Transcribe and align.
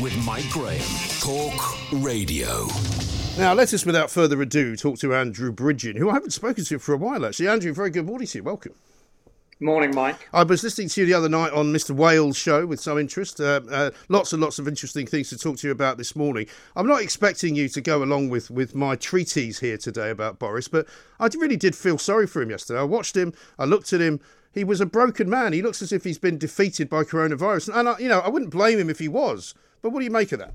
With 0.00 0.16
Mike 0.24 0.48
Graham. 0.50 0.80
Talk 1.20 1.76
Radio. 1.92 2.66
Now, 3.38 3.54
let 3.54 3.72
us, 3.72 3.84
without 3.84 4.10
further 4.10 4.40
ado, 4.42 4.76
talk 4.76 4.98
to 5.00 5.14
Andrew 5.14 5.52
Bridgen, 5.52 5.96
who 5.96 6.10
I 6.10 6.14
haven't 6.14 6.32
spoken 6.32 6.64
to 6.64 6.78
for 6.78 6.94
a 6.94 6.96
while, 6.96 7.24
actually. 7.24 7.48
Andrew, 7.48 7.72
very 7.72 7.90
good 7.90 8.06
morning 8.06 8.26
to 8.28 8.38
you. 8.38 8.44
Welcome. 8.44 8.74
Morning, 9.62 9.94
Mike. 9.94 10.16
I 10.32 10.42
was 10.42 10.62
listening 10.62 10.88
to 10.88 11.02
you 11.02 11.06
the 11.06 11.12
other 11.12 11.28
night 11.28 11.52
on 11.52 11.66
Mr. 11.66 11.90
Wales' 11.90 12.36
show 12.36 12.64
with 12.64 12.80
some 12.80 12.98
interest. 12.98 13.40
Uh, 13.40 13.60
uh, 13.70 13.90
lots 14.08 14.32
and 14.32 14.42
lots 14.42 14.58
of 14.58 14.66
interesting 14.66 15.06
things 15.06 15.28
to 15.28 15.38
talk 15.38 15.58
to 15.58 15.66
you 15.66 15.70
about 15.70 15.98
this 15.98 16.16
morning. 16.16 16.46
I'm 16.74 16.86
not 16.86 17.02
expecting 17.02 17.54
you 17.54 17.68
to 17.68 17.80
go 17.82 18.02
along 18.02 18.30
with, 18.30 18.50
with 18.50 18.74
my 18.74 18.96
treatise 18.96 19.60
here 19.60 19.76
today 19.76 20.08
about 20.08 20.38
Boris, 20.38 20.66
but 20.66 20.86
I 21.18 21.28
really 21.38 21.58
did 21.58 21.76
feel 21.76 21.98
sorry 21.98 22.26
for 22.26 22.40
him 22.40 22.48
yesterday. 22.48 22.80
I 22.80 22.84
watched 22.84 23.14
him, 23.14 23.34
I 23.58 23.66
looked 23.66 23.92
at 23.92 24.00
him. 24.00 24.20
He 24.52 24.64
was 24.64 24.80
a 24.80 24.86
broken 24.86 25.28
man. 25.28 25.52
He 25.52 25.62
looks 25.62 25.82
as 25.82 25.92
if 25.92 26.04
he's 26.04 26.18
been 26.18 26.38
defeated 26.38 26.88
by 26.88 27.04
coronavirus. 27.04 27.78
And, 27.78 27.88
I, 27.88 27.98
you 27.98 28.08
know, 28.08 28.20
I 28.20 28.30
wouldn't 28.30 28.50
blame 28.50 28.78
him 28.78 28.90
if 28.90 28.98
he 28.98 29.08
was. 29.08 29.54
But 29.82 29.90
what 29.90 30.00
do 30.00 30.04
you 30.04 30.10
make 30.10 30.32
of 30.32 30.38
that? 30.40 30.54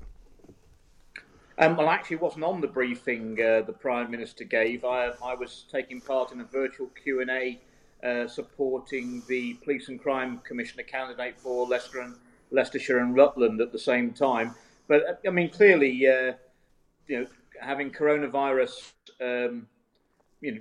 Um, 1.58 1.76
well, 1.76 1.88
I 1.88 1.94
actually 1.94 2.16
wasn't 2.16 2.44
on 2.44 2.60
the 2.60 2.66
briefing 2.66 3.40
uh, 3.40 3.62
the 3.62 3.72
Prime 3.72 4.10
Minister 4.10 4.44
gave. 4.44 4.84
I, 4.84 5.12
I 5.24 5.34
was 5.34 5.64
taking 5.72 6.00
part 6.00 6.32
in 6.32 6.40
a 6.40 6.44
virtual 6.44 6.88
Q&A 7.02 7.58
uh, 8.04 8.28
supporting 8.28 9.22
the 9.26 9.54
Police 9.64 9.88
and 9.88 10.00
Crime 10.00 10.40
Commissioner 10.44 10.82
candidate 10.82 11.38
for 11.38 11.66
Leicester 11.66 12.00
and 12.00 12.14
Leicestershire 12.50 12.98
and 12.98 13.16
Rutland 13.16 13.60
at 13.62 13.72
the 13.72 13.78
same 13.78 14.12
time. 14.12 14.54
But 14.86 15.02
uh, 15.08 15.14
I 15.26 15.30
mean, 15.30 15.48
clearly, 15.48 16.06
uh, 16.06 16.34
you 17.06 17.20
know, 17.20 17.26
having 17.60 17.90
coronavirus, 17.90 18.92
um, 19.20 19.66
you 20.42 20.56
know, 20.56 20.60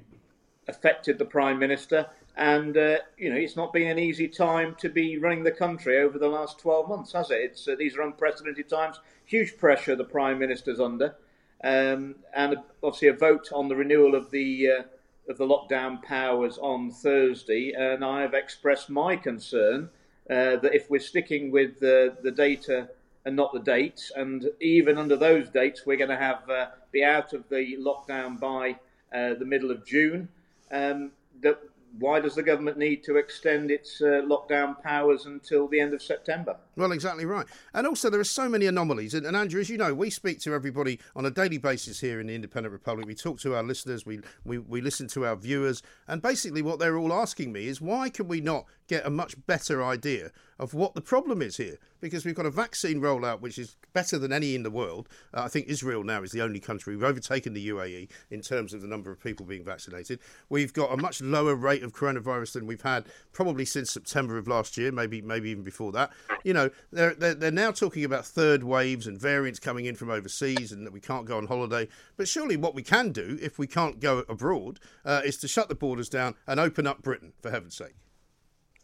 affected 0.70 1.20
the 1.20 1.26
Prime 1.26 1.60
Minister, 1.60 2.08
and 2.38 2.76
uh, 2.78 2.98
you 3.18 3.30
know, 3.30 3.36
it's 3.36 3.56
not 3.56 3.74
been 3.74 3.90
an 3.90 4.00
easy 4.00 4.28
time 4.28 4.76
to 4.80 4.90
be 4.90 5.18
running 5.18 5.44
the 5.44 5.52
country 5.52 6.00
over 6.00 6.20
the 6.20 6.28
last 6.28 6.60
12 6.60 6.90
months, 6.90 7.14
has 7.14 7.32
it? 7.32 7.40
It's 7.42 7.68
uh, 7.68 7.76
these 7.78 7.96
are 7.96 8.02
unprecedented 8.02 8.70
times, 8.70 9.00
huge 9.26 9.58
pressure 9.58 9.96
the 9.96 10.04
Prime 10.04 10.40
Minister's 10.40 10.80
under, 10.80 11.16
um, 11.64 12.16
and 12.34 12.58
obviously 12.84 13.08
a 13.08 13.14
vote 13.14 13.50
on 13.54 13.68
the 13.68 13.76
renewal 13.76 14.16
of 14.16 14.32
the 14.32 14.86
of 15.28 15.38
the 15.38 15.46
lockdown 15.46 16.02
powers 16.04 16.58
on 16.60 16.92
Thursday, 16.92 17.74
and 17.74 18.04
I 18.04 18.22
have 18.22 18.34
expressed 18.34 18.90
my 18.90 19.16
concern 19.16 19.90
uh, 20.30 20.58
that 20.58 20.74
if 20.74 20.90
we're 20.90 21.00
sticking 21.00 21.52
with 21.52 21.80
the, 21.80 22.16
the 22.22 22.32
data 22.32 22.90
and 23.26 23.36
not 23.36 23.54
the 23.54 23.60
dates, 23.60 24.12
and 24.16 24.50
even 24.62 24.98
under 24.98 25.16
those 25.16 25.50
dates, 25.50 25.86
we're 25.86 25.98
going 25.98 26.10
to 26.10 26.18
have 26.18 26.48
uh, 26.50 26.68
be 26.92 27.04
out 27.04 27.34
of 27.34 27.48
the 27.50 27.78
lockdown 27.78 28.40
by 28.40 28.72
uh, 29.14 29.34
the 29.34 29.46
middle 29.46 29.72
of 29.72 29.86
June. 29.86 30.30
Um, 30.72 31.12
that 31.42 31.60
why 32.00 32.20
does 32.20 32.36
the 32.36 32.44
government 32.44 32.78
need 32.78 33.04
to 33.04 33.18
extend 33.18 33.72
its 33.72 34.02
uh, 34.02 34.22
lockdown 34.26 34.82
powers 34.82 35.26
until 35.26 35.68
the 35.68 35.80
end 35.80 35.94
of 35.94 36.02
September? 36.02 36.58
Well, 36.76 36.92
exactly 36.92 37.26
right. 37.26 37.46
And 37.74 37.88
also, 37.88 38.10
there 38.10 38.20
are 38.20 38.26
so 38.26 38.50
many 38.50 38.66
anomalies. 38.66 39.14
And, 39.14 39.26
and, 39.26 39.36
Andrew, 39.36 39.62
as 39.62 39.70
you 39.70 39.78
know, 39.78 39.94
we 39.94 40.10
speak 40.10 40.40
to 40.42 40.54
everybody 40.54 41.00
on 41.16 41.26
a 41.26 41.32
daily 41.32 41.58
basis 41.58 42.00
here 42.00 42.20
in 42.20 42.28
the 42.28 42.36
Independent 42.36 42.74
Republic. 42.74 43.08
We 43.08 43.16
talk 43.16 43.40
to 43.42 43.56
our 43.56 43.64
listeners, 43.64 44.06
we, 44.06 44.20
we, 44.44 44.58
we 44.58 44.82
listen 44.82 45.08
to 45.10 45.26
our 45.26 45.36
viewers. 45.36 45.82
And 46.08 46.22
basically, 46.22 46.62
what 46.62 46.80
they're 46.80 46.98
all 46.98 47.14
asking 47.14 47.52
me 47.52 47.68
is 47.68 47.80
why 47.80 48.10
can 48.10 48.28
we 48.28 48.42
not 48.42 48.66
get 48.88 49.06
a 49.06 49.10
much 49.10 49.36
better 49.48 49.84
idea 49.84 50.32
of 50.58 50.74
what 50.74 50.96
the 50.96 51.02
problem 51.02 51.42
is 51.42 51.58
here? 51.58 51.78
Because 52.00 52.26
we've 52.26 52.36
got 52.36 52.46
a 52.46 52.52
vaccine 52.52 53.02
rollout 53.02 53.42
which 53.42 53.58
is 53.58 53.76
better 53.94 54.18
than 54.18 54.32
any 54.32 54.56
in 54.56 54.64
the 54.64 54.72
world. 54.72 55.10
Uh, 55.34 55.42
I 55.44 55.48
think 55.48 55.68
Israel 55.68 56.04
now 56.04 56.24
is 56.24 56.32
the 56.32 56.42
only 56.42 56.60
country. 56.60 56.96
We've 56.96 57.04
overtaken 57.04 57.54
the 57.54 57.70
UAE 57.70 58.10
in 58.30 58.42
terms 58.42 58.74
of 58.74 58.82
the 58.82 58.88
number 58.88 59.12
of 59.12 59.22
people 59.22 59.46
being 59.46 59.66
vaccinated. 59.66 60.20
We've 60.50 60.74
got 60.74 60.94
a 60.94 60.98
much 60.98 61.22
lower 61.22 61.56
rate 61.56 61.84
of 61.84 61.94
coronavirus 61.94 62.54
than 62.54 62.68
we've 62.68 62.82
had 62.82 63.06
probably 63.34 63.66
since 63.66 63.92
September 63.92 64.38
of 64.38 64.48
last 64.48 64.78
year, 64.78 64.92
maybe 64.92 65.22
maybe 65.22 65.50
even 65.50 65.64
before 65.64 65.92
that. 65.94 66.12
You 66.44 66.54
know, 66.54 66.70
they're, 66.92 67.16
they're, 67.16 67.34
they're 67.34 67.52
now 67.52 67.72
talking 67.72 68.04
about 68.04 68.26
third 68.26 68.64
waves 68.64 69.08
and 69.08 69.20
variants 69.20 69.60
coming 69.60 69.86
in 69.86 69.96
from 69.96 70.10
overseas 70.10 70.72
and 70.72 70.86
that 70.86 70.94
we 70.94 71.02
can't 71.02 71.26
go 71.26 71.38
on 71.38 71.48
holiday. 71.48 71.88
But 72.18 72.28
surely 72.28 72.56
what 72.56 72.76
we 72.76 72.84
can 72.84 73.12
do, 73.12 73.38
if 73.42 73.58
we 73.58 73.68
can't 73.68 74.00
go 74.00 74.24
abroad, 74.30 74.80
uh, 75.04 75.22
is 75.26 75.38
to 75.38 75.48
shut 75.48 75.70
the 75.70 75.76
borders 75.76 76.10
down 76.10 76.36
and 76.48 76.60
open 76.60 76.88
up 76.88 77.02
Britain, 77.02 77.34
for 77.42 77.52
heaven's 77.52 77.76
sake. 77.76 77.96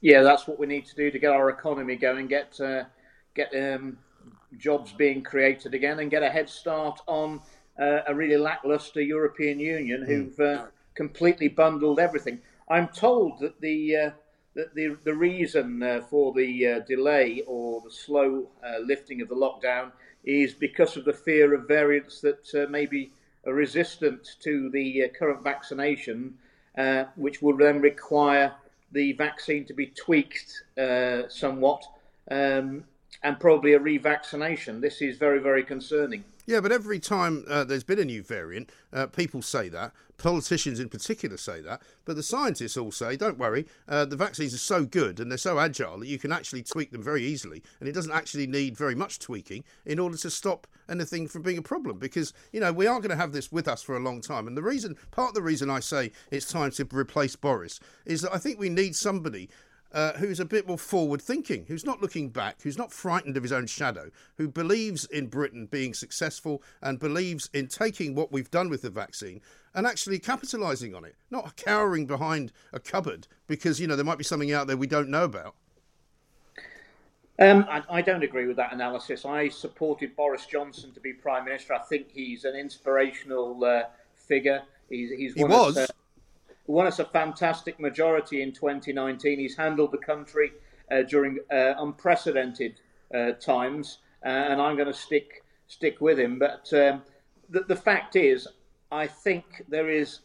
Yeah, 0.01 0.23
that's 0.23 0.47
what 0.47 0.57
we 0.57 0.65
need 0.65 0.87
to 0.87 0.95
do 0.95 1.11
to 1.11 1.19
get 1.19 1.31
our 1.31 1.49
economy 1.51 1.95
going, 1.95 2.25
get 2.25 2.59
uh, 2.59 2.85
get 3.35 3.53
um, 3.55 3.99
jobs 4.57 4.91
being 4.93 5.21
created 5.21 5.75
again, 5.75 5.99
and 5.99 6.09
get 6.09 6.23
a 6.23 6.29
head 6.29 6.49
start 6.49 6.99
on 7.07 7.39
uh, 7.79 7.99
a 8.07 8.15
really 8.15 8.37
lackluster 8.37 9.01
European 9.01 9.59
Union 9.59 10.03
who've 10.03 10.39
uh, 10.39 10.65
completely 10.95 11.47
bundled 11.47 11.99
everything. 11.99 12.41
I'm 12.67 12.87
told 12.87 13.39
that 13.41 13.61
the 13.61 13.95
uh, 13.95 14.09
that 14.55 14.73
the 14.73 14.97
the 15.03 15.13
reason 15.13 15.83
uh, 15.83 16.01
for 16.09 16.33
the 16.33 16.67
uh, 16.67 16.79
delay 16.79 17.43
or 17.45 17.81
the 17.81 17.91
slow 17.91 18.49
lifting 18.83 19.21
of 19.21 19.29
the 19.29 19.35
lockdown 19.35 19.91
is 20.23 20.53
because 20.55 20.97
of 20.97 21.05
the 21.05 21.13
fear 21.13 21.53
of 21.53 21.67
variants 21.67 22.21
that 22.21 22.69
may 22.71 22.87
be 22.87 23.11
resistant 23.45 24.35
to 24.39 24.71
the 24.71 25.09
current 25.17 25.43
vaccination, 25.43 26.33
which 27.15 27.41
will 27.43 27.57
then 27.57 27.81
require 27.81 28.55
the 28.91 29.13
vaccine 29.13 29.65
to 29.65 29.73
be 29.73 29.87
tweaked 29.87 30.63
uh, 30.77 31.23
somewhat. 31.29 31.83
Um, 32.29 32.83
and 33.23 33.39
probably 33.39 33.73
a 33.73 33.79
revaccination. 33.79 34.81
This 34.81 35.01
is 35.01 35.17
very, 35.17 35.39
very 35.39 35.63
concerning. 35.63 36.23
Yeah, 36.47 36.59
but 36.59 36.71
every 36.71 36.99
time 36.99 37.45
uh, 37.47 37.63
there's 37.63 37.83
been 37.83 37.99
a 37.99 38.05
new 38.05 38.23
variant, 38.23 38.71
uh, 38.91 39.07
people 39.07 39.41
say 39.41 39.69
that. 39.69 39.93
Politicians 40.17 40.79
in 40.79 40.89
particular 40.89 41.37
say 41.37 41.61
that. 41.61 41.81
But 42.03 42.15
the 42.15 42.23
scientists 42.23 42.77
all 42.77 42.91
say, 42.91 43.15
don't 43.15 43.37
worry, 43.37 43.67
uh, 43.87 44.05
the 44.05 44.15
vaccines 44.15 44.53
are 44.53 44.59
so 44.59 44.83
good 44.83 45.19
and 45.19 45.31
they're 45.31 45.37
so 45.37 45.59
agile 45.59 45.99
that 45.99 46.07
you 46.07 46.17
can 46.17 46.31
actually 46.31 46.63
tweak 46.63 46.91
them 46.91 47.03
very 47.03 47.23
easily. 47.23 47.61
And 47.79 47.87
it 47.87 47.93
doesn't 47.93 48.11
actually 48.11 48.47
need 48.47 48.75
very 48.75 48.95
much 48.95 49.19
tweaking 49.19 49.63
in 49.85 49.99
order 49.99 50.17
to 50.17 50.29
stop 50.29 50.67
anything 50.89 51.27
from 51.27 51.43
being 51.43 51.57
a 51.57 51.63
problem. 51.63 51.99
Because, 51.99 52.33
you 52.51 52.59
know, 52.59 52.73
we 52.73 52.87
are 52.87 52.99
going 52.99 53.11
to 53.11 53.15
have 53.15 53.33
this 53.33 53.51
with 53.51 53.67
us 53.67 53.83
for 53.83 53.95
a 53.95 53.99
long 53.99 54.19
time. 54.21 54.47
And 54.47 54.57
the 54.57 54.63
reason, 54.63 54.95
part 55.11 55.29
of 55.29 55.35
the 55.35 55.41
reason 55.41 55.69
I 55.69 55.79
say 55.79 56.11
it's 56.31 56.51
time 56.51 56.71
to 56.71 56.87
replace 56.91 57.35
Boris 57.35 57.79
is 58.05 58.21
that 58.21 58.33
I 58.33 58.39
think 58.39 58.59
we 58.59 58.69
need 58.69 58.95
somebody 58.95 59.49
uh, 59.93 60.13
who's 60.13 60.39
a 60.39 60.45
bit 60.45 60.67
more 60.67 60.77
forward 60.77 61.21
thinking, 61.21 61.65
who's 61.67 61.85
not 61.85 62.01
looking 62.01 62.29
back, 62.29 62.61
who's 62.61 62.77
not 62.77 62.91
frightened 62.91 63.37
of 63.37 63.43
his 63.43 63.51
own 63.51 63.67
shadow, 63.67 64.09
who 64.37 64.47
believes 64.47 65.05
in 65.05 65.27
Britain 65.27 65.65
being 65.65 65.93
successful 65.93 66.63
and 66.81 66.99
believes 66.99 67.49
in 67.53 67.67
taking 67.67 68.15
what 68.15 68.31
we've 68.31 68.51
done 68.51 68.69
with 68.69 68.81
the 68.81 68.89
vaccine 68.89 69.41
and 69.73 69.87
actually 69.87 70.19
capitalising 70.19 70.95
on 70.95 71.05
it, 71.05 71.15
not 71.29 71.55
cowering 71.55 72.05
behind 72.05 72.51
a 72.73 72.79
cupboard 72.79 73.27
because, 73.47 73.79
you 73.79 73.87
know, 73.87 73.95
there 73.95 74.05
might 74.05 74.17
be 74.17 74.23
something 74.23 74.51
out 74.51 74.67
there 74.67 74.77
we 74.77 74.87
don't 74.87 75.09
know 75.09 75.23
about. 75.23 75.55
Um, 77.39 77.65
I, 77.69 77.81
I, 77.89 78.01
don't 78.01 78.21
agree 78.21 78.45
with 78.45 78.57
that 78.57 78.71
analysis. 78.71 79.25
I 79.25 79.49
supported 79.49 80.15
Boris 80.15 80.45
Johnson 80.45 80.91
to 80.91 80.99
be 80.99 81.11
Prime 81.11 81.45
Minister. 81.45 81.73
I 81.73 81.79
think 81.79 82.11
he's 82.13 82.45
an 82.45 82.55
inspirational 82.55 83.63
uh, 83.63 83.83
figure. 84.15 84.61
He's, 84.89 85.09
he's 85.09 85.33
he 85.33 85.43
was. 85.43 85.75
Us, 85.75 85.89
uh, 85.89 85.93
won 86.67 86.87
us 86.87 86.99
a 86.99 87.05
fantastic 87.05 87.79
majority 87.79 88.41
in 88.41 88.51
2019. 88.51 89.39
He's 89.39 89.57
handled 89.57 89.91
the 89.91 89.97
country 89.97 90.51
uh, 90.91 91.03
during 91.03 91.39
uh, 91.51 91.73
unprecedented 91.77 92.79
uh, 93.13 93.31
times, 93.33 93.99
uh, 94.25 94.29
and 94.29 94.61
I'm 94.61 94.75
going 94.75 94.87
to 94.87 94.93
stick 94.93 95.43
stick 95.67 96.01
with 96.01 96.19
him. 96.19 96.37
But 96.37 96.71
um, 96.73 97.01
the, 97.49 97.61
the 97.61 97.75
fact 97.75 98.15
is, 98.15 98.47
I 98.91 99.07
think 99.07 99.63
there 99.69 99.89
is, 99.89 100.19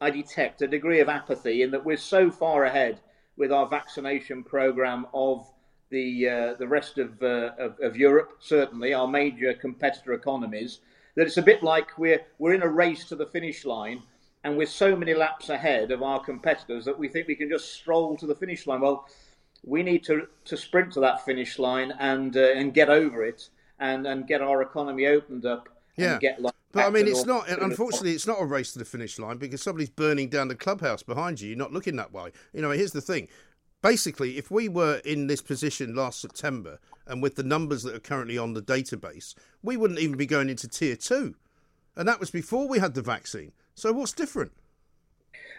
I 0.00 0.10
detect 0.10 0.62
a 0.62 0.68
degree 0.68 1.00
of 1.00 1.08
apathy 1.08 1.62
in 1.62 1.70
that 1.72 1.84
we're 1.84 1.96
so 1.96 2.30
far 2.30 2.64
ahead 2.64 3.00
with 3.36 3.50
our 3.50 3.68
vaccination 3.68 4.44
program 4.44 5.06
of 5.12 5.50
the 5.90 6.28
uh, 6.28 6.54
the 6.58 6.66
rest 6.66 6.98
of, 6.98 7.22
uh, 7.22 7.50
of, 7.58 7.78
of 7.80 7.96
Europe, 7.96 8.38
certainly 8.40 8.94
our 8.94 9.06
major 9.06 9.52
competitor 9.52 10.14
economies, 10.14 10.80
that 11.16 11.26
it's 11.26 11.36
a 11.36 11.42
bit 11.42 11.62
like 11.62 11.98
we're 11.98 12.22
we're 12.38 12.54
in 12.54 12.62
a 12.62 12.68
race 12.68 13.04
to 13.06 13.16
the 13.16 13.26
finish 13.26 13.64
line 13.64 14.02
and 14.44 14.56
we're 14.56 14.66
so 14.66 14.96
many 14.96 15.14
laps 15.14 15.48
ahead 15.48 15.90
of 15.90 16.02
our 16.02 16.20
competitors 16.20 16.84
that 16.84 16.98
we 16.98 17.08
think 17.08 17.28
we 17.28 17.34
can 17.34 17.48
just 17.48 17.74
stroll 17.74 18.16
to 18.16 18.26
the 18.26 18.34
finish 18.34 18.66
line. 18.66 18.80
Well, 18.80 19.06
we 19.64 19.82
need 19.82 20.04
to, 20.04 20.26
to 20.46 20.56
sprint 20.56 20.92
to 20.94 21.00
that 21.00 21.24
finish 21.24 21.58
line 21.58 21.92
and 22.00 22.36
uh, 22.36 22.52
and 22.54 22.74
get 22.74 22.90
over 22.90 23.24
it 23.24 23.48
and, 23.78 24.06
and 24.06 24.26
get 24.26 24.40
our 24.40 24.62
economy 24.62 25.06
opened 25.06 25.46
up. 25.46 25.68
Yeah. 25.96 26.18
get 26.18 26.40
like 26.40 26.54
but 26.72 26.86
I 26.86 26.90
mean, 26.90 27.06
it's 27.06 27.26
not. 27.26 27.48
Unfortunately, 27.48 28.12
it's 28.12 28.26
not 28.26 28.40
a 28.40 28.46
race 28.46 28.72
to 28.72 28.78
the 28.78 28.86
finish 28.86 29.18
line 29.18 29.36
because 29.36 29.62
somebody's 29.62 29.90
burning 29.90 30.28
down 30.30 30.48
the 30.48 30.54
clubhouse 30.54 31.02
behind 31.02 31.40
you. 31.40 31.50
You're 31.50 31.58
not 31.58 31.72
looking 31.72 31.96
that 31.96 32.12
way. 32.12 32.32
You 32.54 32.62
know, 32.62 32.70
here's 32.70 32.92
the 32.92 33.02
thing: 33.02 33.28
basically, 33.82 34.38
if 34.38 34.50
we 34.50 34.70
were 34.70 35.02
in 35.04 35.26
this 35.26 35.42
position 35.42 35.94
last 35.94 36.20
September 36.20 36.78
and 37.06 37.22
with 37.22 37.34
the 37.34 37.42
numbers 37.42 37.82
that 37.82 37.94
are 37.94 38.00
currently 38.00 38.38
on 38.38 38.54
the 38.54 38.62
database, 38.62 39.34
we 39.62 39.76
wouldn't 39.76 40.00
even 40.00 40.16
be 40.16 40.24
going 40.24 40.48
into 40.48 40.66
tier 40.66 40.96
two. 40.96 41.34
And 41.94 42.08
that 42.08 42.18
was 42.18 42.30
before 42.30 42.66
we 42.66 42.78
had 42.78 42.94
the 42.94 43.02
vaccine. 43.02 43.52
So 43.74 43.92
what's 43.92 44.12
different? 44.12 44.52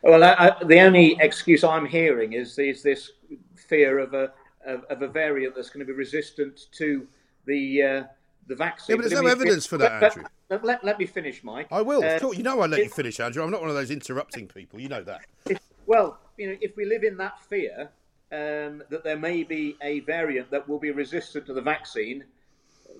Well, 0.03 0.23
I, 0.23 0.33
I, 0.33 0.63
the 0.63 0.79
only 0.81 1.17
excuse 1.19 1.63
I'm 1.63 1.85
hearing 1.85 2.33
is, 2.33 2.59
is 2.59 2.83
this 2.83 3.11
fear 3.55 3.99
of 3.99 4.13
a 4.13 4.33
of, 4.65 4.83
of, 4.85 5.01
a 5.01 5.07
variant 5.07 5.55
that's 5.55 5.69
going 5.69 5.85
to 5.85 5.91
be 5.91 5.97
resistant 5.97 6.67
to 6.73 7.07
the 7.45 7.81
uh, 7.81 8.03
the 8.47 8.55
vaccine. 8.55 8.95
Yeah, 8.95 9.01
but 9.01 9.09
there's 9.09 9.21
no 9.21 9.27
evidence 9.27 9.65
for 9.65 9.77
that, 9.77 10.03
Andrew. 10.03 10.23
Let, 10.49 10.63
let, 10.63 10.83
let, 10.83 10.99
me 10.99 11.05
finish, 11.05 11.43
Mike. 11.43 11.67
I 11.71 11.81
will. 11.81 12.03
Uh, 12.03 12.31
you 12.31 12.43
know 12.43 12.61
I 12.61 12.67
let 12.67 12.79
you 12.79 12.89
finish, 12.89 13.19
Andrew. 13.19 13.43
I'm 13.43 13.51
not 13.51 13.61
one 13.61 13.69
of 13.69 13.75
those 13.75 13.91
interrupting 13.91 14.47
people. 14.47 14.79
You 14.79 14.89
know 14.89 15.03
that. 15.03 15.21
If, 15.49 15.59
well, 15.85 16.19
you 16.37 16.47
know, 16.47 16.57
if 16.61 16.75
we 16.75 16.85
live 16.85 17.03
in 17.03 17.17
that 17.17 17.41
fear 17.41 17.89
um, 18.31 18.83
that 18.89 19.03
there 19.03 19.17
may 19.17 19.43
be 19.43 19.77
a 19.81 20.01
variant 20.01 20.49
that 20.51 20.67
will 20.67 20.79
be 20.79 20.91
resistant 20.91 21.45
to 21.45 21.53
the 21.53 21.61
vaccine, 21.61 22.23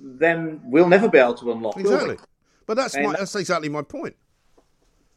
then 0.02 0.62
we'll 0.64 0.88
never 0.88 1.10
be 1.10 1.18
able 1.18 1.34
to 1.36 1.52
unlock. 1.52 1.78
Exactly. 1.78 2.18
But 2.66 2.76
that's 2.76 2.96
my, 2.96 3.14
that's 3.14 3.36
exactly 3.36 3.70
my 3.70 3.82
point. 3.82 4.16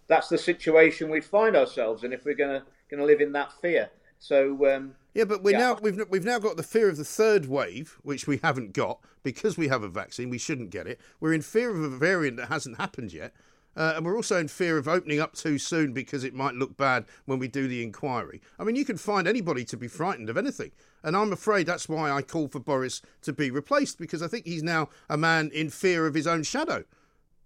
That's 0.08 0.28
the 0.28 0.38
situation 0.38 1.10
we'd 1.10 1.24
find 1.24 1.56
ourselves 1.56 2.04
in 2.04 2.12
if 2.12 2.24
we're 2.24 2.34
going 2.34 2.60
to 2.60 2.66
going 2.88 3.00
to 3.00 3.06
live 3.06 3.20
in 3.20 3.32
that 3.32 3.52
fear. 3.60 3.90
So 4.18 4.74
um, 4.74 4.94
yeah, 5.14 5.24
but 5.24 5.42
we 5.42 5.52
yeah. 5.52 5.58
now 5.58 5.78
we've 5.80 6.00
we've 6.08 6.24
now 6.24 6.38
got 6.38 6.56
the 6.56 6.62
fear 6.62 6.88
of 6.88 6.96
the 6.96 7.04
third 7.04 7.46
wave, 7.46 7.98
which 8.02 8.26
we 8.26 8.38
haven't 8.42 8.72
got 8.72 9.00
because 9.22 9.58
we 9.58 9.68
have 9.68 9.82
a 9.82 9.88
vaccine. 9.88 10.30
We 10.30 10.38
shouldn't 10.38 10.70
get 10.70 10.86
it. 10.86 11.00
We're 11.20 11.34
in 11.34 11.42
fear 11.42 11.70
of 11.70 11.82
a 11.82 11.96
variant 11.96 12.36
that 12.38 12.48
hasn't 12.48 12.78
happened 12.78 13.12
yet, 13.12 13.34
uh, 13.76 13.94
and 13.96 14.06
we're 14.06 14.16
also 14.16 14.38
in 14.38 14.48
fear 14.48 14.78
of 14.78 14.88
opening 14.88 15.20
up 15.20 15.34
too 15.34 15.58
soon 15.58 15.92
because 15.92 16.24
it 16.24 16.34
might 16.34 16.54
look 16.54 16.76
bad 16.76 17.04
when 17.26 17.38
we 17.38 17.48
do 17.48 17.68
the 17.68 17.82
inquiry. 17.82 18.40
I 18.58 18.64
mean, 18.64 18.76
you 18.76 18.84
can 18.84 18.96
find 18.96 19.28
anybody 19.28 19.64
to 19.66 19.76
be 19.76 19.88
frightened 19.88 20.30
of 20.30 20.38
anything, 20.38 20.72
and 21.02 21.16
I'm 21.16 21.32
afraid 21.32 21.66
that's 21.66 21.88
why 21.88 22.10
I 22.10 22.22
call 22.22 22.48
for 22.48 22.60
Boris 22.60 23.02
to 23.22 23.32
be 23.32 23.50
replaced 23.50 23.98
because 23.98 24.22
I 24.22 24.28
think 24.28 24.46
he's 24.46 24.62
now 24.62 24.88
a 25.10 25.16
man 25.16 25.50
in 25.52 25.68
fear 25.70 26.06
of 26.06 26.14
his 26.14 26.26
own 26.26 26.42
shadow. 26.42 26.84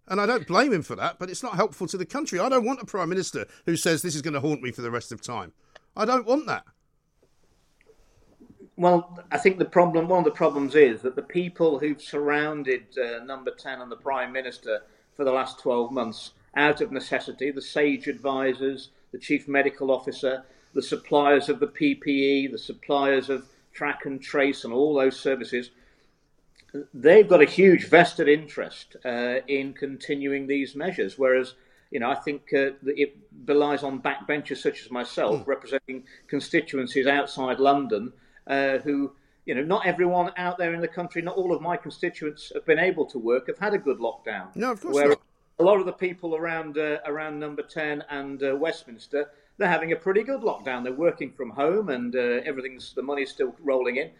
And 0.09 0.21
I 0.21 0.27
don't 0.27 0.47
blame 0.47 0.73
him 0.73 0.83
for 0.83 0.97
that, 0.97 1.19
but 1.19 1.31
it's 1.31 1.43
not 1.43 1.55
helpful 1.55 1.87
to 1.87 1.97
the 1.97 2.07
country. 2.07 2.39
I 2.39 2.49
don't 2.49 2.65
want 2.65 2.83
a 2.83 2.87
prime 2.87 3.09
minister 3.09 3.47
who 3.67 3.77
says 3.77 4.03
this 4.03 4.15
is 4.15 4.23
going 4.23 4.35
to 4.35 4.41
haunt 4.41 4.63
me 4.63 4.73
for 4.73 4.83
the 4.83 4.91
rest 4.91 5.13
of 5.13 5.23
time. 5.23 5.53
I 5.97 6.05
don't 6.05 6.27
want 6.27 6.47
that. 6.47 6.65
Well, 8.77 9.19
I 9.31 9.37
think 9.37 9.59
the 9.59 9.67
problem, 9.67 10.09
one 10.09 10.21
of 10.21 10.25
the 10.25 10.31
problems 10.31 10.75
is 10.75 11.03
that 11.03 11.15
the 11.15 11.23
people 11.23 11.79
who've 11.79 12.01
surrounded 12.01 12.87
uh, 12.99 13.23
Number 13.25 13.51
10 13.51 13.83
and 13.83 13.93
the 13.93 13.97
Prime 13.97 14.33
Minister 14.33 14.81
for 15.15 15.25
the 15.25 15.33
last 15.33 15.59
12 15.61 15.93
months, 15.93 16.31
out 16.57 16.81
of 16.81 16.91
necessity, 16.91 17.51
the 17.51 17.61
SAGE 17.61 18.09
advisors, 18.09 18.89
the 19.13 19.19
Chief 19.19 19.47
Medical 19.47 19.91
Officer, 19.91 20.45
the 20.73 20.83
suppliers 20.83 21.49
of 21.49 21.61
the 21.61 21.67
PPE, 21.67 22.51
the 22.51 22.59
suppliers 22.59 23.29
of 23.29 23.47
track 23.73 24.07
and 24.07 24.23
trace, 24.23 24.65
and 24.65 24.73
all 24.73 24.95
those 24.95 25.21
services, 25.21 25.71
they've 26.95 27.29
got 27.29 27.43
a 27.43 27.47
huge 27.47 27.89
vested 27.89 28.29
interest 28.29 28.97
uh, 29.05 29.37
in 29.47 29.73
continuing 29.73 30.47
these 30.47 30.75
measures. 30.75 31.19
Whereas, 31.19 31.55
you 31.91 32.01
know, 32.01 32.11
I 32.11 32.15
think 32.15 32.43
uh, 32.55 32.71
it 32.85 33.17
belies 33.47 33.83
on 33.83 34.01
backbenchers 34.01 34.59
such 34.59 34.83
as 34.85 34.91
myself, 34.91 35.41
mm. 35.41 35.47
representing 35.47 36.05
constituencies 36.29 37.07
outside 37.07 37.59
London 37.59 38.13
uh, 38.47 38.79
who, 38.79 39.13
you 39.47 39.55
know, 39.55 39.63
not 39.63 39.87
everyone 39.87 40.33
out 40.37 40.59
there 40.59 40.75
in 40.75 40.81
the 40.81 40.89
country, 40.89 41.23
not 41.23 41.37
all 41.37 41.55
of 41.55 41.63
my 41.63 41.77
constituents 41.77 42.53
have 42.55 42.67
been 42.67 42.79
able 42.79 43.07
to 43.07 43.19
work, 43.19 43.47
have 43.47 43.59
had 43.59 43.75
a 43.75 43.79
good 43.79 43.99
lockdown. 43.99 44.55
No, 44.55 44.73
of 44.73 44.81
course 44.81 44.97
not. 44.97 45.21
A 45.59 45.63
lot 45.63 45.79
of 45.79 45.85
the 45.85 45.93
people 45.93 46.35
around 46.35 46.79
uh, 46.79 46.99
around 47.05 47.39
Number 47.39 47.63
Ten 47.63 48.03
and 48.09 48.43
uh, 48.43 48.57
Westminster, 48.57 49.31
they're 49.59 49.69
having 49.69 49.93
a 49.93 49.97
pretty 49.97 50.23
good 50.23 50.41
lockdown. 50.41 50.83
They're 50.83 50.93
working 50.93 51.33
from 51.33 51.51
home, 51.51 51.91
and 51.91 52.17
uh, 52.17 52.41
everything's 52.47 52.95
the 52.95 53.03
money's 53.03 53.31
still 53.31 53.55
rolling 53.63 53.97
in. 53.97 54.11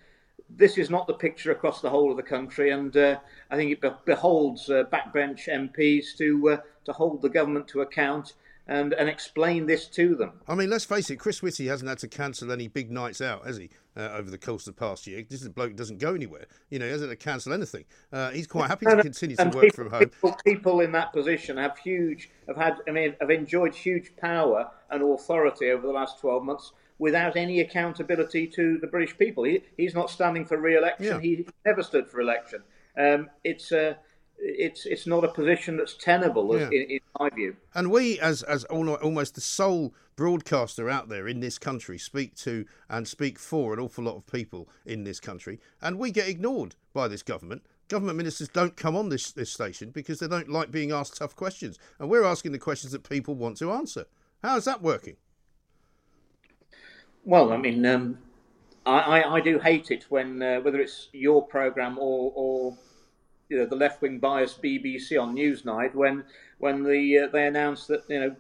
This 0.49 0.79
is 0.79 0.91
not 0.91 1.07
the 1.07 1.15
picture 1.15 1.53
across 1.53 1.81
the 1.81 1.91
whole 1.91 2.11
of 2.11 2.17
the 2.17 2.23
country, 2.23 2.71
and 2.71 2.97
uh, 2.97 3.19
I 3.51 3.57
think 3.57 3.73
it 3.73 3.81
be- 3.81 3.91
beholds 4.05 4.71
uh, 4.71 4.85
backbench 4.93 5.49
MPs 5.49 6.17
to 6.19 6.59
to 6.85 6.93
hold 6.93 7.23
the 7.23 7.29
government 7.29 7.69
to 7.69 7.83
account 7.83 8.35
and, 8.71 8.93
and 8.95 9.09
explain 9.09 9.67
this 9.67 9.89
to 9.89 10.15
them. 10.15 10.33
I 10.47 10.55
mean, 10.55 10.71
let's 10.71 10.85
face 10.85 11.11
it, 11.11 11.17
Chris 11.17 11.43
Whitty 11.43 11.67
hasn't 11.67 11.89
had 11.89 11.99
to 11.99 12.09
cancel 12.09 12.53
any 12.53 12.69
big 12.69 12.91
nights 12.91 13.21
out, 13.21 13.45
has 13.45 13.57
he, 13.57 13.69
uh, 13.97 14.11
over 14.13 14.31
the 14.31 14.39
course 14.39 14.67
of 14.69 14.77
the 14.77 14.79
past 14.79 15.09
year? 15.09 15.25
This 15.29 15.41
is 15.41 15.47
a 15.47 15.51
bloke 15.51 15.75
doesn't 15.75 15.99
go 15.99 16.15
anywhere. 16.15 16.47
You 16.71 16.79
know, 16.79 16.85
he 16.85 16.93
hasn't 16.93 17.11
had 17.11 17.19
to 17.19 17.25
cancel 17.25 17.53
anything. 17.53 17.85
Uh, 18.13 18.31
he's 18.31 18.47
quite 18.47 18.69
happy 18.69 18.87
to 18.87 19.03
continue 19.03 19.35
to 19.35 19.45
work 19.47 19.65
people, 19.65 19.71
from 19.71 19.91
home. 19.91 20.01
People, 20.01 20.37
people 20.45 20.81
in 20.81 20.93
that 20.93 21.13
position 21.13 21.57
have 21.57 21.79
huge, 21.79 22.31
have 22.47 22.57
had, 22.57 22.77
I 22.87 22.93
mean, 22.93 23.17
have 23.21 23.31
enjoyed 23.31 23.75
huge 23.75 24.15
power 24.17 24.71
and 24.89 25.03
authority 25.03 25.71
over 25.71 25.85
the 25.85 25.93
last 25.93 26.21
12 26.21 26.45
months 26.45 26.73
without 27.01 27.35
any 27.35 27.61
accountability 27.61 28.47
to 28.47 28.79
the 28.79 28.87
British 28.87 29.17
people. 29.19 29.43
He, 29.45 29.63
he's 29.77 29.95
not 29.95 30.11
standing 30.11 30.45
for 30.45 30.59
re-election. 30.59 31.07
Yeah. 31.07 31.21
He 31.21 31.47
never 31.67 31.83
stood 31.83 32.09
for 32.09 32.21
election. 32.21 32.63
Um, 32.97 33.31
it's 33.43 33.73
a 33.73 33.91
uh, 33.91 33.95
it's 34.43 34.87
it's 34.87 35.07
not 35.07 35.23
a 35.23 35.29
position 35.29 35.77
that's 35.77 35.95
tenable 35.95 36.59
yeah. 36.59 36.69
in, 36.69 36.91
in, 36.91 37.01
my 37.19 37.29
view. 37.29 37.57
And 37.75 37.91
we, 37.91 38.19
as 38.21 38.43
as 38.43 38.65
almost 38.65 39.35
the 39.35 39.41
sole 39.41 39.93
broadcaster 40.17 40.89
out 40.89 41.11
there 41.11 41.29
in 41.29 41.41
this 41.41 41.59
country, 41.59 41.99
speak 41.99 42.37
to 42.37 42.65
and 42.89 43.07
speak 43.07 43.39
for 43.39 43.75
an 43.75 43.81
awful 43.81 44.05
lot 44.05 44.17
of 44.17 44.27
people 44.27 44.69
in 44.87 45.05
this 45.05 45.21
country, 45.21 45.61
and 45.83 45.99
we 45.99 46.11
get 46.11 46.29
ignored 46.29 46.75
by 46.95 47.07
this 47.07 47.23
government. 47.23 47.63
Government 47.89 48.17
ministers 48.17 48.49
don't 48.49 48.77
come 48.77 48.97
on 48.97 49.09
this, 49.09 49.33
this 49.33 49.51
station 49.51 49.91
because 49.91 50.21
they 50.21 50.29
don't 50.29 50.49
like 50.49 50.71
being 50.71 50.93
asked 50.93 51.17
tough 51.17 51.37
questions, 51.37 51.79
and 51.99 52.09
we're 52.09 52.25
asking 52.25 52.53
the 52.53 52.59
questions 52.59 52.93
that 52.93 53.09
people 53.09 53.35
want 53.35 53.59
to 53.59 53.73
answer. 53.73 54.07
How 54.43 54.57
is 54.57 54.65
that 54.65 54.81
working? 54.81 55.17
Well, 57.25 57.53
I 57.53 57.59
mean, 57.59 57.85
um, 57.85 58.19
I, 58.87 58.99
I, 59.21 59.35
I, 59.35 59.41
do 59.41 59.59
hate 59.59 59.91
it 59.91 60.07
when 60.09 60.43
uh, 60.43 60.61
whether 60.61 60.81
it's 60.81 61.09
your 61.13 61.47
program 61.47 61.99
or, 61.99 62.33
or 62.35 62.79
you 63.49 63.59
know 63.59 63.67
the 63.67 63.77
left 63.77 64.01
wing 64.01 64.19
bias 64.19 64.59
BBC 64.63 65.21
on 65.21 65.37
Newsnight 65.37 65.95
when 65.95 66.25
when 66.59 66.83
the 66.83 67.19
uh, 67.19 67.27
they 67.27 67.47
announced 67.47 67.89
that 67.89 68.05
you 68.09 68.21
know 68.21 68.37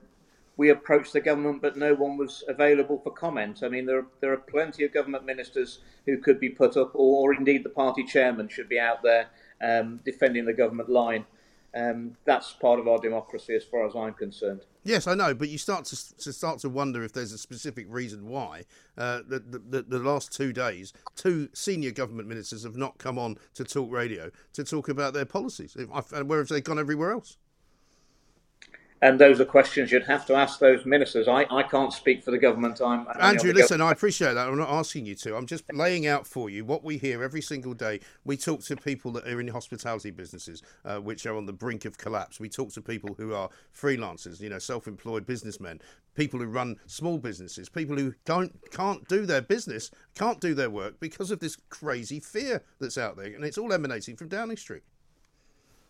we 0.56 0.70
approached 0.70 1.12
the 1.12 1.20
government 1.20 1.60
but 1.60 1.76
no 1.76 1.94
one 1.94 2.16
was 2.16 2.42
available 2.48 2.98
for 2.98 3.12
comment. 3.12 3.62
I 3.62 3.68
mean 3.68 3.84
there 3.84 4.06
there 4.20 4.32
are 4.32 4.38
plenty 4.38 4.84
of 4.84 4.94
government 4.94 5.26
ministers 5.26 5.80
who 6.06 6.16
could 6.16 6.40
be 6.40 6.48
put 6.48 6.76
up, 6.76 6.94
or, 6.94 7.28
or 7.30 7.34
indeed 7.34 7.64
the 7.64 7.70
party 7.70 8.04
chairman 8.04 8.48
should 8.48 8.68
be 8.68 8.80
out 8.80 9.02
there 9.02 9.26
um, 9.60 10.00
defending 10.04 10.46
the 10.46 10.54
government 10.54 10.88
line. 10.88 11.26
Um, 11.74 12.16
that's 12.24 12.52
part 12.52 12.80
of 12.80 12.88
our 12.88 12.98
democracy, 12.98 13.54
as 13.54 13.64
far 13.64 13.86
as 13.86 13.94
I'm 13.94 14.14
concerned. 14.14 14.62
Yes, 14.82 15.06
I 15.06 15.14
know, 15.14 15.34
but 15.34 15.48
you 15.50 15.58
start 15.58 15.84
to, 15.86 16.16
to 16.16 16.32
start 16.32 16.58
to 16.60 16.68
wonder 16.68 17.04
if 17.04 17.12
there's 17.12 17.32
a 17.32 17.38
specific 17.38 17.86
reason 17.88 18.28
why 18.28 18.64
uh, 18.96 19.20
the, 19.28 19.38
the, 19.38 19.82
the 19.82 19.98
last 19.98 20.32
two 20.32 20.52
days, 20.52 20.92
two 21.16 21.48
senior 21.52 21.90
government 21.90 22.28
ministers 22.28 22.64
have 22.64 22.76
not 22.76 22.98
come 22.98 23.18
on 23.18 23.36
to 23.54 23.64
talk 23.64 23.92
radio 23.92 24.30
to 24.54 24.64
talk 24.64 24.88
about 24.88 25.14
their 25.14 25.26
policies. 25.26 25.76
Where 25.76 26.38
have 26.38 26.48
they 26.48 26.60
gone 26.60 26.78
everywhere 26.78 27.12
else? 27.12 27.36
And 29.02 29.18
those 29.18 29.40
are 29.40 29.46
questions 29.46 29.90
you'd 29.90 30.04
have 30.04 30.26
to 30.26 30.34
ask 30.34 30.58
those 30.58 30.84
ministers. 30.84 31.26
I, 31.26 31.46
I 31.50 31.62
can't 31.62 31.90
speak 31.90 32.22
for 32.22 32.32
the 32.32 32.38
government. 32.38 32.82
I'm 32.82 33.06
Andrew. 33.18 33.52
Listen, 33.52 33.78
government. 33.78 33.82
I 33.82 33.92
appreciate 33.92 34.34
that. 34.34 34.46
I'm 34.46 34.58
not 34.58 34.68
asking 34.68 35.06
you 35.06 35.14
to. 35.16 35.36
I'm 35.36 35.46
just 35.46 35.64
laying 35.72 36.06
out 36.06 36.26
for 36.26 36.50
you 36.50 36.66
what 36.66 36.84
we 36.84 36.98
hear 36.98 37.24
every 37.24 37.40
single 37.40 37.72
day. 37.72 38.00
We 38.24 38.36
talk 38.36 38.62
to 38.64 38.76
people 38.76 39.10
that 39.12 39.26
are 39.26 39.40
in 39.40 39.48
hospitality 39.48 40.10
businesses, 40.10 40.62
uh, 40.84 40.98
which 40.98 41.24
are 41.24 41.34
on 41.34 41.46
the 41.46 41.52
brink 41.52 41.86
of 41.86 41.96
collapse. 41.96 42.38
We 42.38 42.50
talk 42.50 42.72
to 42.74 42.82
people 42.82 43.14
who 43.14 43.32
are 43.32 43.48
freelancers, 43.74 44.38
you 44.38 44.50
know, 44.50 44.58
self-employed 44.58 45.24
businessmen, 45.24 45.80
people 46.14 46.38
who 46.38 46.46
run 46.46 46.76
small 46.86 47.16
businesses, 47.16 47.70
people 47.70 47.96
who 47.96 48.12
don't 48.26 48.52
can't 48.70 49.08
do 49.08 49.24
their 49.24 49.40
business, 49.40 49.90
can't 50.14 50.40
do 50.40 50.52
their 50.52 50.68
work 50.68 51.00
because 51.00 51.30
of 51.30 51.40
this 51.40 51.56
crazy 51.70 52.20
fear 52.20 52.62
that's 52.78 52.98
out 52.98 53.16
there, 53.16 53.32
and 53.34 53.44
it's 53.44 53.56
all 53.56 53.72
emanating 53.72 54.14
from 54.14 54.28
Downing 54.28 54.58
Street. 54.58 54.82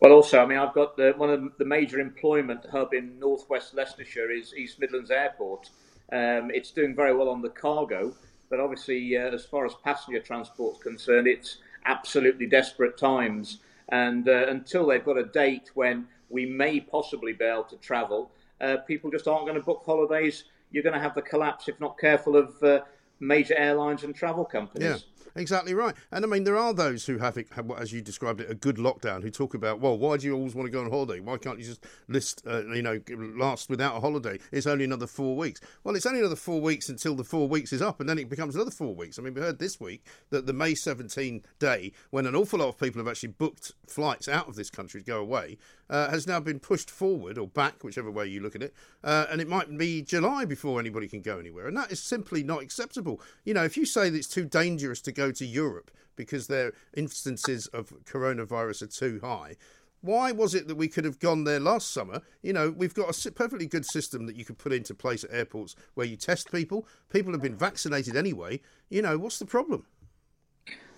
Well, 0.01 0.13
also, 0.13 0.43
I 0.43 0.47
mean, 0.47 0.59
I've 0.59 0.73
got 0.73 0.97
the, 0.97 1.13
one 1.17 1.31
of 1.31 1.59
the 1.59 1.65
major 1.65 2.01
employment 2.01 2.65
hub 2.73 2.95
in 2.95 3.19
northwest 3.19 3.75
Leicestershire 3.75 4.31
is 4.31 4.55
East 4.55 4.81
Midlands 4.81 5.11
Airport. 5.11 5.69
Um, 6.11 6.51
it's 6.51 6.71
doing 6.71 6.95
very 6.95 7.15
well 7.15 7.29
on 7.29 7.43
the 7.43 7.51
cargo, 7.51 8.15
but 8.49 8.61
obviously, 8.61 9.17
uh, 9.17 9.31
as 9.31 9.45
far 9.45 9.67
as 9.67 9.75
passenger 9.85 10.21
transport 10.21 10.77
is 10.77 10.83
concerned, 10.83 11.27
it's 11.27 11.59
absolutely 11.85 12.47
desperate 12.47 12.97
times. 12.97 13.59
And 13.91 14.27
uh, 14.27 14.47
until 14.49 14.87
they've 14.87 15.05
got 15.05 15.19
a 15.19 15.25
date 15.25 15.71
when 15.75 16.07
we 16.31 16.47
may 16.47 16.81
possibly 16.81 17.35
be 17.35 17.45
able 17.45 17.65
to 17.65 17.77
travel, 17.77 18.31
uh, 18.61 18.79
people 18.79 19.11
just 19.11 19.29
aren't 19.29 19.45
going 19.47 19.59
to 19.59 19.65
book 19.65 19.83
holidays. 19.85 20.45
You're 20.71 20.83
going 20.83 20.95
to 20.95 21.01
have 21.01 21.15
the 21.15 21.23
collapse, 21.23 21.69
if 21.69 21.79
not 21.79 21.99
careful, 21.99 22.37
of 22.37 22.63
uh, 22.63 22.81
major 23.19 23.55
airlines 23.55 24.03
and 24.05 24.15
travel 24.15 24.47
companies. 24.47 24.89
Yeah. 24.89 25.20
Exactly 25.35 25.75
right. 25.75 25.95
And 26.11 26.25
I 26.25 26.29
mean, 26.29 26.45
there 26.45 26.57
are 26.57 26.75
those 26.75 27.07
who 27.07 27.19
have, 27.19 27.37
it, 27.37 27.49
as 27.77 27.93
you 27.93 28.01
described 28.01 28.41
it, 28.41 28.51
a 28.51 28.55
good 28.55 28.77
lockdown 28.77 29.23
who 29.23 29.31
talk 29.31 29.55
about, 29.55 29.81
well, 29.81 29.97
why 29.97 30.17
do 30.17 30.27
you 30.27 30.35
always 30.35 30.55
want 30.55 30.67
to 30.67 30.73
go 30.73 30.81
on 30.81 30.91
holiday? 30.91 31.21
Why 31.21 31.37
can't 31.37 31.59
you 31.59 31.65
just 31.65 31.85
list, 32.09 32.43
uh, 32.47 32.65
you 32.67 32.83
know, 32.83 33.01
last 33.37 33.69
without 33.69 33.97
a 33.97 34.01
holiday? 34.01 34.39
It's 34.53 34.67
only 34.67 34.85
another 34.85 35.07
four 35.07 35.37
weeks. 35.37 35.61
Well, 35.85 35.95
it's 35.95 36.07
only 36.07 36.21
another 36.21 36.37
four 36.37 36.61
weeks 36.61 36.89
until 36.89 37.15
the 37.15 37.25
four 37.25 37.49
weeks 37.49 37.73
is 37.73 37.83
up, 37.83 38.01
and 38.01 38.09
then 38.09 38.19
it 38.19 38.29
becomes 38.29 38.55
another 38.55 38.71
four 38.71 38.95
weeks. 38.95 39.19
I 39.19 39.23
mean, 39.23 39.35
we 39.35 39.41
heard 39.41 39.59
this 39.59 39.81
week 39.81 40.05
that 40.31 40.47
the 40.47 40.53
May 40.53 40.75
17 40.75 41.43
day, 41.59 41.93
when 42.11 42.27
an 42.27 42.35
awful 42.35 42.59
lot 42.59 42.69
of 42.69 42.79
people 42.79 43.01
have 43.01 43.09
actually 43.09 43.31
booked 43.31 43.73
flights 43.87 44.29
out 44.29 44.49
of 44.49 44.57
this 44.57 44.71
country 44.71 45.01
to 45.01 45.07
go 45.07 45.21
away, 45.21 45.59
uh, 45.91 46.09
has 46.09 46.27
now 46.27 46.41
been 46.41 46.61
pushed 46.61 46.91
forward 46.91 47.37
or 47.37 47.49
back, 47.49 47.83
whichever 47.83 48.11
way 48.11 48.27
you 48.27 48.41
look 48.41 48.55
at 48.55 48.63
it, 48.63 48.75
uh, 49.03 49.27
and 49.31 49.41
it 49.41 49.49
might 49.49 49.77
be 49.77 50.03
July 50.03 50.45
before 50.45 50.79
anybody 50.79 51.09
can 51.09 51.21
go 51.21 51.39
anywhere, 51.39 51.67
and 51.67 51.77
that 51.77 51.91
is 51.91 52.01
simply 52.01 52.43
not 52.43 52.63
acceptable. 52.63 53.21
You 53.45 53.55
know, 53.55 53.65
if 53.65 53.77
you 53.77 53.85
say 53.85 54.09
that 54.09 54.17
it's 54.17 54.29
too 54.29 54.45
dangerous 54.45 55.01
to 55.03 55.13
go 55.13 55.20
to 55.29 55.45
Europe 55.45 55.91
because 56.17 56.47
their 56.47 56.73
instances 56.97 57.67
of 57.69 57.93
coronavirus 58.05 58.83
are 58.83 58.87
too 58.87 59.21
high, 59.23 59.57
why 60.03 60.33
was 60.33 60.55
it 60.55 60.67
that 60.69 60.77
we 60.77 60.89
could 60.89 61.05
have 61.05 61.19
gone 61.19 61.45
there 61.45 61.61
last 61.61 61.91
summer? 61.91 62.23
You 62.43 62.53
know, 62.53 62.71
we've 62.71 62.95
got 62.95 63.27
a 63.27 63.31
perfectly 63.31 63.67
good 63.67 63.85
system 63.85 64.27
that 64.27 64.37
you 64.37 64.45
could 64.45 64.59
put 64.59 64.73
into 64.73 64.95
place 64.95 65.25
at 65.25 65.33
airports 65.33 65.77
where 65.95 66.07
you 66.07 66.17
test 66.17 66.51
people. 66.51 66.87
People 67.11 67.33
have 67.33 67.43
been 67.43 67.57
vaccinated 67.57 68.17
anyway. 68.17 68.61
You 68.89 69.03
know, 69.03 69.19
what's 69.19 69.39
the 69.39 69.45
problem? 69.45 69.85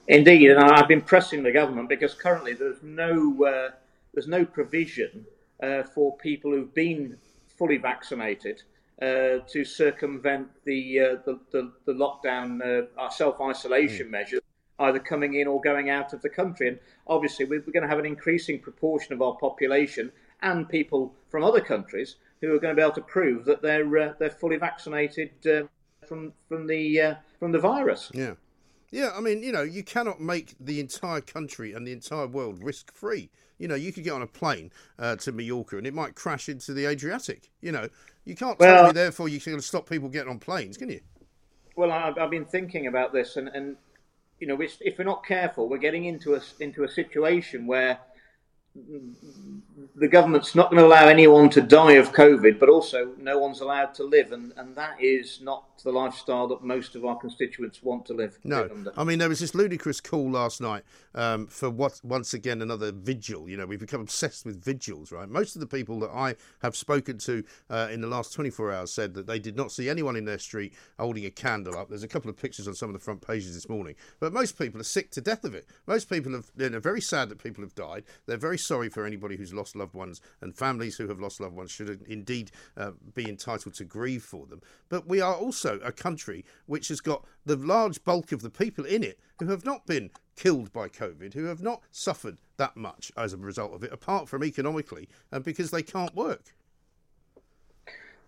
Indeed, 0.08 0.50
and 0.50 0.60
I've 0.60 0.88
been 0.88 1.00
pressing 1.00 1.42
the 1.42 1.52
government 1.52 1.88
because 1.88 2.14
currently 2.14 2.54
there's 2.54 2.82
no 2.82 3.44
uh, 3.44 3.70
there's 4.14 4.28
no 4.28 4.44
provision 4.44 5.24
uh, 5.62 5.84
for 5.84 6.16
people 6.16 6.50
who've 6.50 6.74
been 6.74 7.16
fully 7.46 7.76
vaccinated 7.76 8.62
uh, 9.00 9.38
to 9.48 9.64
circumvent 9.64 10.48
the, 10.64 11.00
uh, 11.00 11.16
the, 11.24 11.38
the, 11.50 11.72
the, 11.86 11.92
lockdown, 11.92 12.86
uh, 12.98 13.10
self 13.10 13.40
isolation 13.40 14.06
mm. 14.06 14.10
measures, 14.10 14.40
either 14.78 14.98
coming 14.98 15.34
in 15.34 15.46
or 15.46 15.60
going 15.60 15.90
out 15.90 16.12
of 16.12 16.22
the 16.22 16.28
country. 16.28 16.68
And 16.68 16.78
obviously, 17.06 17.44
we're 17.44 17.60
going 17.60 17.82
to 17.82 17.88
have 17.88 17.98
an 17.98 18.06
increasing 18.06 18.60
proportion 18.60 19.12
of 19.12 19.22
our 19.22 19.34
population 19.34 20.12
and 20.42 20.68
people 20.68 21.14
from 21.30 21.44
other 21.44 21.60
countries 21.60 22.16
who 22.40 22.54
are 22.54 22.58
going 22.58 22.74
to 22.74 22.80
be 22.80 22.82
able 22.82 22.94
to 22.94 23.00
prove 23.02 23.44
that 23.44 23.62
they're 23.62 23.98
uh, 23.98 24.12
they're 24.18 24.30
fully 24.30 24.56
vaccinated 24.56 25.30
uh, 25.46 25.62
from 26.06 26.32
from 26.48 26.66
the 26.66 27.16
from 27.38 27.52
the 27.52 27.60
virus. 27.60 28.10
Yeah. 28.14 28.34
Yeah, 28.92 29.10
I 29.16 29.20
mean, 29.20 29.42
you 29.42 29.52
know, 29.52 29.62
you 29.62 29.82
cannot 29.82 30.20
make 30.20 30.54
the 30.60 30.78
entire 30.78 31.22
country 31.22 31.72
and 31.72 31.86
the 31.86 31.92
entire 31.92 32.26
world 32.26 32.62
risk 32.62 32.94
free. 32.94 33.30
You 33.58 33.66
know, 33.66 33.74
you 33.74 33.90
could 33.90 34.04
get 34.04 34.12
on 34.12 34.20
a 34.20 34.26
plane 34.26 34.70
uh, 34.98 35.16
to 35.16 35.32
Mallorca 35.32 35.78
and 35.78 35.86
it 35.86 35.94
might 35.94 36.14
crash 36.14 36.48
into 36.48 36.74
the 36.74 36.84
Adriatic. 36.84 37.50
You 37.62 37.72
know, 37.72 37.88
you 38.24 38.34
can't 38.34 38.58
well, 38.58 38.76
tell 38.76 38.86
me 38.86 38.92
therefore 38.92 39.28
you 39.28 39.40
can 39.40 39.60
stop 39.60 39.88
people 39.88 40.08
getting 40.08 40.30
on 40.30 40.38
planes, 40.38 40.76
can 40.76 40.88
you? 40.88 41.00
Well, 41.76 41.90
I've, 41.90 42.18
I've 42.18 42.30
been 42.30 42.44
thinking 42.44 42.86
about 42.86 43.12
this, 43.12 43.36
and, 43.36 43.48
and 43.48 43.76
you 44.38 44.46
know, 44.46 44.60
if 44.60 44.98
we're 44.98 45.04
not 45.04 45.24
careful, 45.24 45.68
we're 45.68 45.78
getting 45.78 46.04
into 46.04 46.34
a 46.34 46.40
into 46.60 46.84
a 46.84 46.88
situation 46.88 47.66
where 47.66 47.98
the 48.74 50.08
government's 50.08 50.54
not 50.54 50.70
going 50.70 50.80
to 50.80 50.86
allow 50.86 51.06
anyone 51.06 51.50
to 51.50 51.60
die 51.60 51.92
of 51.92 52.12
COVID, 52.12 52.58
but 52.58 52.70
also 52.70 53.10
no 53.18 53.38
one's 53.38 53.60
allowed 53.60 53.94
to 53.94 54.04
live, 54.04 54.32
and, 54.32 54.52
and 54.56 54.74
that 54.76 54.98
is 54.98 55.40
not 55.42 55.64
the 55.82 55.92
lifestyle 55.92 56.46
that 56.48 56.62
most 56.62 56.94
of 56.94 57.04
our 57.04 57.18
constituents 57.18 57.82
want 57.82 58.06
to 58.06 58.14
live. 58.14 58.38
No, 58.44 58.62
live 58.62 58.88
I 58.96 59.04
mean 59.04 59.18
there 59.18 59.28
was 59.28 59.40
this 59.40 59.54
ludicrous 59.54 60.00
call 60.00 60.30
last 60.30 60.60
night 60.60 60.84
um, 61.14 61.46
for 61.48 61.68
what 61.68 62.00
once 62.04 62.32
again 62.34 62.62
another 62.62 62.92
vigil. 62.92 63.48
You 63.48 63.56
know, 63.56 63.66
we've 63.66 63.80
become 63.80 64.00
obsessed 64.00 64.46
with 64.46 64.62
vigils, 64.62 65.12
right? 65.12 65.28
Most 65.28 65.56
of 65.56 65.60
the 65.60 65.66
people 65.66 65.98
that 66.00 66.10
I 66.10 66.36
have 66.62 66.76
spoken 66.76 67.18
to 67.18 67.44
uh, 67.68 67.88
in 67.90 68.00
the 68.00 68.06
last 68.06 68.32
24 68.32 68.72
hours 68.72 68.92
said 68.92 69.14
that 69.14 69.26
they 69.26 69.38
did 69.38 69.56
not 69.56 69.72
see 69.72 69.90
anyone 69.90 70.16
in 70.16 70.24
their 70.24 70.38
street 70.38 70.72
holding 70.98 71.26
a 71.26 71.30
candle 71.30 71.76
up. 71.76 71.88
There's 71.88 72.04
a 72.04 72.08
couple 72.08 72.30
of 72.30 72.36
pictures 72.36 72.68
on 72.68 72.74
some 72.74 72.88
of 72.88 72.94
the 72.94 73.00
front 73.00 73.26
pages 73.26 73.54
this 73.54 73.68
morning, 73.68 73.96
but 74.20 74.32
most 74.32 74.58
people 74.58 74.80
are 74.80 74.84
sick 74.84 75.10
to 75.12 75.20
death 75.20 75.44
of 75.44 75.54
it. 75.54 75.66
Most 75.86 76.08
people 76.08 76.32
have, 76.32 76.50
they're 76.54 76.80
very 76.80 77.00
sad 77.00 77.28
that 77.28 77.42
people 77.42 77.62
have 77.64 77.74
died. 77.74 78.04
They're 78.26 78.36
very 78.36 78.58
sorry 78.64 78.88
for 78.88 79.06
anybody 79.06 79.36
who's 79.36 79.54
lost 79.54 79.76
loved 79.76 79.94
ones, 79.94 80.20
and 80.40 80.56
families 80.56 80.96
who 80.96 81.08
have 81.08 81.20
lost 81.20 81.40
loved 81.40 81.54
ones 81.54 81.70
should 81.70 82.02
indeed 82.08 82.50
uh, 82.76 82.92
be 83.14 83.28
entitled 83.28 83.74
to 83.74 83.84
grieve 83.84 84.22
for 84.22 84.46
them. 84.46 84.60
But 84.88 85.08
we 85.08 85.20
are 85.20 85.34
also 85.34 85.78
a 85.80 85.92
country 85.92 86.44
which 86.66 86.88
has 86.88 87.00
got 87.00 87.24
the 87.44 87.56
large 87.56 88.04
bulk 88.04 88.32
of 88.32 88.42
the 88.42 88.50
people 88.50 88.84
in 88.84 89.02
it 89.02 89.18
who 89.38 89.46
have 89.46 89.64
not 89.64 89.86
been 89.86 90.10
killed 90.36 90.72
by 90.72 90.88
COVID, 90.88 91.34
who 91.34 91.44
have 91.44 91.62
not 91.62 91.82
suffered 91.90 92.38
that 92.56 92.76
much 92.76 93.12
as 93.16 93.32
a 93.32 93.36
result 93.36 93.74
of 93.74 93.82
it, 93.82 93.92
apart 93.92 94.28
from 94.28 94.44
economically, 94.44 95.08
and 95.30 95.44
because 95.44 95.70
they 95.70 95.82
can't 95.82 96.14
work. 96.14 96.54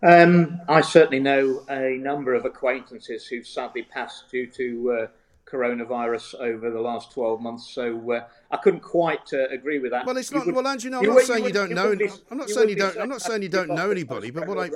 Um, 0.03 0.61
I 0.67 0.81
certainly 0.81 1.19
know 1.19 1.63
a 1.69 1.97
number 1.97 2.33
of 2.33 2.45
acquaintances 2.45 3.25
who've 3.25 3.47
sadly 3.47 3.83
passed 3.83 4.29
due 4.29 4.45
to 4.47 4.91
uh, 4.91 5.07
coronavirus 5.51 6.35
over 6.35 6.71
the 6.71 6.79
last 6.79 7.11
12 7.11 7.41
months. 7.41 7.69
So 7.69 8.11
uh, 8.11 8.27
I 8.51 8.57
couldn't 8.57 8.81
quite 8.81 9.31
uh, 9.33 9.47
agree 9.49 9.79
with 9.79 9.91
that. 9.91 10.05
Well, 10.05 10.17
it's 10.17 10.31
not. 10.31 10.45
Would, 10.45 10.55
well, 10.55 10.67
Andrew, 10.67 10.89
no, 10.89 10.99
I'm 10.99 11.05
not 11.05 11.21
saying 11.21 11.45
you, 11.45 11.53
don't 11.53 11.71
know. 11.71 11.95
Be, 11.95 12.09
I'm 12.31 12.37
not 12.37 12.49
saying 12.49 12.69
you 12.69 12.75
don't. 12.75 12.97
I'm 12.97 13.09
not 13.09 13.21
saying 13.21 13.41
you 13.41 13.49
don't 13.49 13.69
know 13.69 13.91
anybody. 13.91 14.31
But 14.31 14.47
what 14.47 14.57
I 14.57 14.69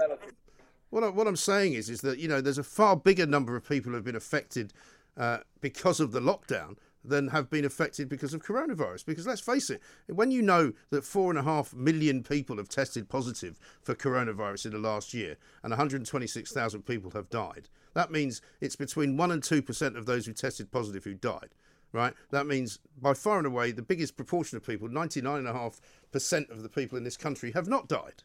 what, 0.89 1.03
I, 1.03 1.09
what 1.09 1.27
I'm 1.27 1.35
saying 1.35 1.73
is, 1.73 1.89
is 1.89 2.01
that 2.01 2.19
you 2.19 2.27
know, 2.27 2.41
there's 2.41 2.57
a 2.57 2.63
far 2.63 2.95
bigger 2.95 3.25
number 3.25 3.55
of 3.55 3.67
people 3.67 3.91
who 3.91 3.95
have 3.95 4.05
been 4.05 4.15
affected 4.15 4.73
uh, 5.17 5.39
because 5.61 5.99
of 5.99 6.11
the 6.11 6.19
lockdown 6.19 6.77
than 7.09 7.29
have 7.29 7.49
been 7.49 7.65
affected 7.65 8.07
because 8.07 8.33
of 8.33 8.43
coronavirus. 8.43 9.05
Because 9.05 9.27
let's 9.27 9.41
face 9.41 9.69
it, 9.69 9.81
when 10.07 10.31
you 10.31 10.41
know 10.41 10.73
that 10.91 11.03
four 11.03 11.29
and 11.29 11.39
a 11.39 11.43
half 11.43 11.73
million 11.73 12.23
people 12.23 12.57
have 12.57 12.69
tested 12.69 13.09
positive 13.09 13.59
for 13.81 13.95
coronavirus 13.95 14.67
in 14.67 14.71
the 14.71 14.77
last 14.77 15.13
year 15.13 15.37
and 15.63 15.71
126,000 15.71 16.83
people 16.83 17.11
have 17.11 17.29
died, 17.29 17.69
that 17.93 18.11
means 18.11 18.41
it's 18.61 18.75
between 18.75 19.17
1% 19.17 19.33
and 19.33 19.43
2% 19.43 19.97
of 19.97 20.05
those 20.05 20.25
who 20.25 20.33
tested 20.33 20.71
positive 20.71 21.03
who 21.03 21.13
died, 21.13 21.49
right? 21.91 22.13
That 22.31 22.47
means 22.47 22.79
by 23.01 23.13
far 23.13 23.39
and 23.39 23.47
away 23.47 23.71
the 23.71 23.81
biggest 23.81 24.15
proportion 24.15 24.57
of 24.57 24.65
people, 24.65 24.87
99.5% 24.87 26.49
of 26.49 26.63
the 26.63 26.69
people 26.69 26.97
in 26.97 27.03
this 27.03 27.17
country, 27.17 27.51
have 27.51 27.67
not 27.67 27.87
died. 27.87 28.23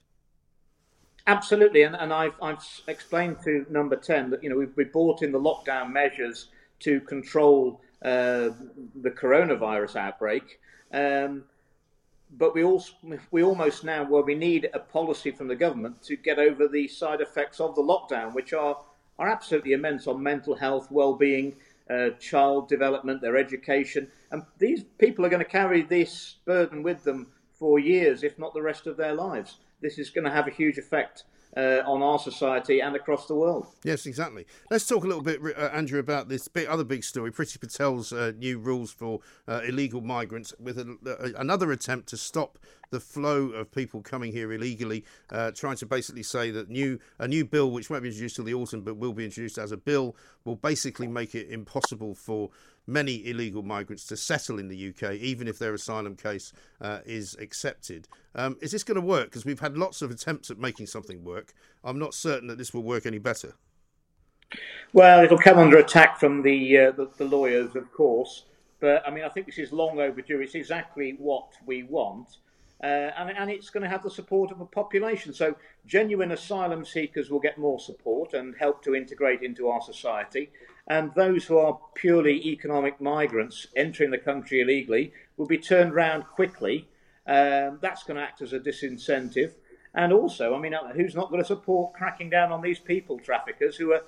Absolutely, 1.26 1.82
and, 1.82 1.96
and 1.96 2.12
I've, 2.12 2.34
I've 2.42 2.62
explained 2.86 3.38
to 3.44 3.64
number 3.70 3.96
10 3.96 4.30
that, 4.30 4.42
you 4.42 4.50
know, 4.50 4.56
we've, 4.56 4.76
we 4.76 4.84
brought 4.84 5.22
in 5.22 5.32
the 5.32 5.40
lockdown 5.40 5.90
measures 5.90 6.48
to 6.80 7.00
control 7.00 7.80
uh, 8.04 8.50
the 9.00 9.10
coronavirus 9.10 9.96
outbreak. 9.96 10.60
Um, 10.92 11.44
but 12.36 12.54
we 12.54 12.64
also 12.64 12.92
we 13.30 13.42
almost 13.42 13.84
now 13.84 14.02
well 14.04 14.22
we 14.22 14.34
need 14.34 14.68
a 14.74 14.78
policy 14.78 15.30
from 15.30 15.48
the 15.48 15.56
government 15.56 16.02
to 16.02 16.16
get 16.16 16.38
over 16.38 16.68
the 16.68 16.88
side 16.88 17.20
effects 17.20 17.60
of 17.60 17.74
the 17.74 17.82
lockdown, 17.82 18.34
which 18.34 18.52
are 18.52 18.76
are 19.18 19.28
absolutely 19.28 19.72
immense 19.72 20.06
on 20.06 20.20
mental 20.20 20.56
health, 20.56 20.90
well-being, 20.90 21.54
uh, 21.88 22.10
child 22.18 22.68
development, 22.68 23.20
their 23.20 23.36
education, 23.36 24.10
and 24.32 24.42
these 24.58 24.82
people 24.98 25.24
are 25.24 25.28
going 25.28 25.44
to 25.44 25.48
carry 25.48 25.82
this 25.82 26.36
burden 26.44 26.82
with 26.82 27.04
them 27.04 27.28
for 27.52 27.78
years, 27.78 28.24
if 28.24 28.38
not 28.38 28.52
the 28.54 28.62
rest 28.62 28.88
of 28.88 28.96
their 28.96 29.14
lives. 29.14 29.58
This 29.80 29.98
is 29.98 30.10
going 30.10 30.24
to 30.24 30.30
have 30.30 30.48
a 30.48 30.50
huge 30.50 30.78
effect 30.78 31.24
uh, 31.56 31.82
on 31.86 32.02
our 32.02 32.18
society 32.18 32.80
and 32.80 32.96
across 32.96 33.26
the 33.26 33.34
world. 33.34 33.66
Yes, 33.84 34.06
exactly. 34.06 34.46
Let's 34.70 34.86
talk 34.86 35.04
a 35.04 35.06
little 35.06 35.22
bit, 35.22 35.40
uh, 35.56 35.70
Andrew, 35.72 35.98
about 35.98 36.28
this 36.28 36.48
big, 36.48 36.66
other 36.66 36.84
big 36.84 37.04
story 37.04 37.30
Priti 37.32 37.60
Patel's 37.60 38.12
uh, 38.12 38.32
new 38.36 38.58
rules 38.58 38.92
for 38.92 39.20
uh, 39.46 39.60
illegal 39.66 40.00
migrants, 40.00 40.52
with 40.58 40.78
a, 40.78 41.34
another 41.36 41.72
attempt 41.72 42.08
to 42.08 42.16
stop 42.16 42.58
the 42.90 43.00
flow 43.00 43.48
of 43.50 43.70
people 43.70 44.00
coming 44.02 44.32
here 44.32 44.52
illegally, 44.52 45.04
uh, 45.30 45.50
trying 45.50 45.76
to 45.76 45.86
basically 45.86 46.22
say 46.22 46.50
that 46.50 46.68
new 46.68 46.98
a 47.18 47.28
new 47.28 47.44
bill, 47.44 47.70
which 47.70 47.90
won't 47.90 48.02
be 48.02 48.08
introduced 48.08 48.36
till 48.36 48.44
the 48.44 48.54
autumn, 48.54 48.82
but 48.82 48.96
will 48.96 49.12
be 49.12 49.24
introduced 49.24 49.58
as 49.58 49.72
a 49.72 49.76
bill, 49.76 50.16
will 50.44 50.56
basically 50.56 51.06
make 51.06 51.34
it 51.34 51.48
impossible 51.50 52.14
for 52.14 52.50
many 52.86 53.26
illegal 53.26 53.62
migrants 53.62 54.04
to 54.06 54.16
settle 54.16 54.58
in 54.58 54.68
the 54.68 54.88
UK, 54.88 55.14
even 55.14 55.48
if 55.48 55.58
their 55.58 55.74
asylum 55.74 56.16
case 56.16 56.52
uh, 56.80 56.98
is 57.06 57.36
accepted. 57.40 58.08
Um, 58.34 58.56
is 58.60 58.72
this 58.72 58.84
going 58.84 58.96
to 58.96 59.06
work? 59.06 59.26
Because 59.26 59.44
we've 59.44 59.60
had 59.60 59.76
lots 59.76 60.02
of 60.02 60.10
attempts 60.10 60.50
at 60.50 60.58
making 60.58 60.86
something 60.86 61.24
work. 61.24 61.54
I'm 61.82 61.98
not 61.98 62.14
certain 62.14 62.48
that 62.48 62.58
this 62.58 62.74
will 62.74 62.82
work 62.82 63.06
any 63.06 63.18
better. 63.18 63.54
Well, 64.92 65.24
it'll 65.24 65.38
come 65.38 65.58
under 65.58 65.78
attack 65.78 66.20
from 66.20 66.42
the, 66.42 66.78
uh, 66.78 66.90
the, 66.92 67.10
the 67.16 67.24
lawyers, 67.24 67.74
of 67.74 67.92
course. 67.92 68.44
But 68.80 69.02
I 69.06 69.10
mean, 69.10 69.24
I 69.24 69.28
think 69.28 69.46
this 69.46 69.58
is 69.58 69.72
long 69.72 69.98
overdue. 69.98 70.40
It's 70.40 70.54
exactly 70.54 71.16
what 71.18 71.48
we 71.64 71.84
want. 71.84 72.38
Uh, 72.84 73.10
and, 73.16 73.30
and, 73.30 73.50
it's 73.50 73.70
going 73.70 73.82
to 73.82 73.88
have 73.88 74.02
the 74.02 74.10
support 74.10 74.50
of 74.50 74.60
a 74.60 74.66
population. 74.66 75.32
So, 75.32 75.56
genuine 75.86 76.32
asylum 76.32 76.84
seekers 76.84 77.30
will 77.30 77.40
get 77.40 77.56
more 77.56 77.80
support 77.80 78.34
and 78.34 78.54
help 78.58 78.84
to 78.84 78.94
integrate 78.94 79.42
into 79.42 79.68
our 79.68 79.80
society 79.80 80.50
and 80.86 81.14
those 81.14 81.44
who 81.44 81.58
are 81.58 81.78
purely 81.94 82.46
economic 82.46 83.00
migrants 83.00 83.66
entering 83.74 84.10
the 84.10 84.18
country 84.18 84.60
illegally 84.60 85.12
will 85.36 85.46
be 85.46 85.58
turned 85.58 85.94
round 85.94 86.26
quickly. 86.26 86.88
Um, 87.26 87.78
that's 87.80 88.02
going 88.02 88.18
to 88.18 88.22
act 88.22 88.42
as 88.42 88.52
a 88.52 88.60
disincentive. 88.60 89.52
And 89.94 90.12
also, 90.12 90.54
I 90.54 90.58
mean, 90.58 90.74
uh, 90.74 90.92
who's 90.92 91.14
not 91.14 91.30
going 91.30 91.40
to 91.40 91.46
support 91.46 91.94
cracking 91.94 92.28
down 92.28 92.52
on 92.52 92.60
these 92.60 92.78
people 92.78 93.18
traffickers 93.18 93.76
who 93.76 93.92
are 93.92 94.02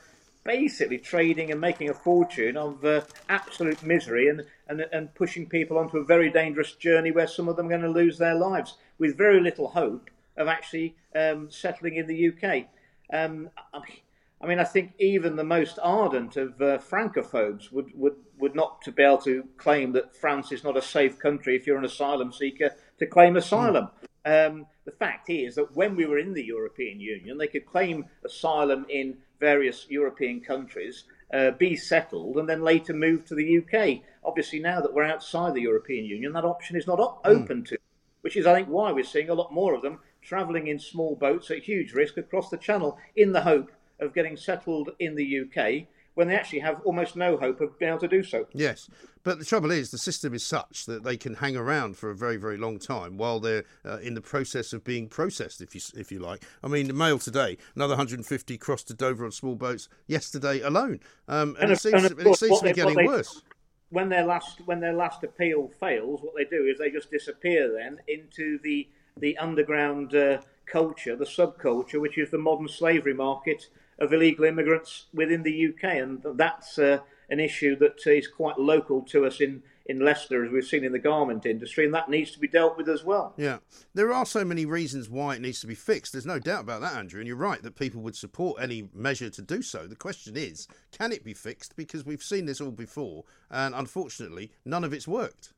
basically 0.45 0.99
trading 0.99 1.51
and 1.51 1.61
making 1.61 1.89
a 1.89 1.95
fortune 1.95 2.57
of 2.57 2.85
uh, 2.85 3.01
absolute 3.29 3.83
misery 3.83 4.29
and, 4.29 4.45
and, 4.69 4.85
and 4.93 5.15
pushing 5.15 5.49
people 5.49 5.79
onto 5.79 5.99
a 5.99 6.05
very 6.05 6.31
dangerous 6.31 6.73
journey 6.73 7.11
where 7.11 7.27
some 7.27 7.49
of 7.49 7.57
them 7.57 7.67
are 7.67 7.71
going 7.71 7.83
to 7.83 7.89
lose 7.89 8.19
their 8.19 8.35
lives 8.35 8.77
with 8.99 9.17
very 9.17 9.41
little 9.41 9.69
hope 9.69 10.11
of 10.37 10.49
actually 10.49 10.97
um, 11.15 11.51
settling 11.51 11.97
in 11.97 12.07
the 12.07 12.29
UK? 12.29 12.67
Um, 13.13 13.51
I 13.73 13.79
mean, 13.79 13.99
I 14.41 14.47
mean, 14.47 14.59
I 14.59 14.65
think 14.65 14.93
even 14.99 15.37
the 15.37 15.45
most 15.45 15.79
ardent 15.83 16.37
of 16.37 16.61
uh, 16.61 16.79
francophobes 16.79 17.73
would, 17.73 17.91
would, 17.95 18.17
would 18.39 18.55
not 18.55 18.83
to 18.83 18.93
be 18.93 19.03
able 19.03 19.19
to 19.19 19.45
claim 19.57 19.93
that 19.93 20.15
France 20.15 20.53
is 20.53 20.63
not 20.63 20.77
a 20.77 20.83
safe 20.83 21.19
country 21.19 21.57
if 21.57 21.67
you're 21.67 21.79
an 21.79 21.85
asylum 21.85 22.33
seeker 22.33 22.71
to 22.99 23.07
claim 23.07 23.37
asylum. 23.37 23.89
Mm. 24.27 24.47
Um, 24.49 24.67
the 24.85 24.93
fact 24.93 25.31
is 25.31 25.55
that 25.55 25.75
when 25.75 25.97
we 25.97 26.05
were 26.05 26.19
in 26.19 26.35
the 26.35 26.45
European 26.45 27.01
Union, 27.01 27.39
they 27.39 27.47
could 27.47 27.65
claim 27.65 28.05
asylum 28.25 28.85
in 28.91 29.17
various 29.41 29.87
European 29.89 30.41
countries, 30.41 31.05
uh, 31.33 31.51
be 31.53 31.77
settled, 31.77 32.37
and 32.37 32.49
then 32.49 32.63
later 32.63 32.93
move 32.93 33.25
to 33.27 33.35
the 33.35 33.59
UK. 33.59 34.01
Obviously, 34.25 34.59
now 34.59 34.81
that 34.81 34.93
we're 34.93 35.05
outside 35.05 35.55
the 35.55 35.63
European 35.63 36.05
Union, 36.05 36.33
that 36.33 36.45
option 36.45 36.77
is 36.77 36.87
not 36.87 37.01
op- 37.01 37.25
mm. 37.25 37.31
open 37.31 37.65
to, 37.65 37.79
which 38.21 38.37
is, 38.37 38.47
I 38.47 38.55
think, 38.55 38.69
why 38.69 38.93
we're 38.93 39.05
seeing 39.05 39.29
a 39.29 39.35
lot 39.35 39.53
more 39.53 39.75
of 39.75 39.83
them 39.83 40.01
travelling 40.23 40.67
in 40.67 40.79
small 40.79 41.15
boats 41.15 41.51
at 41.51 41.63
huge 41.63 41.93
risk 41.93 42.17
across 42.17 42.51
the 42.51 42.57
Channel 42.57 42.99
in 43.15 43.33
the 43.33 43.43
hope 43.43 43.71
of 44.01 44.15
getting 44.15 44.37
settled 44.37 44.91
in 44.99 45.15
the 45.15 45.41
UK 45.41 45.87
when 46.17 46.29
they 46.29 46.35
actually 46.35 46.61
have 46.61 46.81
almost 46.85 47.15
no 47.15 47.37
hope 47.37 47.61
of 47.61 47.79
being 47.79 47.91
able 47.91 48.01
to 48.01 48.09
do 48.09 48.23
so. 48.23 48.47
Yes, 48.53 48.89
but 49.23 49.39
the 49.39 49.45
trouble 49.45 49.71
is 49.71 49.91
the 49.91 49.99
system 49.99 50.33
is 50.33 50.43
such 50.43 50.87
that 50.87 51.05
they 51.05 51.19
can 51.19 51.35
hang 51.35 51.57
around 51.57 51.99
for 51.99 52.11
a 52.11 52.17
very, 52.17 52.39
very 52.39 52.57
long 52.57 52.79
time 52.79 53.19
while 53.19 53.39
they're 53.39 53.65
uh, 53.85 53.99
in 53.99 54.15
the 54.15 54.23
process 54.23 54.73
of 54.73 54.83
being 54.83 55.09
processed, 55.09 55.61
if 55.61 55.75
you 55.75 55.81
if 55.95 56.11
you 56.11 56.19
like. 56.19 56.43
I 56.65 56.69
mean, 56.69 56.87
the 56.87 56.95
mail 56.95 57.19
today, 57.19 57.59
another 57.75 57.93
150 57.93 58.57
crossed 58.57 58.89
to 58.89 58.95
Dover 58.95 59.27
on 59.27 59.31
small 59.31 59.57
boats 59.57 59.91
yesterday 60.07 60.61
alone, 60.63 61.01
um, 61.29 61.51
and, 61.57 61.65
and, 61.65 61.73
it 61.73 61.81
seems, 61.81 62.03
and 62.03 62.19
it 62.19 62.37
seems 62.37 62.61
to 62.61 62.65
be 62.65 62.73
getting 62.73 62.97
they, 62.97 63.07
worse. 63.07 63.43
When 63.91 64.09
their 64.09 64.25
last 64.25 64.63
when 64.65 64.81
their 64.81 64.95
last 64.95 65.23
appeal 65.23 65.71
fails, 65.79 66.23
what 66.23 66.35
they 66.35 66.45
do 66.45 66.65
is 66.65 66.79
they 66.79 66.91
just 66.91 67.11
disappear 67.11 67.71
then 67.75 67.99
into 68.09 68.59
the 68.63 68.89
the 69.19 69.37
underground 69.37 70.15
uh, 70.15 70.39
culture, 70.65 71.15
the 71.15 71.27
subculture, 71.27 72.01
which 72.01 72.17
is 72.17 72.31
the 72.31 72.39
modern 72.39 72.69
slavery 72.69 73.15
market 73.15 73.69
of 73.99 74.13
illegal 74.13 74.45
immigrants 74.45 75.07
within 75.13 75.43
the 75.43 75.69
UK, 75.69 75.85
and 75.85 76.23
that's 76.35 76.79
uh, 76.79 76.99
an 77.31 77.41
issue 77.41 77.77
that 77.77 78.07
is 78.07 78.29
quite 78.29 78.59
local 78.59 79.03
to 79.03 79.27
us 79.27 79.41
in 79.41 79.63
in 79.89 80.01
Leicester, 80.01 80.45
as 80.45 80.51
we've 80.51 80.65
seen 80.65 80.85
in 80.85 80.93
the 80.93 80.99
garment 80.99 81.47
industry, 81.47 81.85
and 81.85 81.95
that 81.95 82.09
needs 82.09 82.33
to 82.33 82.41
be 82.41 82.49
dealt 82.49 82.77
with 82.77 82.89
as 82.89 83.05
well. 83.05 83.35
Yeah, 83.37 83.59
there 83.95 84.13
are 84.13 84.27
so 84.27 84.45
many 84.45 84.67
reasons 84.67 85.09
why 85.09 85.37
it 85.37 85.41
needs 85.41 85.61
to 85.61 85.67
be 85.67 85.77
fixed. 85.77 86.13
There's 86.13 86.27
no 86.27 86.39
doubt 86.39 86.63
about 86.63 86.81
that, 86.81 86.97
Andrew, 86.97 87.21
and 87.21 87.29
you're 87.29 87.37
right 87.37 87.63
that 87.63 87.77
people 87.77 88.03
would 88.03 88.17
support 88.17 88.61
any 88.61 88.89
measure 88.93 89.31
to 89.31 89.43
do 89.43 89.63
so. 89.63 89.87
The 89.87 89.97
question 89.97 90.37
is, 90.37 90.67
can 90.91 91.13
it 91.13 91.25
be 91.25 91.35
fixed? 91.35 91.77
Because 91.77 92.05
we've 92.05 92.23
seen 92.23 92.47
this 92.47 92.61
all 92.61 92.73
before, 92.73 93.25
and 93.51 93.75
unfortunately, 93.75 94.51
none 94.65 94.83
of 94.83 94.93
it's 94.93 95.07
worked. 95.07 95.53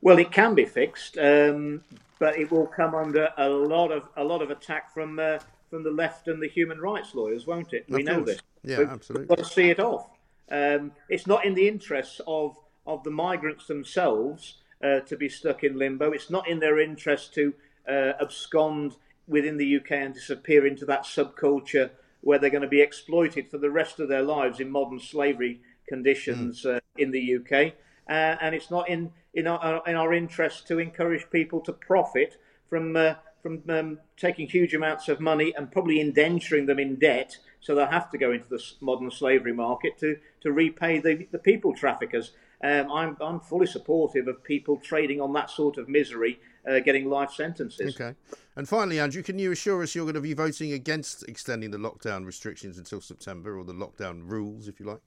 Well, 0.00 0.18
it 0.18 0.32
can 0.32 0.54
be 0.54 0.64
fixed, 0.64 1.18
um, 1.18 1.82
but 2.18 2.38
it 2.38 2.50
will 2.50 2.66
come 2.66 2.94
under 2.94 3.30
a 3.36 3.48
lot 3.48 3.90
of 3.90 4.08
a 4.16 4.24
lot 4.24 4.42
of 4.42 4.50
attack 4.50 4.92
from 4.92 5.18
uh, 5.18 5.38
from 5.74 5.82
the 5.82 5.90
left 5.90 6.28
and 6.28 6.40
the 6.40 6.46
human 6.46 6.78
rights 6.78 7.16
lawyers, 7.16 7.48
won't 7.48 7.72
it? 7.72 7.84
We 7.88 8.04
know 8.04 8.22
this. 8.22 8.38
Yeah, 8.62 8.78
We've 8.78 8.90
absolutely. 8.90 9.26
Got 9.26 9.38
to 9.38 9.44
see 9.44 9.70
it 9.70 9.80
off. 9.80 10.08
Um, 10.48 10.92
it's 11.08 11.26
not 11.26 11.44
in 11.44 11.54
the 11.54 11.66
interests 11.66 12.20
of 12.28 12.56
of 12.86 13.02
the 13.02 13.10
migrants 13.10 13.66
themselves 13.66 14.58
uh, 14.84 15.00
to 15.00 15.16
be 15.16 15.28
stuck 15.28 15.64
in 15.64 15.76
limbo. 15.76 16.12
It's 16.12 16.30
not 16.30 16.46
in 16.46 16.60
their 16.60 16.78
interest 16.78 17.34
to 17.34 17.54
uh, 17.88 18.12
abscond 18.20 18.94
within 19.26 19.56
the 19.56 19.76
UK 19.78 19.90
and 19.92 20.14
disappear 20.14 20.64
into 20.64 20.84
that 20.84 21.02
subculture 21.02 21.90
where 22.20 22.38
they're 22.38 22.50
going 22.50 22.62
to 22.62 22.68
be 22.68 22.80
exploited 22.80 23.50
for 23.50 23.58
the 23.58 23.70
rest 23.70 23.98
of 23.98 24.08
their 24.08 24.22
lives 24.22 24.60
in 24.60 24.70
modern 24.70 25.00
slavery 25.00 25.60
conditions 25.88 26.62
mm. 26.62 26.76
uh, 26.76 26.80
in 26.98 27.10
the 27.10 27.36
UK. 27.36 27.72
Uh, 28.08 28.36
and 28.40 28.54
it's 28.54 28.70
not 28.70 28.88
in 28.88 29.10
in 29.32 29.48
our, 29.48 29.82
in 29.88 29.96
our 29.96 30.14
interest 30.14 30.68
to 30.68 30.78
encourage 30.78 31.28
people 31.30 31.60
to 31.62 31.72
profit 31.72 32.36
from 32.70 32.94
uh, 32.96 33.14
from 33.44 33.62
um, 33.68 33.98
taking 34.16 34.48
huge 34.48 34.72
amounts 34.72 35.06
of 35.10 35.20
money 35.20 35.52
and 35.54 35.70
probably 35.70 35.96
indenturing 35.96 36.66
them 36.66 36.78
in 36.78 36.96
debt, 36.96 37.36
so 37.60 37.74
they'll 37.74 37.86
have 37.86 38.10
to 38.10 38.16
go 38.16 38.32
into 38.32 38.48
the 38.48 38.58
modern 38.80 39.10
slavery 39.10 39.52
market 39.52 39.98
to, 39.98 40.16
to 40.40 40.50
repay 40.50 40.98
the, 40.98 41.28
the 41.30 41.38
people 41.38 41.74
traffickers. 41.74 42.32
Um, 42.62 42.90
I'm, 42.90 43.18
I'm 43.20 43.40
fully 43.40 43.66
supportive 43.66 44.28
of 44.28 44.42
people 44.42 44.78
trading 44.78 45.20
on 45.20 45.34
that 45.34 45.50
sort 45.50 45.76
of 45.76 45.90
misery, 45.90 46.40
uh, 46.66 46.78
getting 46.78 47.10
life 47.10 47.32
sentences. 47.32 47.94
Okay. 47.94 48.16
And 48.56 48.66
finally, 48.66 48.98
Andrew, 48.98 49.22
can 49.22 49.38
you 49.38 49.52
assure 49.52 49.82
us 49.82 49.94
you're 49.94 50.06
going 50.06 50.14
to 50.14 50.22
be 50.22 50.32
voting 50.32 50.72
against 50.72 51.28
extending 51.28 51.70
the 51.70 51.76
lockdown 51.76 52.24
restrictions 52.24 52.78
until 52.78 53.02
September, 53.02 53.58
or 53.58 53.64
the 53.64 53.74
lockdown 53.74 54.22
rules, 54.24 54.68
if 54.68 54.80
you 54.80 54.86
like? 54.86 55.00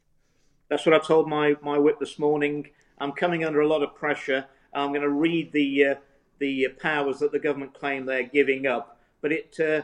That's 0.70 0.86
what 0.86 0.94
I 0.94 1.00
told 1.00 1.28
my, 1.28 1.56
my 1.64 1.80
whip 1.80 2.00
this 2.00 2.20
morning. 2.20 2.68
I'm 3.00 3.14
coming 3.14 3.44
under 3.44 3.62
a 3.62 3.68
lot 3.68 3.82
of 3.82 3.96
pressure. 3.96 4.46
I'm 4.76 4.90
going 4.90 5.02
to 5.02 5.10
read 5.10 5.54
the 5.54 5.86
uh, 5.86 5.96
the 6.40 6.68
powers 6.80 7.20
that 7.20 7.32
the 7.32 7.40
government 7.40 7.74
claim 7.74 8.06
they're 8.06 8.24
giving 8.24 8.68
up. 8.68 9.00
But 9.22 9.32
it 9.32 9.58
uh, 9.60 9.82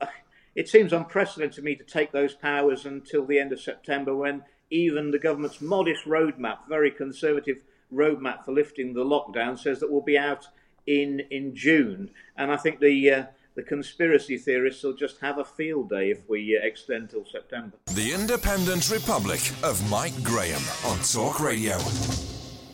it 0.54 0.68
seems 0.68 0.92
unprecedented 0.92 1.54
to 1.54 1.62
me 1.62 1.74
to 1.76 1.84
take 1.84 2.12
those 2.12 2.34
powers 2.34 2.86
until 2.86 3.26
the 3.26 3.38
end 3.38 3.52
of 3.52 3.60
September, 3.60 4.14
when 4.14 4.42
even 4.70 5.10
the 5.10 5.18
government's 5.18 5.60
modest 5.60 6.04
roadmap, 6.04 6.58
very 6.68 6.90
conservative 6.90 7.58
roadmap 7.92 8.44
for 8.44 8.52
lifting 8.52 8.94
the 8.94 9.04
lockdown, 9.04 9.58
says 9.58 9.80
that 9.80 9.90
we'll 9.90 10.00
be 10.00 10.18
out 10.18 10.48
in 10.86 11.20
in 11.30 11.54
June. 11.54 12.10
And 12.36 12.50
I 12.50 12.56
think 12.56 12.80
the 12.80 13.10
uh, 13.10 13.24
the 13.54 13.62
conspiracy 13.62 14.36
theorists 14.36 14.82
will 14.82 14.94
just 14.94 15.20
have 15.20 15.38
a 15.38 15.44
field 15.44 15.88
day 15.88 16.10
if 16.10 16.28
we 16.28 16.56
uh, 16.56 16.64
extend 16.64 17.10
till 17.10 17.24
September. 17.24 17.76
The 17.94 18.12
Independent 18.12 18.90
Republic 18.90 19.40
of 19.62 19.90
Mike 19.90 20.22
Graham 20.22 20.62
on 20.84 20.98
Talk 21.00 21.40
Radio. 21.40 21.78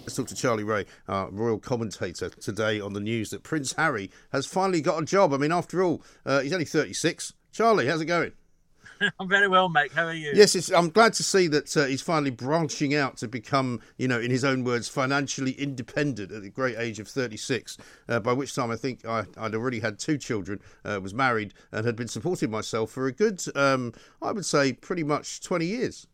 Let's 0.03 0.17
talk 0.17 0.27
to 0.29 0.35
Charlie 0.35 0.65
Rae, 0.65 0.85
our 1.07 1.31
royal 1.31 1.61
commentator, 1.61 2.29
today 2.29 2.81
on 2.81 2.93
the 2.93 2.99
news 2.99 3.31
that 3.31 3.45
Prince 3.45 3.75
Harry 3.75 4.11
has 4.33 4.47
finally 4.47 4.81
got 4.81 5.01
a 5.01 5.07
job. 5.07 5.33
I 5.33 5.37
mean, 5.37 5.53
after 5.53 5.81
all, 5.81 6.03
uh, 6.27 6.41
he's 6.41 6.53
only 6.53 6.65
36. 6.65 7.35
Charlie, 7.53 7.87
how's 7.87 8.01
it 8.01 8.07
going? 8.07 8.33
I'm 9.21 9.29
very 9.29 9.47
well, 9.47 9.69
mate. 9.69 9.93
How 9.93 10.07
are 10.07 10.13
you? 10.13 10.33
Yes, 10.35 10.71
I'm 10.73 10.91
glad 10.91 11.13
to 11.15 11.23
see 11.23 11.47
that 11.49 11.77
uh, 11.77 11.85
he's 11.85 12.03
finally 12.03 12.31
branching 12.31 12.97
out 12.97 13.17
to 13.19 13.29
become, 13.29 13.81
you 13.97 14.09
know, 14.09 14.19
in 14.19 14.33
his 14.33 14.45
own 14.45 14.65
words, 14.65 14.89
financially 14.89 15.53
independent 15.53 16.33
at 16.33 16.43
the 16.43 16.51
great 16.51 16.77
age 16.79 16.99
of 16.99 17.07
36. 17.07 17.79
Uh, 18.09 18.19
by 18.19 18.33
which 18.33 18.57
time 18.57 18.73
I 18.73 18.77
think 18.77 19.05
I, 19.05 19.25
would 19.41 19.55
already 19.55 19.79
had 19.79 20.01
two 20.01 20.19
children, 20.19 20.59
uh, 20.85 20.99
was 21.01 21.15
married, 21.15 21.55
and 21.71 21.87
had 21.87 21.95
been 21.95 22.09
supporting 22.09 22.51
myself 22.51 22.91
for 22.91 23.07
a 23.07 23.13
good, 23.13 23.41
um, 23.55 23.93
I 24.21 24.33
would 24.33 24.47
say, 24.47 24.73
pretty 24.73 25.05
much 25.05 25.43
20 25.43 25.65
years 25.65 26.09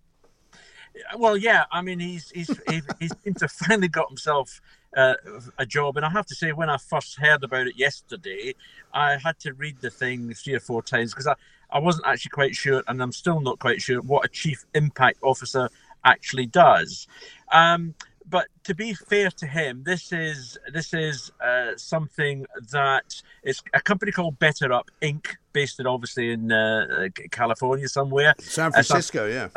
well, 1.16 1.37
yeah. 1.37 1.64
I 1.70 1.83
mean, 1.83 2.01
he's 2.01 2.31
he's 2.31 2.48
he, 2.68 2.83
he 3.01 3.09
seems 3.09 3.40
to 3.40 3.48
finally 3.48 3.88
got 3.88 4.09
himself 4.09 4.61
uh, 4.96 5.14
a 5.59 5.66
job, 5.66 5.96
and 5.96 6.07
I 6.07 6.11
have 6.11 6.27
to 6.27 6.35
say, 6.35 6.53
when 6.53 6.70
I 6.70 6.77
first 6.77 7.18
heard 7.18 7.44
about 7.44 7.66
it 7.66 7.77
yesterday, 7.77 8.55
I 8.92 9.16
had 9.16 9.38
to 9.40 9.53
read 9.55 9.81
the 9.81 9.90
thing 9.90 10.33
three 10.35 10.55
or 10.55 10.61
four 10.61 10.83
times 10.83 11.12
because 11.12 11.27
I 11.27 11.35
I 11.70 11.79
wasn't 11.79 12.07
actually 12.07 12.31
quite 12.31 12.55
sure, 12.55 12.83
and 12.88 13.03
I'm 13.03 13.12
still 13.12 13.40
not 13.40 13.59
quite 13.59 13.81
sure 13.83 14.01
what 14.01 14.24
a 14.24 14.29
chief 14.29 14.64
impact 14.74 15.18
officer 15.22 15.68
actually 16.05 16.46
does. 16.46 17.07
Um, 17.53 17.94
but 18.31 18.46
to 18.64 18.74
be 18.74 18.92
fair 18.92 19.31
to 19.31 19.46
him, 19.46 19.83
this 19.85 20.12
is 20.12 20.59
this 20.72 20.92
is 20.92 21.33
uh, 21.42 21.72
something 21.77 22.46
that 22.72 23.22
is 23.42 23.62
a 23.74 23.81
company 23.81 24.12
called 24.12 24.38
BetterUp 24.38 24.88
Inc., 25.03 25.37
based 25.53 25.81
in 25.81 25.87
obviously 25.87 26.33
in 26.33 26.53
uh, 26.53 27.09
California 27.31 27.88
somewhere, 27.88 28.35
San 28.38 28.72
Francisco, 28.72 29.24
uh, 29.24 29.29
yeah 29.29 29.48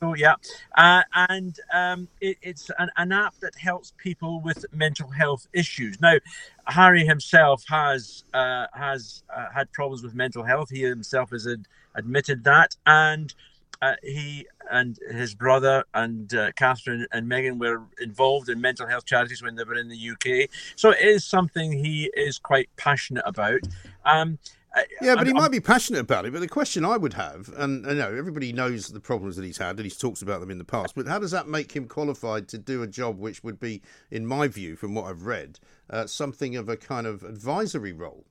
Oh 0.00 0.14
yeah, 0.14 0.34
uh, 0.76 1.02
and 1.28 1.58
um, 1.72 2.08
it, 2.20 2.36
it's 2.40 2.70
an, 2.78 2.88
an, 2.96 3.10
app 3.10 3.34
that 3.40 3.56
helps 3.58 3.92
people 3.96 4.40
with 4.40 4.64
mental 4.72 5.10
health 5.10 5.48
issues. 5.52 6.00
Now, 6.00 6.18
Harry 6.66 7.04
himself 7.04 7.64
has 7.68 8.22
uh, 8.32 8.66
has 8.74 9.24
uh, 9.34 9.46
had 9.52 9.72
problems 9.72 10.04
with 10.04 10.14
mental 10.14 10.44
health. 10.44 10.70
He 10.70 10.82
himself 10.82 11.30
has 11.30 11.48
ad- 11.48 11.66
admitted 11.96 12.44
that, 12.44 12.76
and 12.86 13.34
uh, 13.82 13.94
he 14.04 14.46
and 14.70 14.98
his 15.10 15.34
brother 15.34 15.84
and 15.94 16.32
uh, 16.34 16.52
Catherine 16.52 17.06
and 17.10 17.28
Meghan 17.28 17.58
were 17.58 17.82
involved 18.00 18.48
in 18.48 18.60
mental 18.60 18.86
health 18.86 19.04
charities 19.04 19.42
when 19.42 19.56
they 19.56 19.64
were 19.64 19.74
in 19.74 19.88
the 19.88 20.10
UK. 20.10 20.48
So 20.76 20.90
it 20.90 21.00
is 21.00 21.24
something 21.24 21.72
he 21.72 22.10
is 22.14 22.38
quite 22.38 22.68
passionate 22.76 23.24
about. 23.26 23.60
Um, 24.04 24.38
yeah, 25.00 25.14
but 25.14 25.26
he 25.26 25.32
might 25.32 25.50
be 25.50 25.60
passionate 25.60 26.00
about 26.00 26.26
it. 26.26 26.32
But 26.32 26.40
the 26.40 26.48
question 26.48 26.84
I 26.84 26.96
would 26.96 27.14
have, 27.14 27.50
and 27.56 27.84
you 27.86 27.94
know, 27.94 28.14
everybody 28.14 28.52
knows 28.52 28.88
the 28.88 29.00
problems 29.00 29.36
that 29.36 29.44
he's 29.44 29.58
had, 29.58 29.76
and 29.76 29.80
he's 29.80 29.96
talked 29.96 30.22
about 30.22 30.40
them 30.40 30.50
in 30.50 30.58
the 30.58 30.64
past. 30.64 30.94
But 30.94 31.06
how 31.06 31.18
does 31.18 31.30
that 31.30 31.48
make 31.48 31.72
him 31.74 31.86
qualified 31.86 32.48
to 32.48 32.58
do 32.58 32.82
a 32.82 32.86
job 32.86 33.18
which 33.18 33.42
would 33.42 33.58
be, 33.58 33.82
in 34.10 34.26
my 34.26 34.48
view, 34.48 34.76
from 34.76 34.94
what 34.94 35.06
I've 35.06 35.24
read, 35.24 35.58
uh, 35.90 36.06
something 36.06 36.56
of 36.56 36.68
a 36.68 36.76
kind 36.76 37.06
of 37.06 37.22
advisory 37.22 37.92
role? 37.92 38.24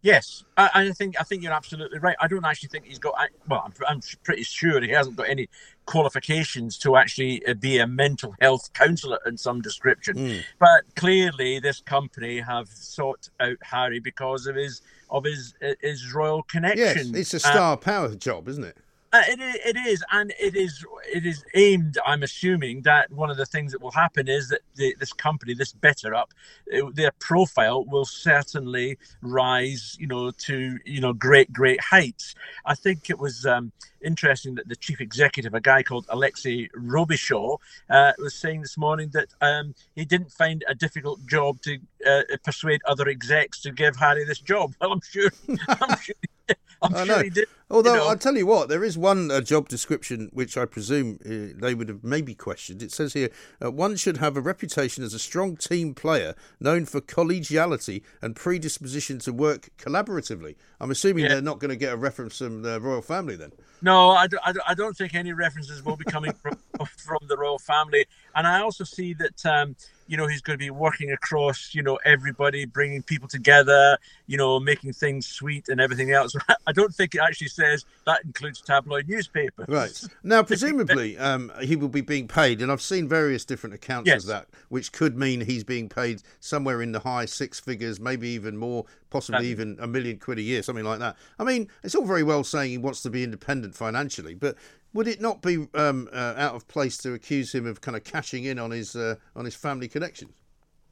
Yes, 0.00 0.44
I, 0.56 0.70
I, 0.74 0.90
think 0.92 1.20
I 1.20 1.24
think 1.24 1.42
you're 1.42 1.52
absolutely 1.52 1.98
right. 1.98 2.16
I 2.20 2.28
don't 2.28 2.44
actually 2.44 2.68
think 2.68 2.84
he's 2.84 3.00
got. 3.00 3.14
Well, 3.48 3.64
I'm, 3.64 3.72
I'm 3.88 4.00
pretty 4.22 4.44
sure 4.44 4.80
he 4.80 4.90
hasn't 4.90 5.16
got 5.16 5.28
any 5.28 5.48
qualifications 5.86 6.78
to 6.78 6.96
actually 6.96 7.44
uh, 7.46 7.54
be 7.54 7.78
a 7.78 7.86
mental 7.86 8.32
health 8.40 8.72
counsellor 8.74 9.18
in 9.26 9.36
some 9.36 9.60
description. 9.60 10.16
Mm. 10.16 10.44
But 10.60 10.82
clearly, 10.94 11.58
this 11.58 11.80
company 11.80 12.38
have 12.38 12.68
sought 12.68 13.28
out 13.40 13.56
Harry 13.62 13.98
because 13.98 14.46
of 14.46 14.54
his 14.54 14.82
of 15.10 15.24
his 15.24 15.54
his 15.80 16.12
royal 16.12 16.42
connections. 16.42 17.10
Yes, 17.10 17.20
it's 17.20 17.34
a 17.34 17.40
star 17.40 17.74
uh, 17.74 17.76
power 17.76 18.14
job, 18.14 18.48
isn't 18.48 18.64
it? 18.64 18.76
Uh, 19.10 19.22
it, 19.26 19.40
it 19.40 19.76
is, 19.86 20.04
and 20.12 20.34
it 20.38 20.54
is 20.54 20.84
it 21.10 21.24
is 21.24 21.42
aimed. 21.54 21.96
I'm 22.04 22.22
assuming 22.22 22.82
that 22.82 23.10
one 23.10 23.30
of 23.30 23.38
the 23.38 23.46
things 23.46 23.72
that 23.72 23.80
will 23.80 23.90
happen 23.92 24.28
is 24.28 24.50
that 24.50 24.60
the, 24.74 24.94
this 25.00 25.14
company, 25.14 25.54
this 25.54 25.72
BetterUp, 25.72 26.26
it, 26.66 26.94
their 26.94 27.12
profile 27.18 27.86
will 27.86 28.04
certainly 28.04 28.98
rise, 29.22 29.96
you 29.98 30.06
know, 30.06 30.30
to 30.30 30.78
you 30.84 31.00
know 31.00 31.14
great 31.14 31.50
great 31.54 31.80
heights. 31.80 32.34
I 32.66 32.74
think 32.74 33.08
it 33.08 33.18
was 33.18 33.46
um, 33.46 33.72
interesting 34.02 34.56
that 34.56 34.68
the 34.68 34.76
chief 34.76 35.00
executive, 35.00 35.54
a 35.54 35.60
guy 35.60 35.82
called 35.82 36.06
Alexi 36.08 36.70
Robichaux, 36.72 37.56
uh, 37.88 38.12
was 38.18 38.34
saying 38.34 38.60
this 38.60 38.76
morning 38.76 39.08
that 39.14 39.28
um, 39.40 39.74
he 39.96 40.04
didn't 40.04 40.32
find 40.32 40.64
a 40.68 40.74
difficult 40.74 41.26
job 41.26 41.62
to 41.62 41.78
uh, 42.06 42.22
persuade 42.44 42.82
other 42.86 43.08
execs 43.08 43.62
to 43.62 43.72
give 43.72 43.96
Harry 43.96 44.24
this 44.24 44.40
job. 44.40 44.74
Well, 44.80 44.92
I'm 44.92 45.00
sure, 45.00 45.30
I'm 45.68 45.98
sure 45.98 46.14
I'm 46.82 46.94
I 46.94 47.04
sure 47.04 47.16
know. 47.16 47.22
he 47.24 47.30
did. 47.30 47.48
Although 47.70 47.94
you 47.94 48.00
know. 48.00 48.08
I'll 48.08 48.16
tell 48.16 48.36
you 48.36 48.46
what, 48.46 48.68
there 48.68 48.84
is 48.84 48.96
one 48.96 49.30
uh, 49.30 49.40
job 49.40 49.68
description 49.68 50.30
which 50.32 50.56
I 50.56 50.64
presume 50.64 51.18
uh, 51.26 51.58
they 51.60 51.74
would 51.74 51.88
have 51.88 52.04
maybe 52.04 52.34
questioned. 52.34 52.82
It 52.82 52.92
says 52.92 53.12
here, 53.14 53.30
uh, 53.62 53.70
one 53.72 53.96
should 53.96 54.18
have 54.18 54.36
a 54.36 54.40
reputation 54.40 55.02
as 55.04 55.12
a 55.12 55.18
strong 55.18 55.56
team 55.56 55.92
player, 55.94 56.34
known 56.60 56.84
for 56.86 57.00
collegiality 57.00 58.02
and 58.22 58.36
predisposition 58.36 59.18
to 59.20 59.32
work 59.32 59.70
collaboratively. 59.76 60.54
I'm 60.80 60.90
assuming 60.90 61.24
Yeah. 61.24 61.30
they're 61.30 61.42
not 61.42 61.58
going 61.58 61.70
to 61.70 61.76
get 61.76 61.92
a 61.92 61.96
reference 61.96 62.38
from 62.38 62.62
the 62.62 62.80
royal 62.80 63.02
family 63.02 63.36
then. 63.36 63.52
No, 63.82 64.10
I, 64.10 64.26
don't- 64.28 64.42
I, 64.46 64.52
don't- 64.52 64.68
I 64.70 64.74
don't 64.74 64.96
think 64.96 65.14
any 65.14 65.32
references 65.32 65.84
will 65.84 65.96
be 65.96 66.04
coming 66.04 66.32
from, 66.32 66.56
from 66.96 67.18
the 67.26 67.36
royal 67.36 67.58
family. 67.58 68.06
And 68.34 68.46
I 68.46 68.60
also 68.60 68.84
see 68.84 69.14
that, 69.14 69.44
um, 69.44 69.76
you 70.08 70.16
know, 70.16 70.26
he's 70.26 70.40
going 70.40 70.58
to 70.58 70.62
be 70.62 70.70
working 70.70 71.12
across, 71.12 71.74
you 71.74 71.82
know, 71.82 71.98
everybody, 72.04 72.64
bringing 72.64 73.02
people 73.02 73.28
together, 73.28 73.96
you 74.26 74.36
know, 74.36 74.58
making 74.58 74.92
things 74.94 75.26
sweet 75.26 75.68
and 75.68 75.80
everything 75.80 76.10
else. 76.12 76.34
I 76.66 76.72
don't 76.72 76.92
think 76.94 77.14
it 77.14 77.20
actually 77.20 77.48
says 77.48 77.84
that 78.06 78.24
includes 78.24 78.60
tabloid 78.62 79.08
newspapers. 79.08 79.66
Right. 79.68 80.02
Now, 80.22 80.42
presumably, 80.42 81.18
um, 81.18 81.52
he 81.60 81.76
will 81.76 81.88
be 81.88 82.00
being 82.00 82.26
paid, 82.26 82.62
and 82.62 82.72
I've 82.72 82.82
seen 82.82 83.06
various 83.06 83.44
different 83.44 83.74
accounts 83.74 84.08
Yes. 84.08 84.22
of 84.22 84.28
that, 84.28 84.48
which 84.70 84.92
could 84.92 85.16
mean 85.16 85.42
he's 85.42 85.62
being 85.62 85.88
paid 85.88 86.22
somewhere 86.40 86.80
in 86.80 86.92
the 86.92 87.00
high 87.00 87.26
six 87.26 87.60
figures, 87.60 88.00
maybe 88.00 88.28
even 88.28 88.56
more, 88.56 88.86
possibly 89.10 89.46
Yeah. 89.46 89.50
even 89.52 89.76
a 89.80 89.86
million 89.86 90.18
quid 90.18 90.38
a 90.38 90.42
year, 90.42 90.62
something 90.62 90.84
like 90.84 90.98
that. 91.00 91.16
I 91.38 91.44
mean, 91.44 91.68
it's 91.82 91.94
all 91.94 92.04
very 92.04 92.22
well 92.22 92.44
saying 92.44 92.70
he 92.70 92.78
wants 92.78 93.02
to 93.02 93.10
be 93.10 93.24
independent 93.24 93.74
financially, 93.74 94.34
but 94.34 94.56
would 94.92 95.06
it 95.08 95.20
not 95.20 95.42
be 95.42 95.66
um, 95.74 96.08
uh, 96.12 96.34
out 96.36 96.54
of 96.54 96.66
place 96.68 96.96
to 96.98 97.14
accuse 97.14 97.54
him 97.54 97.66
of 97.66 97.80
kind 97.80 97.96
of 97.96 98.04
cashing 98.04 98.44
in 98.44 98.58
on 98.58 98.70
his 98.70 98.96
uh, 98.96 99.16
on 99.36 99.44
his 99.44 99.54
family 99.54 99.88
connections? 99.88 100.32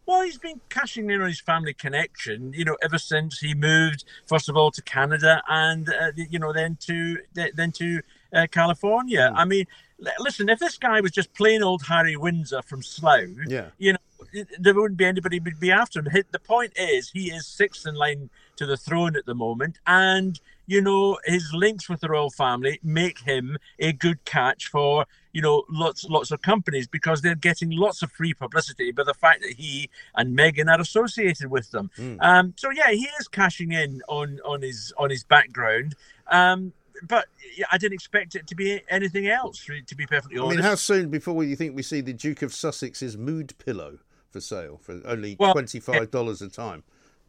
Well, 0.07 0.23
he's 0.23 0.39
been 0.39 0.61
cashing 0.69 1.11
in 1.11 1.21
on 1.21 1.27
his 1.27 1.41
family 1.41 1.75
connection, 1.75 2.53
you 2.53 2.65
know, 2.65 2.77
ever 2.81 2.97
since 2.97 3.41
he 3.41 3.55
moved, 3.55 4.05
first 4.27 4.49
of 4.49 4.57
all, 4.57 4.71
to 4.71 4.81
Canada 4.83 5.43
and, 5.49 5.89
uh, 5.89 6.13
you 6.15 6.39
know, 6.39 6.53
then 6.53 6.77
to 6.83 7.19
then 7.35 7.73
to 7.73 8.01
uh, 8.33 8.47
California. 8.53 9.33
I 9.35 9.45
mean, 9.45 9.65
l- 10.05 10.13
listen, 10.21 10.49
if 10.49 10.61
this 10.61 10.79
guy 10.79 11.01
was 11.01 11.11
just 11.11 11.35
plain 11.35 11.61
old 11.63 11.83
Harry 11.87 12.17
Windsor 12.17 12.63
from 12.63 12.83
Slough, 12.85 13.25
Yeah. 13.49 13.71
you 13.79 13.95
know, 13.95 13.99
there 14.59 14.75
wouldn't 14.75 14.99
be 14.99 15.05
anybody 15.05 15.41
would 15.41 15.61
be 15.61 15.71
after 15.71 16.01
him. 16.01 16.25
The 16.31 16.39
point 16.39 16.73
is, 16.77 17.11
he 17.11 17.31
is 17.31 17.47
sixth 17.47 17.87
in 17.87 17.95
line 17.95 18.31
to 18.57 18.67
the 18.67 18.77
throne 18.77 19.17
at 19.17 19.27
the 19.27 19.35
moment, 19.35 19.79
and 19.87 20.41
you 20.67 20.81
know 20.81 21.19
his 21.25 21.53
links 21.53 21.89
with 21.89 22.01
the 22.01 22.09
royal 22.09 22.31
family 22.31 22.81
make 22.83 23.21
him 23.21 23.59
a 23.79 23.93
good 23.93 24.25
catch 24.25 24.69
for 24.69 25.07
you 25.33 25.43
know 25.43 25.65
lots 25.71 26.05
lots 26.05 26.31
of 26.31 26.43
companies 26.43 26.87
because 26.87 27.23
they're 27.23 27.35
getting 27.35 27.71
lots 27.71 28.03
of 28.03 28.11
free 28.13 28.35
publicity 28.35 28.93
by 28.93 29.05
the 29.05 29.15
fact 29.15 29.43
that 29.43 29.53
he 29.53 29.89
and 30.15 30.37
Meghan 30.37 30.69
are 30.69 30.81
associated 30.81 31.51
with 31.51 31.71
them. 31.71 31.91
Um, 32.21 32.55
so 32.57 32.71
yeah, 32.71 32.91
he 32.91 33.09
is 33.21 33.29
cashing 33.29 33.73
in 33.73 34.03
on 34.09 34.41
on 34.45 34.63
his 34.63 34.93
on 34.99 35.11
his 35.11 35.25
background. 35.25 35.95
Um, 36.29 36.73
but 37.03 37.27
I 37.71 37.79
didn't 37.79 37.95
expect 37.95 38.35
it 38.35 38.47
to 38.49 38.55
be 38.55 38.81
anything 38.89 39.29
else. 39.29 39.65
To 39.65 39.95
be 39.95 40.07
perfectly 40.07 40.39
honest, 40.39 40.53
I 40.53 40.57
mean, 40.57 40.65
how 40.65 40.75
soon 40.75 41.11
before 41.11 41.45
you 41.45 41.57
think 41.57 41.77
we 41.77 41.83
see 41.83 42.01
the 42.01 42.13
Duke 42.13 42.43
of 42.43 42.53
Sussex's 42.53 43.17
mood 43.17 43.55
pillow 43.59 43.99
for 44.37 44.41
sale 44.41 44.79
for 44.83 45.01
only 45.07 45.37
Well, 45.39 45.53
twenty 45.53 45.81
five 45.81 46.11
dollars 46.11 46.43
a 46.43 46.49
time? 46.49 46.83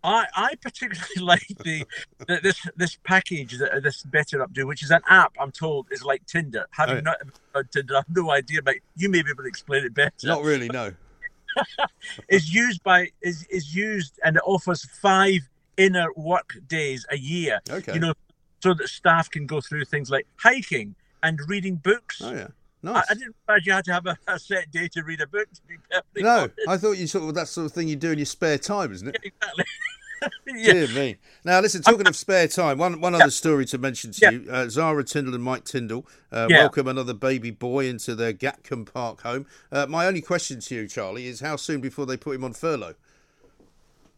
I, 0.04 0.26
I 0.36 0.56
particularly 0.56 1.08
like 1.22 1.48
the, 1.64 1.86
the 2.28 2.40
this 2.44 2.68
this 2.76 2.98
package 3.04 3.58
that 3.58 3.82
this 3.82 4.04
BetterUp 4.04 4.54
do, 4.54 4.68
which 4.68 4.84
is 4.84 4.92
an 4.92 5.02
app. 5.08 5.34
I'm 5.40 5.52
told 5.52 5.88
is 5.92 6.04
like 6.04 6.26
Tinder. 6.26 6.68
Having 6.72 7.08
Oh, 7.08 7.14
yeah. 7.16 7.30
not 7.56 7.72
Tinder, 7.72 7.96
I 7.96 7.98
have 8.00 8.06
no 8.10 8.32
idea, 8.32 8.62
but 8.62 8.76
you 8.98 9.10
may 9.10 9.22
be 9.22 9.30
able 9.30 9.44
to 9.44 9.50
explain 9.50 9.86
it 9.86 9.94
better. 9.94 10.28
Not 10.28 10.44
really, 10.44 10.68
no. 10.68 10.94
Is 12.30 12.54
used 12.54 12.84
by 12.84 13.10
is 13.24 13.48
is 13.50 13.74
used 13.74 14.20
and 14.24 14.36
it 14.36 14.44
offers 14.46 14.86
five 15.02 15.40
inner 15.78 16.08
work 16.16 16.56
days 16.68 17.04
a 17.10 17.18
year. 17.18 17.62
Okay. 17.68 17.96
You 17.96 18.00
know, 18.00 18.14
so 18.62 18.76
that 18.76 18.90
staff 18.90 19.32
can 19.32 19.48
go 19.48 19.60
through 19.62 19.86
things 19.86 20.12
like 20.12 20.28
hiking 20.36 20.94
and 21.24 21.40
reading 21.48 21.76
books. 21.78 22.22
Oh 22.24 22.34
yeah, 22.34 22.50
nice. 22.94 23.06
I 23.10 23.14
didn't 23.14 23.36
realize 23.48 23.66
you 23.66 23.74
had 23.74 23.86
to 23.86 23.94
have 23.94 24.06
a, 24.06 24.18
a 24.28 24.40
set 24.40 24.72
day 24.72 24.88
to 24.90 25.04
read 25.04 25.22
a 25.22 25.28
book. 25.28 25.48
To 25.54 25.62
be 25.68 25.76
perfectly 25.90 26.24
No, 26.24 26.38
honest. 26.40 26.54
I 26.68 26.78
thought 26.78 26.92
you 26.98 27.08
sort 27.08 27.28
of 27.30 27.36
that 27.36 27.48
sort 27.48 27.66
of 27.66 27.72
thing 27.74 27.88
you 27.88 27.96
do 27.96 28.12
in 28.12 28.18
your 28.20 28.26
spare 28.26 28.58
time, 28.58 28.92
isn't 28.92 29.08
it? 29.08 29.18
exactly. 29.24 29.66
yeah. 30.48 30.74
Dear 30.74 30.88
me. 30.90 31.18
Now, 31.46 31.60
listen, 31.60 31.84
talking 31.84 32.08
of 32.08 32.16
spare 32.16 32.48
time, 32.48 32.80
one 32.80 33.00
one 33.02 33.14
other 33.14 33.30
story 33.30 33.66
to 33.66 33.78
mention 33.78 34.12
to 34.14 34.20
Yeah. 34.22 34.30
you. 34.32 34.46
Uh, 34.50 34.68
Zara 34.68 35.04
Tindall 35.04 35.36
and 35.36 35.44
Mike 35.44 35.64
Tindall 35.66 36.08
uh, 36.32 36.48
Yeah. 36.50 36.60
welcome 36.62 36.88
another 36.88 37.14
baby 37.14 37.52
boy 37.52 37.86
into 37.88 38.16
their 38.16 38.34
Gatcombe 38.34 38.92
Park 38.92 39.22
home. 39.22 39.46
Uh, 39.72 39.86
my 39.86 40.08
only 40.08 40.22
question 40.22 40.60
to 40.62 40.76
you, 40.76 40.88
Charlie, 40.88 41.28
is 41.28 41.42
how 41.42 41.56
soon 41.56 41.82
before 41.82 42.06
they 42.08 42.18
put 42.18 42.36
him 42.36 42.44
on 42.44 42.54
furlough? 42.54 42.96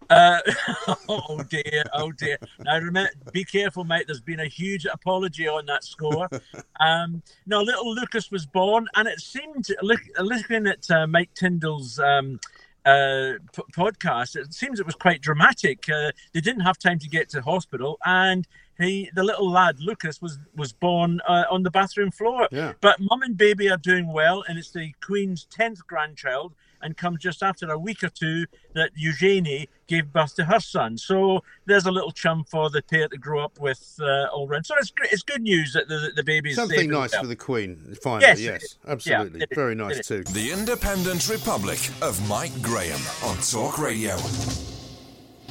Uh, 0.10 0.40
oh 1.10 1.44
dear, 1.50 1.84
oh 1.94 2.12
dear. 2.12 2.38
Now 2.60 2.80
remember, 2.80 3.12
be 3.32 3.44
careful, 3.44 3.84
mate. 3.84 4.06
There's 4.08 4.22
been 4.22 4.40
a 4.40 4.48
huge 4.48 4.86
apology 4.86 5.48
on 5.48 5.66
that 5.68 5.84
score. 5.84 6.30
Um, 6.82 7.22
no, 7.46 7.60
little 7.62 7.94
Lucas 7.94 8.32
was 8.32 8.46
born, 8.46 8.88
and 8.96 9.06
it 9.06 9.20
seemed, 9.20 9.68
look, 9.82 10.00
looking 10.18 10.66
at 10.66 10.90
uh, 10.90 11.08
Mike 11.08 11.30
Tindall's 11.36 12.00
um, 12.00 12.40
uh, 12.86 13.34
p- 13.54 13.64
podcast, 13.74 14.38
it 14.38 14.54
seems 14.54 14.80
it 14.80 14.86
was 14.86 14.96
quite 14.96 15.20
dramatic. 15.22 15.90
Uh, 15.90 16.14
they 16.34 16.40
didn't 16.40 16.62
have 16.62 16.78
time 16.80 16.98
to 17.00 17.10
get 17.10 17.28
to 17.32 17.42
hospital, 17.42 18.00
and 18.06 18.48
he, 18.80 19.10
the 19.14 19.24
little 19.24 19.50
lad 19.50 19.80
Lucas, 19.80 20.22
was 20.22 20.40
was 20.56 20.72
born 20.74 21.22
uh, 21.28 21.46
on 21.52 21.64
the 21.64 21.72
bathroom 21.72 22.12
floor. 22.12 22.48
Yeah. 22.52 22.74
But 22.82 23.00
mum 23.00 23.22
and 23.22 23.38
baby 23.38 23.70
are 23.70 23.78
doing 23.78 24.12
well, 24.12 24.44
and 24.48 24.58
it's 24.58 24.72
the 24.72 24.94
Queen's 25.02 25.46
tenth 25.46 25.86
grandchild, 25.86 26.54
and 26.82 26.96
comes 26.96 27.20
just 27.20 27.44
after 27.44 27.70
a 27.70 27.78
week 27.78 28.04
or 28.04 28.10
two 28.10 28.46
that 28.74 28.92
Eugenie 28.96 29.68
gave 29.88 30.14
birth 30.14 30.36
to 30.36 30.46
her 30.46 30.60
son. 30.60 30.98
So 30.98 31.44
there's 31.66 31.86
a 31.86 31.92
little 31.92 32.12
chum 32.12 32.46
for 32.46 32.70
the 32.70 32.82
pair 32.82 33.08
to 33.10 33.18
grow 33.18 33.44
up 33.44 33.60
with 33.60 34.00
uh, 34.02 34.28
all 34.34 34.48
round. 34.48 34.66
So 34.66 34.76
it's. 34.78 34.94
It's 35.12 35.24
good 35.24 35.42
news 35.42 35.74
that 35.74 35.88
the, 35.88 36.12
the 36.16 36.24
baby's 36.24 36.56
safe 36.56 36.68
Something 36.68 36.80
and 36.82 36.92
nice 36.92 37.12
well. 37.14 37.24
for 37.24 37.28
the 37.28 37.36
Queen, 37.36 37.98
finally. 38.02 38.28
Yes, 38.28 38.40
Yes, 38.40 38.78
absolutely. 38.88 39.40
Yeah. 39.40 39.46
Very 39.56 39.72
It 39.74 39.78
nice 39.78 40.08
too. 40.08 40.24
The 40.24 40.52
Independent 40.52 41.28
Republic 41.28 41.80
of 42.02 42.28
Mike 42.30 42.62
Graham 42.62 43.02
on 43.24 43.38
Talk 43.38 43.80
Radio. 43.80 44.16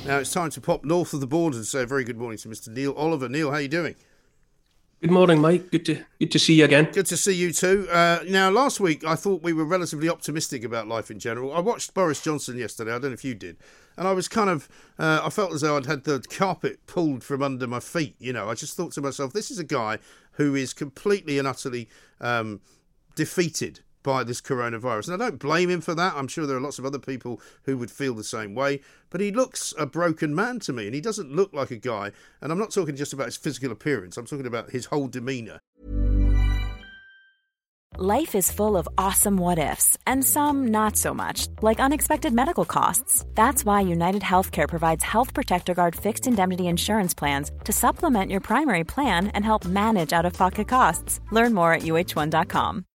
Now 0.04 0.18
it's 0.18 0.32
time 0.32 0.50
to 0.50 0.60
pop 0.60 0.84
north 0.84 1.12
of 1.12 1.20
the 1.20 1.26
border 1.26 1.56
and 1.56 1.66
say 1.66 1.82
a 1.82 1.86
very 1.86 2.04
good 2.04 2.16
morning 2.16 2.38
to 2.38 2.48
Mr. 2.48 2.68
Neil 2.68 2.92
Oliver. 2.94 3.28
Neil, 3.28 3.50
how 3.50 3.56
are 3.56 3.60
you 3.60 3.68
doing? 3.68 3.94
Good 5.00 5.12
morning, 5.12 5.40
Mike. 5.40 5.70
Good 5.70 5.84
to 5.86 6.04
good 6.18 6.32
to 6.32 6.40
see 6.40 6.54
you 6.54 6.64
again. 6.64 6.88
Good 6.90 7.06
to 7.06 7.16
see 7.16 7.34
you 7.34 7.52
too. 7.52 7.86
Uh, 7.88 8.18
now, 8.26 8.50
last 8.50 8.80
week 8.80 9.04
I 9.04 9.14
thought 9.14 9.44
we 9.44 9.52
were 9.52 9.64
relatively 9.64 10.08
optimistic 10.08 10.64
about 10.64 10.88
life 10.88 11.08
in 11.08 11.20
general. 11.20 11.52
I 11.52 11.60
watched 11.60 11.94
Boris 11.94 12.20
Johnson 12.20 12.58
yesterday. 12.58 12.90
I 12.90 12.94
don't 12.94 13.10
know 13.10 13.14
if 13.14 13.24
you 13.24 13.36
did, 13.36 13.58
and 13.96 14.08
I 14.08 14.12
was 14.12 14.26
kind 14.26 14.50
of, 14.50 14.68
uh, 14.98 15.20
I 15.22 15.30
felt 15.30 15.52
as 15.52 15.60
though 15.60 15.76
I'd 15.76 15.86
had 15.86 16.02
the 16.02 16.18
carpet 16.28 16.84
pulled 16.88 17.22
from 17.22 17.44
under 17.44 17.68
my 17.68 17.78
feet. 17.78 18.16
You 18.18 18.32
know, 18.32 18.48
I 18.48 18.54
just 18.54 18.76
thought 18.76 18.90
to 18.92 19.00
myself, 19.00 19.32
this 19.32 19.52
is 19.52 19.60
a 19.60 19.64
guy 19.64 19.98
who 20.32 20.56
is 20.56 20.72
completely 20.72 21.38
and 21.38 21.46
utterly 21.46 21.88
um, 22.20 22.60
defeated 23.14 23.80
by 24.02 24.24
this 24.24 24.40
coronavirus, 24.40 25.08
and 25.08 25.22
I 25.22 25.28
don't 25.28 25.38
blame 25.38 25.70
him 25.70 25.80
for 25.80 25.94
that. 25.94 26.14
I'm 26.16 26.28
sure 26.28 26.46
there 26.46 26.56
are 26.56 26.60
lots 26.60 26.78
of 26.78 26.86
other 26.86 26.98
people 26.98 27.40
who 27.64 27.76
would 27.78 27.90
feel 27.90 28.14
the 28.14 28.24
same 28.24 28.54
way. 28.54 28.80
But 29.10 29.20
he 29.20 29.30
looks 29.30 29.74
a 29.78 29.86
broken 29.86 30.34
man 30.34 30.60
to 30.60 30.72
me, 30.72 30.86
and 30.86 30.94
he 30.94 31.00
doesn't 31.00 31.34
look 31.34 31.52
like 31.52 31.70
a 31.70 31.76
guy. 31.76 32.12
And 32.40 32.52
I'm 32.52 32.58
not 32.58 32.70
talking 32.70 32.96
just 32.96 33.12
about 33.12 33.26
his 33.26 33.36
physical 33.36 33.72
appearance. 33.72 34.16
I'm 34.16 34.26
talking 34.26 34.46
about 34.46 34.70
his 34.70 34.86
whole 34.86 35.08
demeanour. 35.08 35.60
Life 38.00 38.36
is 38.36 38.52
full 38.52 38.76
of 38.76 38.88
awesome 38.96 39.38
what 39.38 39.58
ifs, 39.58 39.98
and 40.06 40.24
some 40.24 40.68
not 40.68 40.96
so 40.96 41.12
much, 41.12 41.48
like 41.62 41.80
unexpected 41.80 42.32
medical 42.32 42.64
costs. 42.64 43.24
That's 43.34 43.64
why 43.64 43.80
United 43.80 44.22
Healthcare 44.22 44.68
provides 44.68 45.02
Health 45.02 45.34
Protector 45.34 45.74
Guard 45.74 45.96
fixed 45.96 46.26
indemnity 46.28 46.68
insurance 46.68 47.12
plans 47.14 47.50
to 47.64 47.72
supplement 47.72 48.30
your 48.30 48.40
primary 48.40 48.84
plan 48.84 49.28
and 49.28 49.44
help 49.44 49.64
manage 49.64 50.12
out 50.12 50.26
of 50.26 50.34
pocket 50.34 50.68
costs. 50.68 51.20
Learn 51.32 51.54
more 51.54 51.72
at 51.72 51.82
uh1.com. 51.82 52.84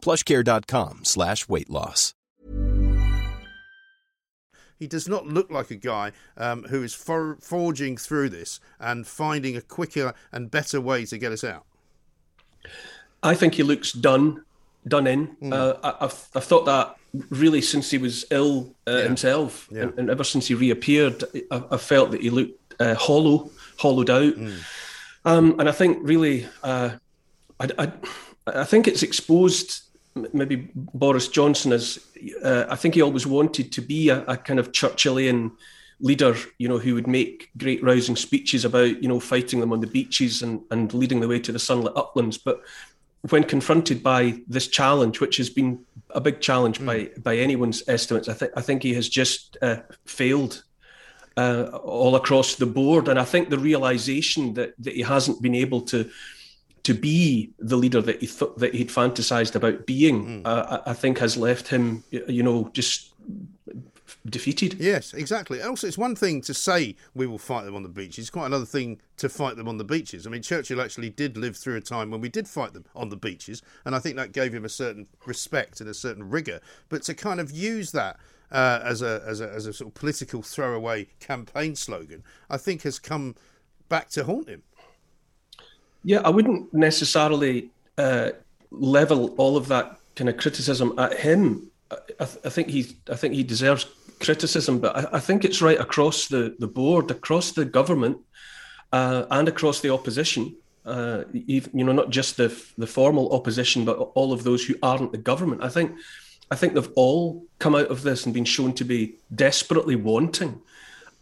plushcare.com 0.00 1.00
slash 1.04 1.48
weight 1.48 1.70
loss. 1.70 2.14
He 4.78 4.86
does 4.86 5.06
not 5.06 5.26
look 5.26 5.50
like 5.50 5.70
a 5.70 5.76
guy 5.76 6.12
um, 6.38 6.62
who 6.64 6.82
is 6.82 6.94
for- 6.94 7.36
forging 7.42 7.98
through 7.98 8.30
this 8.30 8.60
and 8.78 9.06
finding 9.06 9.54
a 9.56 9.60
quicker 9.60 10.14
and 10.32 10.50
better 10.50 10.80
way 10.80 11.04
to 11.04 11.18
get 11.18 11.32
us 11.32 11.44
out. 11.44 11.66
I 13.22 13.34
think 13.34 13.54
he 13.54 13.62
looks 13.62 13.92
done, 13.92 14.42
done 14.88 15.06
in. 15.06 15.36
Mm. 15.42 15.52
Uh, 15.52 15.76
I, 15.84 16.06
I've, 16.06 16.28
I've 16.34 16.44
thought 16.44 16.64
that 16.64 16.96
really 17.28 17.60
since 17.60 17.90
he 17.90 17.98
was 17.98 18.24
ill 18.30 18.74
uh, 18.88 18.92
Yeah. 18.92 19.02
himself, 19.02 19.68
Yeah. 19.70 19.82
and, 19.82 19.98
and 19.98 20.10
ever 20.10 20.24
since 20.24 20.46
he 20.46 20.54
reappeared, 20.54 21.24
I, 21.50 21.62
I 21.72 21.76
felt 21.76 22.12
that 22.12 22.22
he 22.22 22.30
looked 22.30 22.58
uh, 22.80 22.94
hollow, 22.94 23.50
hollowed 23.76 24.08
out. 24.08 24.32
Mm. 24.34 24.58
Um, 25.26 25.60
and 25.60 25.68
I 25.68 25.72
think 25.72 25.98
really, 26.00 26.46
uh, 26.62 26.92
I, 27.58 27.68
I, 27.78 27.92
I 28.46 28.64
think 28.64 28.88
it's 28.88 29.02
exposed 29.02 29.82
m- 29.82 29.89
maybe 30.32 30.70
Boris 30.74 31.28
Johnson 31.28 31.72
as 31.72 31.98
uh, 32.42 32.64
I 32.68 32.76
think 32.76 32.94
he 32.94 33.02
always 33.02 33.26
wanted 33.26 33.72
to 33.72 33.80
be 33.80 34.08
a, 34.08 34.24
a 34.26 34.36
kind 34.36 34.58
of 34.58 34.72
Churchillian 34.72 35.52
leader, 36.00 36.34
you 36.58 36.68
know, 36.68 36.78
who 36.78 36.94
would 36.94 37.06
make 37.06 37.50
great 37.56 37.82
rousing 37.82 38.16
speeches 38.16 38.64
about, 38.64 39.02
you 39.02 39.08
know, 39.08 39.20
fighting 39.20 39.60
them 39.60 39.72
on 39.72 39.80
the 39.80 39.86
beaches 39.86 40.42
and, 40.42 40.62
and 40.70 40.94
leading 40.94 41.20
the 41.20 41.28
way 41.28 41.38
to 41.38 41.52
the 41.52 41.58
sunlit 41.58 41.96
uplands. 41.96 42.38
But 42.38 42.62
when 43.28 43.44
confronted 43.44 44.02
by 44.02 44.40
this 44.48 44.66
challenge, 44.66 45.20
which 45.20 45.36
has 45.36 45.50
been 45.50 45.84
a 46.10 46.20
big 46.20 46.40
challenge 46.40 46.84
by 46.84 47.10
by 47.22 47.36
anyone's 47.36 47.82
estimates, 47.86 48.28
I 48.28 48.32
think 48.32 48.52
I 48.56 48.62
think 48.62 48.82
he 48.82 48.94
has 48.94 49.08
just 49.08 49.58
uh, 49.60 49.76
failed 50.06 50.64
uh, 51.36 51.64
all 51.84 52.16
across 52.16 52.54
the 52.54 52.66
board. 52.66 53.08
And 53.08 53.18
I 53.18 53.24
think 53.24 53.50
the 53.50 53.58
realization 53.58 54.54
that, 54.54 54.74
that 54.78 54.94
he 54.94 55.02
hasn't 55.02 55.42
been 55.42 55.54
able 55.54 55.82
to 55.82 56.08
to 56.82 56.94
be 56.94 57.50
the 57.58 57.76
leader 57.76 58.00
that 58.00 58.20
he 58.20 58.26
thought 58.26 58.58
that 58.58 58.74
he'd 58.74 58.88
fantasized 58.88 59.54
about 59.54 59.86
being, 59.86 60.42
uh, 60.44 60.82
I 60.86 60.94
think 60.94 61.18
has 61.18 61.36
left 61.36 61.68
him, 61.68 62.04
you 62.10 62.42
know, 62.42 62.70
just 62.72 63.12
defeated. 64.26 64.76
Yes, 64.78 65.14
exactly. 65.14 65.62
Also, 65.62 65.86
it's 65.86 65.98
one 65.98 66.14
thing 66.14 66.40
to 66.42 66.54
say 66.54 66.96
we 67.14 67.26
will 67.26 67.38
fight 67.38 67.64
them 67.64 67.74
on 67.74 67.82
the 67.82 67.88
beaches. 67.88 68.18
It's 68.18 68.30
quite 68.30 68.46
another 68.46 68.66
thing 68.66 69.00
to 69.18 69.28
fight 69.28 69.56
them 69.56 69.68
on 69.68 69.78
the 69.78 69.84
beaches. 69.84 70.26
I 70.26 70.30
mean, 70.30 70.42
Churchill 70.42 70.80
actually 70.80 71.10
did 71.10 71.36
live 71.36 71.56
through 71.56 71.76
a 71.76 71.80
time 71.80 72.10
when 72.10 72.20
we 72.20 72.28
did 72.28 72.48
fight 72.48 72.72
them 72.72 72.84
on 72.94 73.08
the 73.08 73.16
beaches, 73.16 73.62
and 73.84 73.94
I 73.94 73.98
think 73.98 74.16
that 74.16 74.32
gave 74.32 74.54
him 74.54 74.64
a 74.64 74.68
certain 74.68 75.06
respect 75.26 75.80
and 75.80 75.88
a 75.88 75.94
certain 75.94 76.28
rigor. 76.28 76.60
But 76.88 77.02
to 77.04 77.14
kind 77.14 77.40
of 77.40 77.50
use 77.50 77.92
that 77.92 78.18
uh, 78.50 78.80
as 78.82 79.02
a 79.02 79.22
as 79.26 79.40
a 79.40 79.50
as 79.50 79.66
a 79.66 79.72
sort 79.72 79.88
of 79.88 79.94
political 79.94 80.42
throwaway 80.42 81.08
campaign 81.20 81.76
slogan, 81.76 82.22
I 82.48 82.56
think 82.56 82.82
has 82.82 82.98
come 82.98 83.36
back 83.88 84.08
to 84.10 84.24
haunt 84.24 84.48
him. 84.48 84.62
Yeah, 86.04 86.20
I 86.24 86.30
wouldn't 86.30 86.72
necessarily 86.72 87.70
uh, 87.98 88.30
level 88.70 89.34
all 89.36 89.56
of 89.56 89.68
that 89.68 89.98
kind 90.16 90.28
of 90.28 90.36
criticism 90.36 90.98
at 90.98 91.18
him. 91.18 91.70
I, 91.90 92.24
th- 92.24 92.38
I 92.44 92.48
think 92.48 92.68
he, 92.68 92.96
I 93.10 93.16
think 93.16 93.34
he 93.34 93.42
deserves 93.42 93.86
criticism, 94.20 94.78
but 94.78 94.96
I, 94.96 95.16
I 95.16 95.20
think 95.20 95.44
it's 95.44 95.60
right 95.60 95.80
across 95.80 96.28
the, 96.28 96.54
the 96.58 96.66
board, 96.66 97.10
across 97.10 97.52
the 97.52 97.64
government, 97.64 98.18
uh, 98.92 99.24
and 99.30 99.48
across 99.48 99.80
the 99.80 99.92
opposition. 99.92 100.56
Uh, 100.84 101.24
even, 101.32 101.78
you 101.78 101.84
know, 101.84 101.92
not 101.92 102.10
just 102.10 102.36
the 102.36 102.48
the 102.78 102.86
formal 102.86 103.30
opposition, 103.32 103.84
but 103.84 103.98
all 104.14 104.32
of 104.32 104.44
those 104.44 104.64
who 104.64 104.74
aren't 104.82 105.12
the 105.12 105.18
government. 105.18 105.62
I 105.62 105.68
think, 105.68 105.92
I 106.50 106.56
think 106.56 106.72
they've 106.72 106.92
all 106.96 107.44
come 107.58 107.74
out 107.74 107.90
of 107.90 108.02
this 108.02 108.24
and 108.24 108.34
been 108.34 108.46
shown 108.46 108.72
to 108.74 108.84
be 108.84 109.16
desperately 109.34 109.96
wanting. 109.96 110.62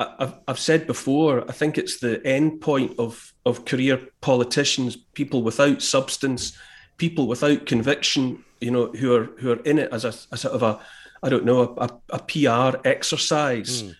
I've, 0.00 0.34
I've 0.46 0.58
said 0.58 0.86
before, 0.86 1.44
I 1.48 1.52
think 1.52 1.76
it's 1.76 1.98
the 1.98 2.24
end 2.24 2.60
point 2.60 2.94
of, 2.98 3.32
of 3.44 3.64
career 3.64 4.00
politicians, 4.20 4.96
people 4.96 5.42
without 5.42 5.82
substance, 5.82 6.56
people 6.98 7.26
without 7.26 7.66
conviction, 7.66 8.44
you 8.60 8.70
know, 8.70 8.92
who 8.92 9.14
are 9.14 9.24
who 9.38 9.52
are 9.52 9.62
in 9.62 9.78
it 9.78 9.92
as 9.92 10.04
a, 10.04 10.14
a 10.32 10.36
sort 10.36 10.54
of 10.54 10.62
a, 10.62 10.80
I 11.22 11.28
don't 11.28 11.44
know, 11.44 11.74
a, 11.78 11.90
a, 12.10 12.18
PR 12.20 12.78
exercise. 12.86 13.82
Hmm. 13.82 13.90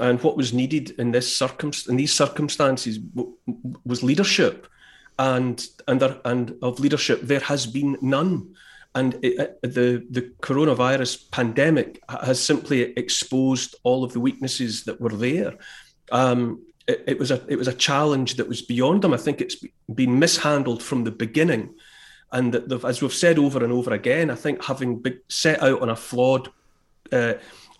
And 0.00 0.22
what 0.22 0.38
was 0.38 0.54
needed 0.54 0.90
in 0.98 1.10
this 1.10 1.36
circum 1.36 1.70
in 1.86 1.96
these 1.96 2.14
circumstances 2.14 2.96
w- 2.96 3.36
w- 3.46 3.80
was 3.84 4.02
leadership, 4.02 4.66
and 5.18 5.62
and 5.86 6.00
there, 6.00 6.16
and 6.24 6.56
of 6.62 6.80
leadership 6.80 7.20
there 7.20 7.40
has 7.40 7.66
been 7.66 7.98
none. 8.00 8.54
And 8.94 9.14
it, 9.22 9.38
it- 9.62 9.74
the 9.74 10.04
the 10.10 10.32
coronavirus 10.42 11.30
pandemic 11.30 12.02
has 12.08 12.42
simply 12.42 12.82
exposed 12.96 13.74
all 13.84 14.04
of 14.04 14.12
the 14.12 14.20
weaknesses 14.20 14.84
that 14.84 15.00
were 15.00 15.16
there. 15.16 15.54
Um, 16.10 16.62
it, 16.86 17.04
it 17.06 17.18
was 17.18 17.30
a 17.30 17.42
it 17.48 17.56
was 17.56 17.68
a 17.68 17.72
challenge 17.72 18.34
that 18.36 18.48
was 18.48 18.60
beyond 18.62 19.02
them. 19.02 19.14
I 19.14 19.16
think 19.18 19.40
it's 19.40 19.56
been 19.94 20.18
mishandled 20.18 20.82
from 20.82 21.04
the 21.04 21.10
beginning, 21.10 21.74
and 22.32 22.52
that 22.52 22.84
as 22.84 23.00
we've 23.00 23.12
said 23.14 23.38
over 23.38 23.62
and 23.64 23.72
over 23.72 23.92
again, 23.92 24.30
I 24.30 24.34
think 24.34 24.64
having 24.64 25.02
set 25.28 25.62
out 25.62 25.80
on 25.80 25.88
a 25.88 25.96
flawed 25.96 26.50
uh, 27.12 27.34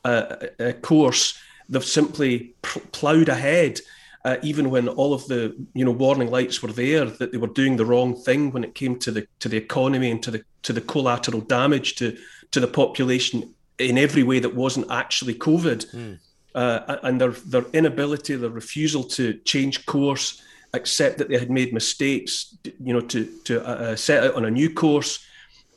uh, 0.04 0.36
uh, 0.60 0.72
course, 0.82 1.38
they've 1.68 1.84
simply 1.84 2.54
pl- 2.62 2.82
ploughed 2.92 3.28
ahead. 3.28 3.80
Uh, 4.24 4.36
even 4.42 4.70
when 4.70 4.88
all 4.88 5.12
of 5.12 5.26
the 5.26 5.52
you 5.74 5.84
know 5.84 5.90
warning 5.90 6.30
lights 6.30 6.62
were 6.62 6.72
there 6.72 7.04
that 7.04 7.32
they 7.32 7.38
were 7.38 7.48
doing 7.48 7.76
the 7.76 7.84
wrong 7.84 8.14
thing 8.14 8.52
when 8.52 8.62
it 8.62 8.72
came 8.74 8.96
to 8.96 9.10
the 9.10 9.26
to 9.40 9.48
the 9.48 9.56
economy 9.56 10.12
and 10.12 10.22
to 10.22 10.30
the 10.30 10.44
to 10.62 10.72
the 10.72 10.80
collateral 10.80 11.40
damage 11.40 11.96
to 11.96 12.16
to 12.52 12.60
the 12.60 12.68
population 12.68 13.52
in 13.78 13.98
every 13.98 14.22
way 14.22 14.38
that 14.38 14.54
wasn't 14.54 14.90
actually 14.90 15.34
COVID, 15.34 16.18
uh, 16.54 16.96
and 17.02 17.20
their 17.20 17.30
their 17.30 17.64
inability, 17.72 18.36
their 18.36 18.50
refusal 18.50 19.02
to 19.04 19.34
change 19.44 19.86
course, 19.86 20.42
accept 20.74 21.18
that 21.18 21.28
they 21.28 21.38
had 21.38 21.50
made 21.50 21.72
mistakes, 21.72 22.56
you 22.64 22.92
know, 22.92 23.00
to 23.00 23.24
to 23.44 23.66
uh, 23.66 23.74
uh, 23.74 23.96
set 23.96 24.24
out 24.24 24.34
on 24.34 24.44
a 24.44 24.50
new 24.50 24.72
course. 24.72 25.24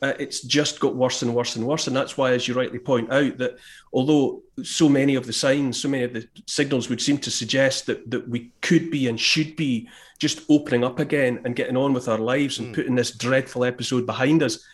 Uh, 0.02 0.12
it's 0.18 0.42
just 0.42 0.78
got 0.78 0.94
worse 0.94 1.22
and 1.22 1.34
worse 1.34 1.56
and 1.56 1.66
worse, 1.66 1.86
and 1.86 1.96
that's 1.96 2.18
why, 2.18 2.32
as 2.32 2.46
you 2.46 2.54
rightly 2.54 2.78
point 2.78 3.10
out, 3.10 3.38
that 3.38 3.56
although 3.92 4.42
so 4.62 4.88
many 4.88 5.14
of 5.14 5.26
the 5.26 5.32
signs, 5.32 5.80
so 5.80 5.88
many 5.88 6.04
of 6.04 6.12
the 6.12 6.26
signals 6.46 6.88
would 6.88 7.00
seem 7.00 7.18
to 7.18 7.30
suggest 7.30 7.86
that 7.86 8.10
that 8.10 8.28
we 8.28 8.52
could 8.62 8.90
be 8.90 9.08
and 9.08 9.20
should 9.20 9.56
be 9.56 9.88
just 10.18 10.40
opening 10.48 10.84
up 10.84 10.98
again 10.98 11.40
and 11.44 11.56
getting 11.56 11.76
on 11.76 11.92
with 11.92 12.08
our 12.08 12.18
lives 12.18 12.58
and 12.58 12.74
putting 12.74 12.94
this 12.94 13.10
dreadful 13.10 13.64
episode 13.64 14.06
behind 14.06 14.42
us, 14.42 14.64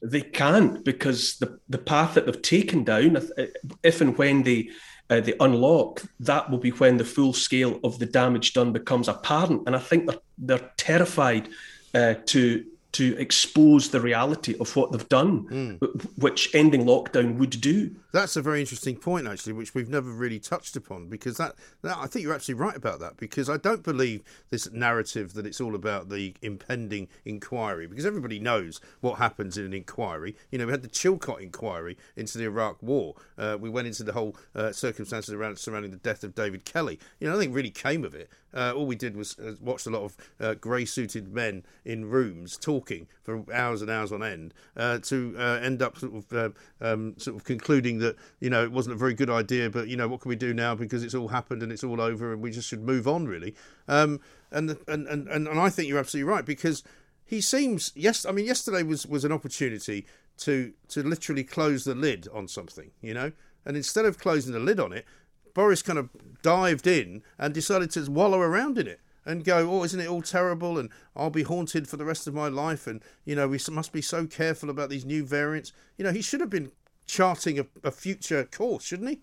they 0.00 0.20
can't 0.20 0.84
because 0.84 1.38
the 1.38 1.58
the 1.68 1.78
path 1.78 2.14
that 2.14 2.26
they've 2.26 2.42
taken 2.42 2.84
down, 2.84 3.16
if- 3.16 3.50
if 3.82 4.00
and 4.00 4.16
when 4.18 4.42
they 4.42 4.70
uh, 5.10 5.20
they 5.20 5.34
unlock, 5.40 6.02
that 6.20 6.48
will 6.50 6.58
be 6.58 6.70
when 6.70 6.96
the 6.96 7.04
full 7.04 7.32
scale 7.32 7.78
of 7.84 7.98
the 7.98 8.06
damage 8.06 8.52
done 8.54 8.72
becomes 8.72 9.08
apparent. 9.08 9.62
And 9.66 9.76
I 9.76 9.78
think 9.78 10.06
they're 10.06 10.20
they're 10.38 10.70
terrified 10.76 11.48
uh, 11.94 12.14
to 12.26 12.64
to 12.92 13.16
expose 13.18 13.88
the 13.90 14.00
reality 14.00 14.54
of 14.60 14.76
what 14.76 14.92
they've 14.92 15.08
done, 15.08 15.78
wh- 15.82 16.18
which 16.22 16.54
ending 16.54 16.84
lockdown 16.84 17.36
would 17.38 17.60
do. 17.60 17.96
That's 18.12 18.36
a 18.36 18.42
very 18.42 18.60
interesting 18.60 18.96
point, 18.96 19.26
actually, 19.26 19.54
which 19.54 19.74
we've 19.74 19.88
never 19.88 20.10
really 20.10 20.38
touched 20.38 20.76
upon. 20.76 21.08
Because 21.08 21.38
that, 21.38 21.54
that, 21.80 21.96
I 21.96 22.06
think 22.06 22.22
you're 22.24 22.34
absolutely 22.34 22.62
right 22.62 22.76
about 22.76 23.00
that. 23.00 23.16
Because 23.16 23.48
I 23.48 23.56
don't 23.56 23.82
believe 23.82 24.22
this 24.50 24.70
narrative 24.70 25.32
that 25.32 25.46
it's 25.46 25.60
all 25.60 25.74
about 25.74 26.10
the 26.10 26.34
impending 26.42 27.08
inquiry. 27.24 27.86
Because 27.86 28.04
everybody 28.04 28.38
knows 28.38 28.80
what 29.00 29.18
happens 29.18 29.56
in 29.56 29.64
an 29.64 29.72
inquiry. 29.72 30.36
You 30.50 30.58
know, 30.58 30.66
we 30.66 30.72
had 30.72 30.82
the 30.82 30.88
Chilcot 30.88 31.40
inquiry 31.40 31.96
into 32.14 32.36
the 32.36 32.44
Iraq 32.44 32.82
War. 32.82 33.14
Uh, 33.38 33.56
we 33.58 33.70
went 33.70 33.86
into 33.86 34.02
the 34.02 34.12
whole 34.12 34.36
uh, 34.54 34.72
circumstances 34.72 35.32
around 35.32 35.58
surrounding 35.58 35.92
the 35.92 35.96
death 35.96 36.22
of 36.24 36.34
David 36.34 36.66
Kelly. 36.66 36.98
You 37.20 37.28
know, 37.28 37.34
nothing 37.34 37.54
really 37.54 37.70
came 37.70 38.04
of 38.04 38.14
it. 38.14 38.28
Uh, 38.54 38.72
all 38.74 38.86
we 38.86 38.96
did 38.96 39.16
was 39.16 39.38
uh, 39.38 39.54
watch 39.60 39.86
a 39.86 39.90
lot 39.90 40.02
of 40.02 40.16
uh, 40.40 40.54
grey-suited 40.54 41.32
men 41.32 41.64
in 41.84 42.04
rooms 42.04 42.56
talking 42.56 43.08
for 43.22 43.44
hours 43.52 43.82
and 43.82 43.90
hours 43.90 44.12
on 44.12 44.22
end 44.22 44.52
uh, 44.76 44.98
to 44.98 45.34
uh, 45.38 45.58
end 45.62 45.82
up 45.82 45.98
sort 45.98 46.14
of 46.14 46.32
uh, 46.32 46.50
um, 46.80 47.14
sort 47.18 47.36
of 47.36 47.44
concluding 47.44 47.98
that 47.98 48.16
you 48.40 48.50
know 48.50 48.62
it 48.62 48.72
wasn't 48.72 48.94
a 48.94 48.98
very 48.98 49.14
good 49.14 49.30
idea, 49.30 49.70
but 49.70 49.88
you 49.88 49.96
know 49.96 50.08
what 50.08 50.20
can 50.20 50.28
we 50.28 50.36
do 50.36 50.52
now 50.52 50.74
because 50.74 51.02
it's 51.02 51.14
all 51.14 51.28
happened 51.28 51.62
and 51.62 51.72
it's 51.72 51.84
all 51.84 52.00
over 52.00 52.32
and 52.32 52.42
we 52.42 52.50
just 52.50 52.68
should 52.68 52.82
move 52.82 53.08
on 53.08 53.26
really. 53.26 53.54
Um, 53.88 54.20
and, 54.50 54.76
and 54.86 55.06
and 55.08 55.28
and 55.28 55.48
and 55.48 55.60
I 55.60 55.70
think 55.70 55.88
you're 55.88 55.98
absolutely 55.98 56.30
right 56.30 56.44
because 56.44 56.82
he 57.24 57.40
seems 57.40 57.92
yes. 57.94 58.26
I 58.26 58.32
mean, 58.32 58.44
yesterday 58.44 58.82
was 58.82 59.06
was 59.06 59.24
an 59.24 59.32
opportunity 59.32 60.06
to 60.38 60.74
to 60.88 61.02
literally 61.02 61.44
close 61.44 61.84
the 61.84 61.94
lid 61.94 62.28
on 62.32 62.46
something, 62.48 62.90
you 63.00 63.14
know, 63.14 63.32
and 63.64 63.76
instead 63.76 64.04
of 64.04 64.18
closing 64.18 64.52
the 64.52 64.60
lid 64.60 64.78
on 64.78 64.92
it. 64.92 65.06
Boris 65.54 65.82
kind 65.82 65.98
of 65.98 66.10
dived 66.42 66.86
in 66.86 67.22
and 67.38 67.54
decided 67.54 67.90
to 67.92 68.10
wallow 68.10 68.40
around 68.40 68.78
in 68.78 68.86
it 68.86 69.00
and 69.24 69.44
go, 69.44 69.70
oh, 69.70 69.84
isn't 69.84 70.00
it 70.00 70.08
all 70.08 70.22
terrible? 70.22 70.78
And 70.78 70.90
I'll 71.14 71.30
be 71.30 71.44
haunted 71.44 71.88
for 71.88 71.96
the 71.96 72.04
rest 72.04 72.26
of 72.26 72.34
my 72.34 72.48
life. 72.48 72.86
And, 72.86 73.02
you 73.24 73.36
know, 73.36 73.48
we 73.48 73.58
must 73.70 73.92
be 73.92 74.02
so 74.02 74.26
careful 74.26 74.68
about 74.68 74.90
these 74.90 75.04
new 75.04 75.24
variants. 75.24 75.72
You 75.96 76.04
know, 76.04 76.12
he 76.12 76.22
should 76.22 76.40
have 76.40 76.50
been 76.50 76.72
charting 77.06 77.58
a, 77.58 77.66
a 77.84 77.90
future 77.90 78.44
course, 78.44 78.84
shouldn't 78.84 79.10
he? 79.10 79.20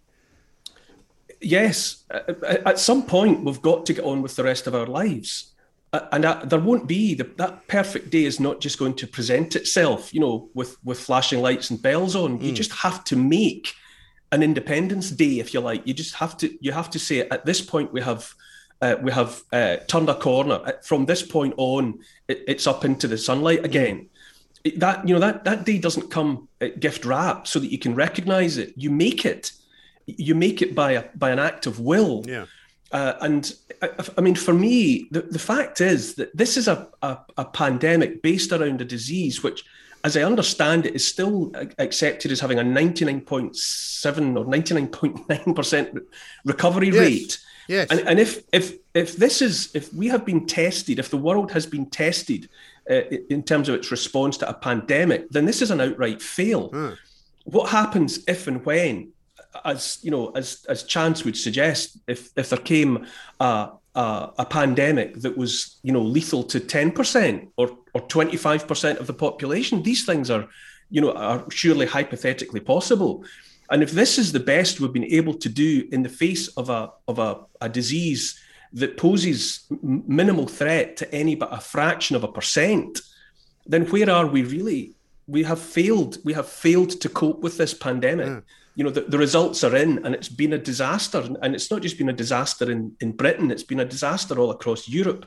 Yes. 1.41 2.05
At 2.65 2.79
some 2.79 3.05
point, 3.05 3.43
we've 3.43 3.61
got 3.61 3.85
to 3.87 3.93
get 3.93 4.05
on 4.05 4.21
with 4.21 4.35
the 4.35 4.43
rest 4.43 4.67
of 4.67 4.75
our 4.75 4.85
lives. 4.85 5.53
And 5.91 6.23
there 6.23 6.59
won't 6.59 6.87
be 6.87 7.15
the, 7.15 7.23
that 7.37 7.67
perfect 7.67 8.11
day 8.11 8.23
is 8.23 8.39
not 8.39 8.61
just 8.61 8.77
going 8.77 8.93
to 8.95 9.07
present 9.07 9.55
itself, 9.55 10.13
you 10.13 10.19
know, 10.19 10.49
with 10.53 10.77
with 10.83 10.99
flashing 10.99 11.41
lights 11.41 11.71
and 11.71 11.81
bells 11.81 12.15
on. 12.15 12.37
Mm. 12.37 12.43
You 12.43 12.51
just 12.51 12.71
have 12.71 13.03
to 13.05 13.15
make 13.15 13.73
an 14.31 14.43
Independence 14.43 15.09
Day, 15.09 15.39
if 15.39 15.53
you 15.53 15.59
like. 15.59 15.85
You 15.87 15.93
just 15.93 16.15
have 16.15 16.37
to 16.37 16.51
you 16.61 16.71
have 16.71 16.89
to 16.91 16.99
say 16.99 17.21
at 17.21 17.45
this 17.45 17.61
point 17.61 17.93
we 17.93 18.01
have 18.01 18.33
uh, 18.81 18.95
we 19.01 19.11
have 19.11 19.41
uh, 19.51 19.77
turned 19.87 20.09
a 20.09 20.15
corner. 20.15 20.59
From 20.83 21.05
this 21.05 21.21
point 21.21 21.53
on, 21.57 21.99
it, 22.27 22.43
it's 22.47 22.67
up 22.67 22.85
into 22.85 23.07
the 23.07 23.17
sunlight 23.17 23.65
again. 23.65 24.09
It, 24.63 24.79
that 24.79 25.07
you 25.07 25.13
know 25.13 25.19
that 25.19 25.43
that 25.45 25.65
day 25.65 25.77
doesn't 25.77 26.11
come 26.11 26.47
uh, 26.61 26.67
gift 26.79 27.05
wrap 27.05 27.47
so 27.47 27.59
that 27.59 27.71
you 27.71 27.79
can 27.79 27.95
recognise 27.95 28.57
it. 28.57 28.73
You 28.75 28.91
make 28.91 29.25
it. 29.25 29.51
You 30.05 30.35
make 30.35 30.61
it 30.61 30.75
by 30.75 30.93
a 30.93 31.05
by 31.15 31.31
an 31.31 31.39
act 31.39 31.65
of 31.65 31.79
will. 31.79 32.23
Yeah. 32.27 32.45
Uh, 32.91 33.13
and 33.21 33.53
I, 33.83 33.89
I, 34.17 34.21
mean, 34.21 34.33
for 34.33 34.53
me, 34.53 35.07
the, 35.11 35.21
the 35.21 35.37
fact 35.37 35.79
is 35.79 36.15
that 36.15 36.35
this 36.35 36.57
is 36.57 36.67
a, 36.67 36.87
a, 37.03 37.19
a 37.37 37.45
pandemic 37.45 38.23
based 38.23 38.51
around 38.51 38.81
a 38.81 38.85
disease 38.85 39.43
which 39.43 39.63
as 40.03 40.15
I 40.15 40.23
understand 40.23 40.85
it, 40.85 40.95
is 40.95 41.07
still 41.07 41.51
accepted 41.77 42.31
as 42.31 42.39
having 42.39 42.59
a 42.59 42.63
99.7 42.63 44.37
or 44.37 44.45
99.9% 44.45 46.01
recovery 46.45 46.89
yes. 46.89 46.97
rate. 46.97 47.39
Yes. 47.67 47.87
And, 47.91 47.99
and 48.07 48.19
if 48.19 48.43
if 48.51 48.73
if 48.95 49.17
this 49.17 49.43
is 49.43 49.69
if 49.75 49.93
we 49.93 50.07
have 50.07 50.25
been 50.25 50.47
tested, 50.47 50.97
if 50.97 51.09
the 51.09 51.17
world 51.17 51.51
has 51.51 51.67
been 51.67 51.85
tested 51.85 52.49
uh, 52.89 53.01
in 53.29 53.43
terms 53.43 53.69
of 53.69 53.75
its 53.75 53.91
response 53.91 54.37
to 54.37 54.49
a 54.49 54.53
pandemic, 54.53 55.29
then 55.29 55.45
this 55.45 55.61
is 55.61 55.69
an 55.69 55.79
outright 55.79 56.19
fail. 56.19 56.69
Hmm. 56.69 56.89
What 57.43 57.69
happens 57.69 58.23
if 58.27 58.47
and 58.47 58.65
when, 58.65 59.11
as 59.63 59.99
you 60.01 60.09
know, 60.09 60.29
as 60.31 60.65
as 60.67 60.81
chance 60.81 61.23
would 61.23 61.37
suggest, 61.37 61.99
if 62.07 62.31
if 62.35 62.49
there 62.49 62.57
came 62.57 63.05
a 63.39 63.69
a, 63.93 64.31
a 64.39 64.45
pandemic 64.45 65.19
that 65.21 65.37
was 65.37 65.77
you 65.83 65.91
know 65.91 66.01
lethal 66.01 66.43
to 66.43 66.59
ten 66.59 66.91
percent 66.91 67.49
or 67.57 67.77
or 67.99 68.07
twenty 68.07 68.37
five 68.37 68.67
percent 68.67 68.99
of 68.99 69.07
the 69.07 69.13
population, 69.13 69.83
these 69.83 70.05
things 70.05 70.29
are 70.29 70.47
you 70.89 71.01
know 71.01 71.11
are 71.13 71.45
surely 71.49 71.85
hypothetically 71.85 72.59
possible. 72.59 73.23
And 73.71 73.83
if 73.83 73.91
this 73.91 74.17
is 74.17 74.31
the 74.31 74.39
best 74.39 74.79
we've 74.79 74.93
been 74.93 75.13
able 75.13 75.35
to 75.35 75.49
do 75.49 75.87
in 75.91 76.03
the 76.03 76.09
face 76.09 76.47
of 76.57 76.69
a 76.69 76.91
of 77.07 77.19
a, 77.19 77.41
a 77.61 77.69
disease 77.69 78.39
that 78.73 78.97
poses 78.97 79.65
minimal 79.81 80.47
threat 80.47 80.97
to 80.97 81.13
any 81.13 81.35
but 81.35 81.53
a 81.53 81.59
fraction 81.59 82.15
of 82.15 82.23
a 82.23 82.27
percent, 82.27 82.99
then 83.65 83.85
where 83.85 84.09
are 84.09 84.27
we 84.27 84.43
really? 84.43 84.95
We 85.27 85.43
have 85.43 85.59
failed. 85.59 86.17
We 86.23 86.33
have 86.33 86.47
failed 86.47 87.01
to 87.01 87.09
cope 87.09 87.41
with 87.41 87.57
this 87.57 87.73
pandemic. 87.73 88.27
Yeah. 88.27 88.39
You 88.75 88.83
know, 88.85 88.91
the, 88.91 89.01
the 89.01 89.17
results 89.17 89.63
are 89.63 89.75
in, 89.75 90.05
and 90.05 90.15
it's 90.15 90.29
been 90.29 90.53
a 90.53 90.57
disaster. 90.57 91.19
And 91.41 91.53
it's 91.53 91.69
not 91.69 91.81
just 91.81 91.97
been 91.97 92.09
a 92.09 92.13
disaster 92.13 92.71
in, 92.71 92.95
in 93.01 93.11
Britain; 93.11 93.51
it's 93.51 93.63
been 93.63 93.81
a 93.81 93.85
disaster 93.85 94.39
all 94.39 94.51
across 94.51 94.87
Europe. 94.87 95.25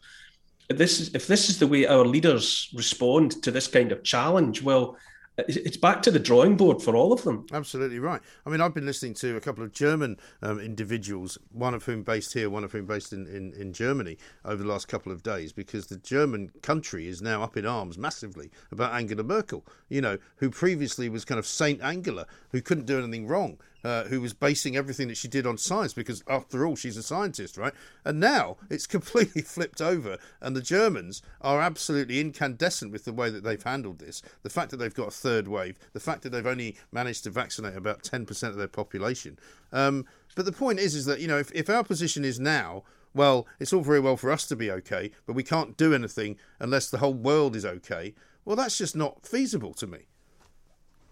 This 0.72 1.00
is, 1.00 1.14
if 1.14 1.26
this 1.26 1.48
is 1.48 1.58
the 1.58 1.66
way 1.66 1.86
our 1.86 2.04
leaders 2.04 2.68
respond 2.74 3.42
to 3.42 3.50
this 3.50 3.66
kind 3.66 3.92
of 3.92 4.02
challenge, 4.02 4.62
well, 4.62 4.96
it's 5.38 5.78
back 5.78 6.02
to 6.02 6.10
the 6.10 6.18
drawing 6.18 6.56
board 6.56 6.82
for 6.82 6.94
all 6.94 7.12
of 7.12 7.22
them. 7.22 7.46
Absolutely 7.52 7.98
right. 7.98 8.20
I 8.44 8.50
mean, 8.50 8.60
I've 8.60 8.74
been 8.74 8.84
listening 8.84 9.14
to 9.14 9.36
a 9.36 9.40
couple 9.40 9.64
of 9.64 9.72
German 9.72 10.18
um, 10.42 10.60
individuals, 10.60 11.38
one 11.52 11.72
of 11.72 11.84
whom 11.84 12.02
based 12.02 12.34
here, 12.34 12.50
one 12.50 12.64
of 12.64 12.72
whom 12.72 12.84
based 12.84 13.14
in, 13.14 13.26
in, 13.26 13.54
in, 13.54 13.72
Germany, 13.72 14.18
over 14.44 14.62
the 14.62 14.68
last 14.68 14.88
couple 14.88 15.10
of 15.10 15.22
days, 15.22 15.52
because 15.52 15.86
the 15.86 15.96
German 15.96 16.50
country 16.60 17.08
is 17.08 17.22
now 17.22 17.42
up 17.42 17.56
in 17.56 17.64
arms 17.64 17.96
massively 17.96 18.50
about 18.70 18.92
Angela 18.92 19.22
Merkel, 19.22 19.64
you 19.88 20.02
know, 20.02 20.18
who 20.36 20.50
previously 20.50 21.08
was 21.08 21.24
kind 21.24 21.38
of 21.38 21.46
Saint 21.46 21.80
Angela, 21.80 22.26
who 22.50 22.60
couldn't 22.60 22.86
do 22.86 22.98
anything 22.98 23.26
wrong 23.26 23.58
uh, 23.84 24.04
who 24.04 24.20
was 24.20 24.32
basing 24.32 24.76
everything 24.76 25.08
that 25.08 25.16
she 25.16 25.28
did 25.28 25.46
on 25.46 25.58
science 25.58 25.92
because, 25.92 26.22
after 26.28 26.66
all, 26.66 26.76
she's 26.76 26.96
a 26.96 27.02
scientist, 27.02 27.56
right? 27.56 27.72
And 28.04 28.20
now 28.20 28.56
it's 28.70 28.86
completely 28.96 29.42
flipped 29.42 29.80
over, 29.80 30.18
and 30.40 30.54
the 30.54 30.62
Germans 30.62 31.22
are 31.40 31.60
absolutely 31.60 32.20
incandescent 32.20 32.92
with 32.92 33.04
the 33.04 33.12
way 33.12 33.30
that 33.30 33.44
they've 33.44 33.62
handled 33.62 33.98
this. 33.98 34.22
The 34.42 34.50
fact 34.50 34.70
that 34.70 34.78
they've 34.78 34.94
got 34.94 35.08
a 35.08 35.12
third 35.12 35.48
wave, 35.48 35.78
the 35.92 36.00
fact 36.00 36.22
that 36.22 36.30
they've 36.30 36.46
only 36.46 36.76
managed 36.90 37.24
to 37.24 37.30
vaccinate 37.30 37.76
about 37.76 38.02
10% 38.02 38.48
of 38.48 38.56
their 38.56 38.68
population. 38.68 39.38
Um, 39.72 40.06
but 40.34 40.44
the 40.44 40.52
point 40.52 40.78
is, 40.78 40.94
is 40.94 41.04
that, 41.06 41.20
you 41.20 41.28
know, 41.28 41.38
if, 41.38 41.52
if 41.52 41.68
our 41.68 41.84
position 41.84 42.24
is 42.24 42.40
now, 42.40 42.84
well, 43.14 43.46
it's 43.60 43.72
all 43.72 43.82
very 43.82 44.00
well 44.00 44.16
for 44.16 44.30
us 44.30 44.46
to 44.46 44.56
be 44.56 44.70
okay, 44.70 45.10
but 45.26 45.34
we 45.34 45.42
can't 45.42 45.76
do 45.76 45.94
anything 45.94 46.36
unless 46.58 46.88
the 46.88 46.98
whole 46.98 47.14
world 47.14 47.54
is 47.54 47.66
okay. 47.66 48.14
Well, 48.44 48.56
that's 48.56 48.78
just 48.78 48.96
not 48.96 49.26
feasible 49.26 49.74
to 49.74 49.86
me. 49.86 50.06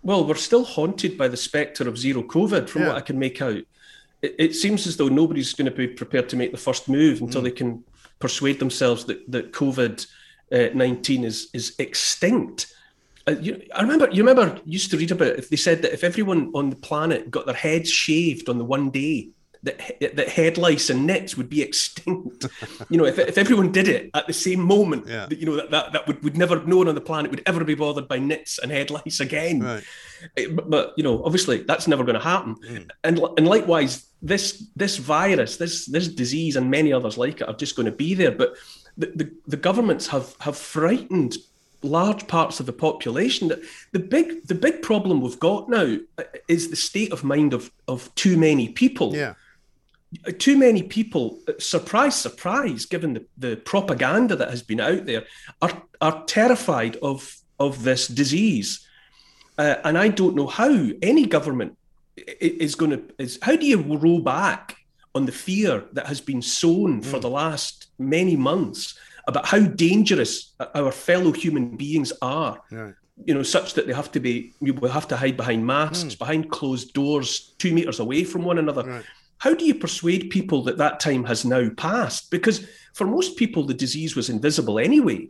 Well, 0.03 0.27
we're 0.27 0.35
still 0.35 0.65
haunted 0.65 1.19
by 1.19 1.29
the 1.29 1.37
spectre 1.37 1.89
of 1.89 1.99
zero 1.99 2.23
COVID, 2.23 2.69
from 2.69 2.83
yeah. 2.83 2.89
what 2.89 2.97
I 2.97 3.03
can 3.03 3.19
make 3.19 3.43
out. 3.43 3.63
It, 4.23 4.35
it, 4.39 4.55
seems 4.55 4.87
as 4.87 4.97
though 4.97 5.09
nobody's 5.09 5.53
going 5.53 5.71
to 5.71 5.77
be 5.77 5.89
prepared 5.89 6.29
to 6.31 6.37
make 6.37 6.53
the 6.53 6.59
first 6.59 6.89
move 6.89 7.21
until 7.21 7.41
mm. 7.41 7.45
they 7.45 7.51
can 7.51 7.85
persuade 8.19 8.59
themselves 8.59 9.05
that 9.07 9.31
that 9.31 9.53
COVID 9.53 10.07
uh, 10.53 10.69
nineteen 10.75 11.25
is 11.25 11.49
is 11.53 11.75
extinct. 11.79 12.73
Uh, 13.27 13.33
you, 13.33 13.63
I 13.75 13.83
remember 13.83 14.09
you 14.11 14.23
remember 14.23 14.61
used 14.65 14.91
to 14.91 14.97
read 14.97 15.11
about 15.11 15.29
it, 15.29 15.39
if 15.39 15.49
they 15.49 15.57
said 15.57 15.83
that 15.83 15.93
if 15.93 16.05
everyone 16.05 16.51
on 16.55 16.71
the 16.71 16.77
planet 16.77 17.31
got 17.31 17.47
their 17.47 17.55
heads 17.55 17.91
shaved 17.91 18.49
on 18.49 18.59
the 18.59 18.65
one 18.65 18.91
day, 18.91 19.31
that 19.63 19.79
that 20.15 20.29
head 20.29 20.57
lice 20.57 20.89
and 20.89 21.07
nits 21.07 21.37
would 21.37 21.49
be 21.49 21.63
extinct. 21.63 22.47
you 22.89 22.97
know, 22.97 23.05
if, 23.05 23.19
if 23.19 23.37
everyone 23.37 23.71
did 23.71 23.89
it 23.89 24.11
at 24.15 24.27
the 24.27 24.33
same 24.33 24.61
moment, 24.61 25.07
yeah. 25.07 25.27
that, 25.27 25.39
you 25.39 25.47
know 25.47 25.57
that, 25.57 25.71
that 25.71 25.93
that 25.93 26.07
would 26.07 26.23
would 26.25 26.37
never 26.37 26.63
no 26.65 26.79
one 26.79 26.89
on 26.89 26.95
the 26.95 27.01
planet 27.01 27.31
would 27.31 27.43
ever 27.47 27.63
be 27.65 27.75
bothered 27.75 28.09
by 28.09 28.19
nits 28.19 28.59
and 28.59 28.71
head 28.71 28.91
lice 28.91 29.21
again. 29.21 29.61
Right. 29.61 29.85
Eh, 30.37 30.47
but, 30.51 30.69
but, 30.69 30.95
you 30.97 31.03
know, 31.03 31.23
obviously 31.25 31.63
that's 31.63 31.89
never 31.89 32.05
going 32.05 32.15
to 32.15 32.25
happen. 32.25 32.57
Mm. 32.57 32.91
And 33.05 33.21
and 33.37 33.47
likewise, 33.47 34.07
this 34.23 34.67
this 34.77 34.97
virus, 34.97 35.57
this 35.57 35.87
this 35.87 36.09
disease, 36.09 36.57
and 36.57 36.71
many 36.71 36.93
others 36.93 37.19
like 37.19 37.41
it 37.41 37.49
are 37.49 37.55
just 37.55 37.77
going 37.77 37.87
to 37.87 37.93
be 37.93 38.15
there. 38.15 38.33
But 38.33 38.55
the, 38.97 39.07
the, 39.07 39.33
the 39.47 39.57
governments 39.57 40.07
have 40.09 40.35
have 40.41 40.57
frightened 40.57 41.37
large 41.83 42.27
parts 42.29 42.61
of 42.61 42.67
the 42.67 42.73
population 42.73 43.49
that 43.49 43.61
the 43.93 43.99
big 43.99 44.47
the 44.47 44.55
big 44.55 44.83
problem 44.83 45.21
we've 45.21 45.41
got 45.41 45.69
now 45.69 45.97
eh, 46.19 46.25
is 46.49 46.69
the 46.69 46.77
state 46.77 47.13
of 47.13 47.25
mind 47.25 47.55
of 47.55 47.71
of 47.89 48.15
too 48.15 48.37
many 48.37 48.69
people 48.69 49.15
yeah 49.17 49.35
too 50.39 50.57
many 50.57 50.83
people, 50.83 51.39
surprise, 51.59 52.17
surprise, 52.17 52.85
given 52.85 53.15
the, 53.15 53.25
the 53.39 53.57
propaganda 53.57 54.37
that 54.37 54.51
has 54.51 54.63
been 54.63 54.81
out 54.81 55.07
there, 55.07 55.25
are, 55.63 55.83
are 56.01 56.25
terrified 56.27 56.97
of, 56.97 57.37
of 57.59 57.83
this 57.85 58.09
disease. 58.09 58.87
Uh, 59.57 59.77
and 59.85 59.97
I 59.97 60.09
don't 60.09 60.35
know 60.35 60.47
how 60.47 60.89
any 61.03 61.27
government 61.27 61.77
is 62.17 62.75
going 62.75 62.91
to, 62.91 63.03
is, 63.19 63.39
how 63.43 63.57
do 63.57 63.67
you 63.67 63.83
roll 63.83 64.21
back 64.21 64.77
on 65.15 65.27
the 65.27 65.33
fear 65.33 65.85
that 65.93 66.07
has 66.07 66.21
been 66.21 66.43
sown 66.43 67.01
mm. 67.01 67.05
for 67.05 67.21
the 67.21 67.31
last 67.31 67.87
many 67.99 68.37
months 68.37 68.99
about 69.29 69.47
how 69.47 69.61
dangerous 69.61 70.55
our 70.75 70.91
fellow 70.91 71.31
human 71.31 71.77
beings 71.77 72.13
are? 72.21 72.61
You 73.27 73.35
know, 73.35 73.43
such 73.43 73.75
that 73.75 73.87
they 73.87 73.93
have 73.93 74.11
to 74.13 74.21
be, 74.21 74.55
we 74.61 74.71
will 74.71 74.91
have 74.91 75.07
to 75.09 75.17
hide 75.17 75.37
behind 75.37 75.65
masks, 75.65 76.15
mm. 76.15 76.19
behind 76.19 76.51
closed 76.51 76.95
doors, 76.95 77.55
two 77.59 77.73
meters 77.73 78.01
away 78.01 78.25
from 78.25 78.43
one 78.43 78.59
another. 78.59 78.83
Right 78.83 79.05
how 79.41 79.55
do 79.55 79.65
you 79.65 79.75
persuade 79.75 80.31
people 80.31 80.63
that 80.65 80.77
that 80.79 81.01
time 81.01 81.25
has 81.25 81.45
now 81.47 81.71
passed? 81.71 82.31
Because 82.31 82.69
for 82.93 83.07
most 83.07 83.37
people, 83.37 83.65
the 83.65 83.75
disease 83.75 84.15
was 84.15 84.29
invisible 84.29 84.79
anyway. 84.79 85.29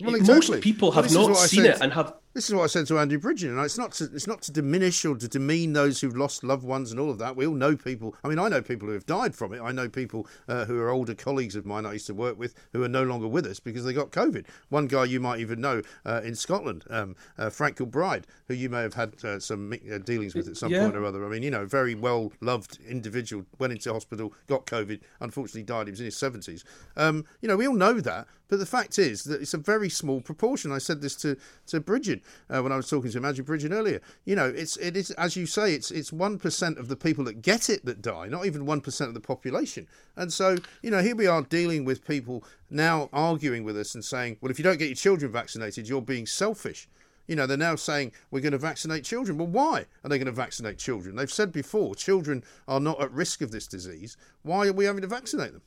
Well, 0.00 0.14
exactly. 0.14 0.56
Most 0.56 0.62
people 0.62 0.92
have 0.92 1.12
not 1.12 1.36
seen 1.36 1.66
it 1.66 1.80
and 1.80 1.92
have 1.92 2.14
this 2.32 2.48
is 2.48 2.54
what 2.54 2.62
I 2.62 2.66
said 2.68 2.86
to 2.86 2.98
Andrew 2.98 3.18
Bridgen, 3.18 3.48
and 3.48 3.60
it's 3.60 3.76
not 3.76 3.92
to, 3.92 4.04
it's 4.04 4.28
not 4.28 4.40
to 4.42 4.52
diminish 4.52 5.04
or 5.04 5.16
to 5.16 5.26
demean 5.26 5.72
those 5.72 6.00
who've 6.00 6.16
lost 6.16 6.44
loved 6.44 6.62
ones 6.62 6.92
and 6.92 7.00
all 7.00 7.10
of 7.10 7.18
that. 7.18 7.34
We 7.34 7.44
all 7.44 7.54
know 7.54 7.76
people. 7.76 8.14
I 8.22 8.28
mean, 8.28 8.38
I 8.38 8.48
know 8.48 8.62
people 8.62 8.86
who 8.86 8.94
have 8.94 9.06
died 9.06 9.34
from 9.34 9.52
it. 9.52 9.60
I 9.60 9.72
know 9.72 9.88
people 9.88 10.28
uh, 10.46 10.64
who 10.64 10.78
are 10.78 10.90
older 10.90 11.14
colleagues 11.14 11.56
of 11.56 11.66
mine 11.66 11.84
I 11.84 11.94
used 11.94 12.06
to 12.06 12.14
work 12.14 12.38
with 12.38 12.54
who 12.72 12.84
are 12.84 12.88
no 12.88 13.02
longer 13.02 13.26
with 13.26 13.46
us 13.46 13.58
because 13.58 13.84
they 13.84 13.92
got 13.92 14.12
COVID. 14.12 14.46
One 14.68 14.86
guy 14.86 15.04
you 15.06 15.18
might 15.18 15.40
even 15.40 15.60
know 15.60 15.82
uh, 16.06 16.20
in 16.22 16.36
Scotland, 16.36 16.84
um, 16.88 17.16
uh, 17.36 17.50
Frank 17.50 17.78
Kilbride, 17.78 18.28
who 18.46 18.54
you 18.54 18.68
may 18.68 18.82
have 18.82 18.94
had 18.94 19.24
uh, 19.24 19.40
some 19.40 19.72
uh, 19.72 19.98
dealings 19.98 20.36
with 20.36 20.46
at 20.46 20.56
some 20.56 20.70
yeah. 20.70 20.84
point 20.84 20.96
or 20.96 21.04
other. 21.04 21.26
I 21.26 21.28
mean, 21.28 21.42
you 21.42 21.50
know, 21.50 21.66
very 21.66 21.96
well 21.96 22.32
loved 22.40 22.78
individual, 22.88 23.44
went 23.58 23.72
into 23.72 23.92
hospital, 23.92 24.32
got 24.46 24.66
COVID, 24.66 25.00
unfortunately 25.18 25.64
died. 25.64 25.88
He 25.88 25.90
was 25.90 26.00
in 26.00 26.06
his 26.06 26.16
seventies. 26.16 26.64
Um, 26.96 27.24
you 27.40 27.48
know, 27.48 27.56
we 27.56 27.66
all 27.66 27.74
know 27.74 28.00
that, 28.00 28.28
but 28.46 28.60
the 28.60 28.66
fact 28.66 28.98
is 28.98 29.24
that 29.24 29.40
it's 29.40 29.54
a 29.54 29.58
very 29.58 29.88
small 29.88 30.20
proportion. 30.20 30.70
I 30.70 30.78
said 30.78 31.00
this 31.00 31.16
to 31.16 31.36
to 31.66 31.80
Bridgen 31.80 32.19
uh, 32.48 32.62
when 32.62 32.72
I 32.72 32.76
was 32.76 32.88
talking 32.88 33.10
to 33.10 33.20
Magic 33.20 33.46
Bridgen 33.46 33.72
earlier. 33.72 34.00
You 34.24 34.36
know, 34.36 34.46
it's 34.46 34.76
it 34.76 34.96
is 34.96 35.10
as 35.12 35.36
you 35.36 35.46
say, 35.46 35.74
it's 35.74 35.90
it's 35.90 36.12
one 36.12 36.38
percent 36.38 36.78
of 36.78 36.88
the 36.88 36.96
people 36.96 37.24
that 37.24 37.42
get 37.42 37.68
it 37.68 37.84
that 37.84 38.02
die, 38.02 38.26
not 38.28 38.46
even 38.46 38.66
one 38.66 38.80
percent 38.80 39.08
of 39.08 39.14
the 39.14 39.20
population. 39.20 39.86
And 40.16 40.32
so, 40.32 40.56
you 40.82 40.90
know, 40.90 41.02
here 41.02 41.16
we 41.16 41.26
are 41.26 41.42
dealing 41.42 41.84
with 41.84 42.06
people 42.06 42.44
now 42.70 43.08
arguing 43.12 43.64
with 43.64 43.76
us 43.76 43.94
and 43.94 44.04
saying, 44.04 44.36
well, 44.40 44.50
if 44.50 44.58
you 44.58 44.64
don't 44.64 44.78
get 44.78 44.88
your 44.88 44.96
children 44.96 45.32
vaccinated, 45.32 45.88
you're 45.88 46.02
being 46.02 46.26
selfish. 46.26 46.88
You 47.26 47.36
know, 47.36 47.46
they're 47.46 47.56
now 47.56 47.76
saying 47.76 48.10
we're 48.32 48.40
going 48.40 48.52
to 48.52 48.58
vaccinate 48.58 49.04
children. 49.04 49.38
Well, 49.38 49.46
why 49.46 49.86
are 50.02 50.08
they 50.08 50.18
going 50.18 50.26
to 50.26 50.32
vaccinate 50.32 50.78
children? 50.78 51.14
They've 51.14 51.30
said 51.30 51.52
before 51.52 51.94
children 51.94 52.42
are 52.66 52.80
not 52.80 53.00
at 53.00 53.12
risk 53.12 53.40
of 53.40 53.52
this 53.52 53.68
disease. 53.68 54.16
Why 54.42 54.66
are 54.66 54.72
we 54.72 54.84
having 54.84 55.02
to 55.02 55.06
vaccinate 55.06 55.52
them? 55.52 55.62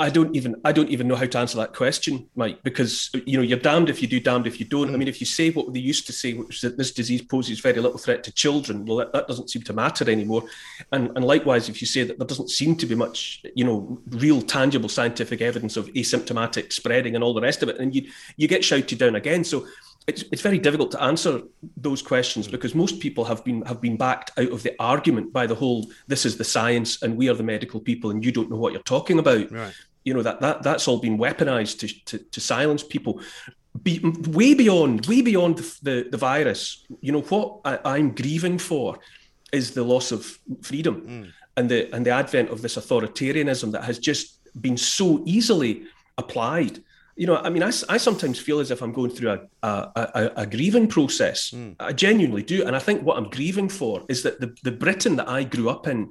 I 0.00 0.08
don't 0.08 0.34
even 0.34 0.56
I 0.64 0.72
don't 0.72 0.88
even 0.88 1.06
know 1.08 1.14
how 1.14 1.26
to 1.26 1.38
answer 1.38 1.58
that 1.58 1.74
question, 1.74 2.26
Mike, 2.34 2.62
because 2.62 3.10
you 3.26 3.36
know 3.36 3.42
you're 3.42 3.58
damned 3.58 3.90
if 3.90 4.00
you 4.00 4.08
do, 4.08 4.18
damned 4.18 4.46
if 4.46 4.58
you 4.58 4.64
don't. 4.64 4.88
Mm. 4.88 4.94
I 4.94 4.96
mean, 4.96 5.08
if 5.08 5.20
you 5.20 5.26
say 5.26 5.50
what 5.50 5.74
they 5.74 5.78
used 5.78 6.06
to 6.06 6.12
say, 6.14 6.32
which 6.32 6.56
is 6.56 6.60
that 6.62 6.78
this 6.78 6.92
disease 6.92 7.20
poses 7.20 7.60
very 7.60 7.78
little 7.78 7.98
threat 7.98 8.24
to 8.24 8.32
children, 8.32 8.86
well, 8.86 8.96
that, 8.96 9.12
that 9.12 9.28
doesn't 9.28 9.50
seem 9.50 9.60
to 9.62 9.74
matter 9.74 10.10
anymore. 10.10 10.44
And 10.92 11.10
and 11.16 11.24
likewise, 11.24 11.68
if 11.68 11.82
you 11.82 11.86
say 11.86 12.04
that 12.04 12.18
there 12.18 12.26
doesn't 12.26 12.48
seem 12.48 12.76
to 12.76 12.86
be 12.86 12.94
much, 12.94 13.42
you 13.54 13.64
know, 13.64 14.00
real 14.08 14.40
tangible 14.40 14.88
scientific 14.88 15.42
evidence 15.42 15.76
of 15.76 15.88
asymptomatic 15.88 16.72
spreading 16.72 17.14
and 17.14 17.22
all 17.22 17.34
the 17.34 17.42
rest 17.42 17.62
of 17.62 17.68
it, 17.68 17.78
and 17.78 17.94
you 17.94 18.08
you 18.38 18.48
get 18.48 18.64
shouted 18.64 18.98
down 18.98 19.16
again. 19.16 19.44
So 19.44 19.66
it's, 20.06 20.24
it's 20.32 20.42
very 20.42 20.58
difficult 20.58 20.90
to 20.92 21.02
answer 21.02 21.42
those 21.76 22.00
questions 22.00 22.48
because 22.48 22.74
most 22.74 23.00
people 23.00 23.24
have 23.26 23.44
been 23.44 23.60
have 23.62 23.82
been 23.82 23.98
backed 23.98 24.30
out 24.38 24.50
of 24.50 24.62
the 24.62 24.74
argument 24.80 25.30
by 25.30 25.46
the 25.46 25.54
whole 25.54 25.90
this 26.06 26.24
is 26.24 26.38
the 26.38 26.44
science 26.44 27.02
and 27.02 27.18
we 27.18 27.28
are 27.28 27.34
the 27.34 27.42
medical 27.42 27.80
people 27.80 28.10
and 28.10 28.24
you 28.24 28.32
don't 28.32 28.50
know 28.50 28.56
what 28.56 28.72
you're 28.72 28.82
talking 28.82 29.18
about 29.18 29.52
right 29.52 29.74
you 30.04 30.14
know 30.14 30.22
that 30.22 30.40
that 30.40 30.62
that's 30.62 30.88
all 30.88 30.98
been 30.98 31.18
weaponized 31.18 31.78
to 31.80 32.04
to, 32.04 32.18
to 32.18 32.40
silence 32.40 32.82
people 32.82 33.20
Be, 33.82 34.00
way 34.28 34.54
beyond 34.54 35.06
way 35.06 35.22
beyond 35.22 35.58
the, 35.58 35.78
the, 35.82 36.08
the 36.10 36.16
virus 36.16 36.86
you 37.00 37.12
know 37.12 37.22
what 37.22 37.60
I, 37.64 37.98
am 37.98 38.14
grieving 38.14 38.58
for 38.58 38.98
is 39.52 39.72
the 39.72 39.84
loss 39.84 40.12
of 40.12 40.38
freedom 40.62 40.94
mm. 41.02 41.32
and 41.56 41.68
the 41.70 41.94
and 41.94 42.04
the 42.04 42.10
advent 42.10 42.50
of 42.50 42.62
this 42.62 42.76
authoritarianism 42.76 43.72
that 43.72 43.84
has 43.84 43.98
just 43.98 44.38
been 44.60 44.76
so 44.76 45.22
easily 45.24 45.84
applied 46.18 46.82
you 47.16 47.26
know 47.26 47.36
i 47.36 47.50
mean 47.50 47.62
i, 47.62 47.72
I 47.88 47.98
sometimes 47.98 48.38
feel 48.40 48.60
as 48.60 48.70
if 48.70 48.82
i'm 48.82 48.92
going 48.92 49.10
through 49.10 49.30
a, 49.30 49.40
a, 49.62 49.90
a, 49.96 50.30
a 50.42 50.46
grieving 50.46 50.88
process 50.88 51.50
mm. 51.50 51.76
i 51.78 51.92
genuinely 51.92 52.42
do 52.42 52.66
and 52.66 52.74
i 52.74 52.78
think 52.78 53.02
what 53.02 53.16
i'm 53.18 53.30
grieving 53.30 53.68
for 53.68 54.04
is 54.08 54.22
that 54.22 54.40
the, 54.40 54.56
the 54.62 54.72
britain 54.72 55.16
that 55.16 55.28
i 55.28 55.44
grew 55.44 55.68
up 55.70 55.86
in 55.86 56.10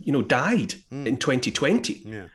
you 0.00 0.12
know 0.12 0.22
died 0.22 0.74
mm. 0.92 1.06
in 1.06 1.16
2020 1.16 2.02
yeah 2.04 2.26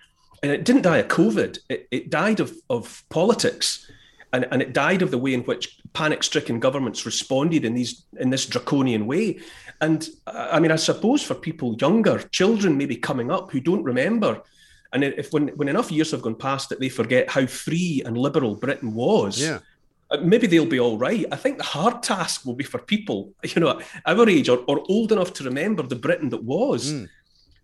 and 0.42 0.52
it 0.52 0.64
didn't 0.64 0.84
die 0.84 0.98
of 0.98 1.08
COVID. 1.08 1.60
It, 1.70 1.88
it 1.92 2.10
died 2.10 2.40
of, 2.40 2.54
of 2.70 3.04
politics, 3.10 3.90
and, 4.34 4.48
and 4.52 4.62
it 4.62 4.74
died 4.74 5.02
of 5.02 5.12
the 5.12 5.18
way 5.18 5.34
in 5.34 5.42
which 5.44 5.80
panic-stricken 5.94 6.60
governments 6.60 7.06
responded 7.06 7.66
in 7.66 7.74
these 7.74 8.06
in 8.20 8.30
this 8.30 8.46
draconian 8.46 9.08
way. 9.08 9.40
And 9.82 10.08
I 10.28 10.60
mean, 10.60 10.72
I 10.72 10.76
suppose 10.76 11.24
for 11.24 11.36
people 11.36 11.76
younger, 11.80 12.20
children 12.20 12.78
maybe 12.78 12.96
coming 12.96 13.32
up 13.32 13.52
who 13.52 13.60
don't 13.60 13.84
remember, 13.84 14.42
and 14.94 15.04
if 15.04 15.34
when 15.34 15.50
when 15.50 15.68
enough 15.68 15.92
years 15.92 16.12
have 16.12 16.22
gone 16.22 16.36
past 16.36 16.70
that 16.70 16.80
they 16.80 16.90
forget 16.90 17.30
how 17.30 17.46
free 17.46 18.04
and 18.06 18.18
liberal 18.18 18.56
Britain 18.56 18.94
was. 18.94 19.42
Yeah 19.42 19.60
uh, 20.12 20.18
maybe 20.24 20.48
they'll 20.48 20.66
be 20.66 20.80
all 20.80 20.98
right. 20.98 21.24
I 21.32 21.36
think 21.36 21.60
the 21.60 21.64
hard 21.64 22.02
task 22.02 22.44
will 22.44 22.56
be 22.56 22.64
for 22.64 22.80
people, 22.80 23.32
you 23.44 23.62
know, 23.62 23.80
our 24.08 24.28
age 24.28 24.50
or, 24.50 24.64
or 24.68 24.84
old 24.90 25.12
enough 25.12 25.34
to 25.34 25.44
remember 25.44 25.84
the 25.84 25.96
Britain 25.96 26.30
that 26.30 26.44
was. 26.44 26.94
Mm 26.94 27.10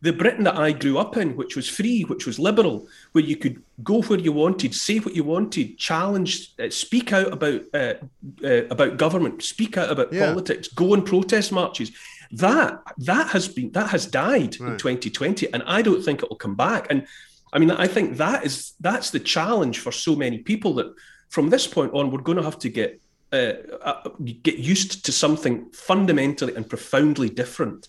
the 0.01 0.13
Britain 0.13 0.43
that 0.43 0.57
I 0.57 0.71
grew 0.71 0.97
up 0.97 1.17
in, 1.17 1.35
which 1.35 1.55
was 1.55 1.69
free, 1.69 2.03
which 2.03 2.25
was 2.25 2.37
liberal, 2.37 2.87
where 3.13 3.23
you 3.23 3.35
could 3.35 3.61
go 3.83 4.01
where 4.03 4.19
you 4.19 4.31
wanted, 4.31 4.75
say 4.75 4.99
what 4.99 5.15
you 5.15 5.23
wanted, 5.23 5.77
challenge, 5.77 6.53
uh, 6.59 6.69
speak 6.69 7.13
out 7.13 7.31
about 7.31 7.61
uh, 7.73 7.95
uh, 8.43 8.65
about 8.69 8.97
government, 8.97 9.41
speak 9.41 9.77
out 9.77 9.89
about 9.89 10.11
yeah. 10.13 10.27
politics, 10.27 10.67
go 10.67 10.93
on 10.93 11.03
protest 11.03 11.51
marches. 11.51 11.91
That 12.31 12.81
that 12.97 13.29
has 13.29 13.47
been 13.47 13.71
that 13.71 13.89
has 13.89 14.05
died 14.05 14.59
right. 14.59 14.71
in 14.73 14.77
2020, 14.77 15.51
and 15.53 15.63
I 15.65 15.81
don't 15.81 16.03
think 16.03 16.21
it 16.23 16.29
will 16.29 16.37
come 16.37 16.55
back. 16.55 16.87
And 16.89 17.07
I 17.53 17.59
mean, 17.59 17.71
I 17.71 17.87
think 17.87 18.17
that 18.17 18.45
is 18.45 18.73
that's 18.79 19.11
the 19.11 19.19
challenge 19.19 19.79
for 19.79 19.91
so 19.91 20.15
many 20.15 20.39
people 20.39 20.73
that 20.75 20.93
from 21.29 21.49
this 21.49 21.67
point 21.67 21.93
on, 21.93 22.11
we're 22.11 22.21
going 22.21 22.37
to 22.37 22.43
have 22.43 22.59
to 22.59 22.69
get 22.69 23.01
uh, 23.33 23.53
uh, 23.81 24.09
get 24.43 24.57
used 24.57 25.05
to 25.05 25.11
something 25.11 25.69
fundamentally 25.71 26.55
and 26.55 26.69
profoundly 26.69 27.29
different. 27.29 27.87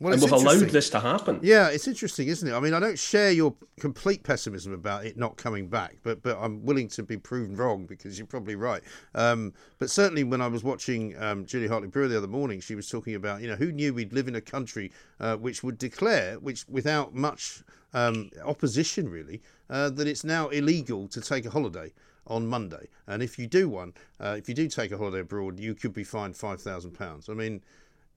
Well, 0.00 0.14
and 0.14 0.22
we've 0.22 0.32
allowed 0.32 0.70
this 0.70 0.88
to 0.90 1.00
happen. 1.00 1.40
Yeah, 1.42 1.68
it's 1.68 1.86
interesting, 1.86 2.28
isn't 2.28 2.48
it? 2.48 2.54
I 2.54 2.60
mean, 2.60 2.72
I 2.72 2.80
don't 2.80 2.98
share 2.98 3.32
your 3.32 3.54
complete 3.78 4.22
pessimism 4.22 4.72
about 4.72 5.04
it 5.04 5.18
not 5.18 5.36
coming 5.36 5.68
back, 5.68 5.96
but 6.02 6.22
but 6.22 6.38
I'm 6.40 6.64
willing 6.64 6.88
to 6.88 7.02
be 7.02 7.18
proven 7.18 7.54
wrong 7.54 7.84
because 7.84 8.18
you're 8.18 8.26
probably 8.26 8.54
right. 8.54 8.82
Um, 9.14 9.52
but 9.78 9.90
certainly, 9.90 10.24
when 10.24 10.40
I 10.40 10.46
was 10.46 10.64
watching 10.64 11.20
um, 11.22 11.44
Julia 11.44 11.68
Hartley 11.68 11.88
Brewer 11.88 12.08
the 12.08 12.16
other 12.16 12.26
morning, 12.26 12.60
she 12.60 12.74
was 12.74 12.88
talking 12.88 13.14
about 13.14 13.42
you 13.42 13.48
know 13.48 13.56
who 13.56 13.72
knew 13.72 13.92
we'd 13.92 14.14
live 14.14 14.26
in 14.26 14.36
a 14.36 14.40
country 14.40 14.90
uh, 15.20 15.36
which 15.36 15.62
would 15.62 15.76
declare, 15.76 16.38
which 16.38 16.64
without 16.66 17.14
much 17.14 17.62
um, 17.92 18.30
opposition 18.42 19.06
really, 19.06 19.42
uh, 19.68 19.90
that 19.90 20.06
it's 20.06 20.24
now 20.24 20.48
illegal 20.48 21.08
to 21.08 21.20
take 21.20 21.44
a 21.44 21.50
holiday 21.50 21.92
on 22.26 22.46
Monday, 22.46 22.88
and 23.06 23.22
if 23.22 23.38
you 23.38 23.46
do 23.46 23.68
one, 23.68 23.92
uh, 24.18 24.34
if 24.38 24.48
you 24.48 24.54
do 24.54 24.66
take 24.66 24.92
a 24.92 24.96
holiday 24.96 25.20
abroad, 25.20 25.58
you 25.58 25.74
could 25.74 25.92
be 25.92 26.04
fined 26.04 26.38
five 26.38 26.62
thousand 26.62 26.92
pounds. 26.92 27.28
I 27.28 27.34
mean 27.34 27.60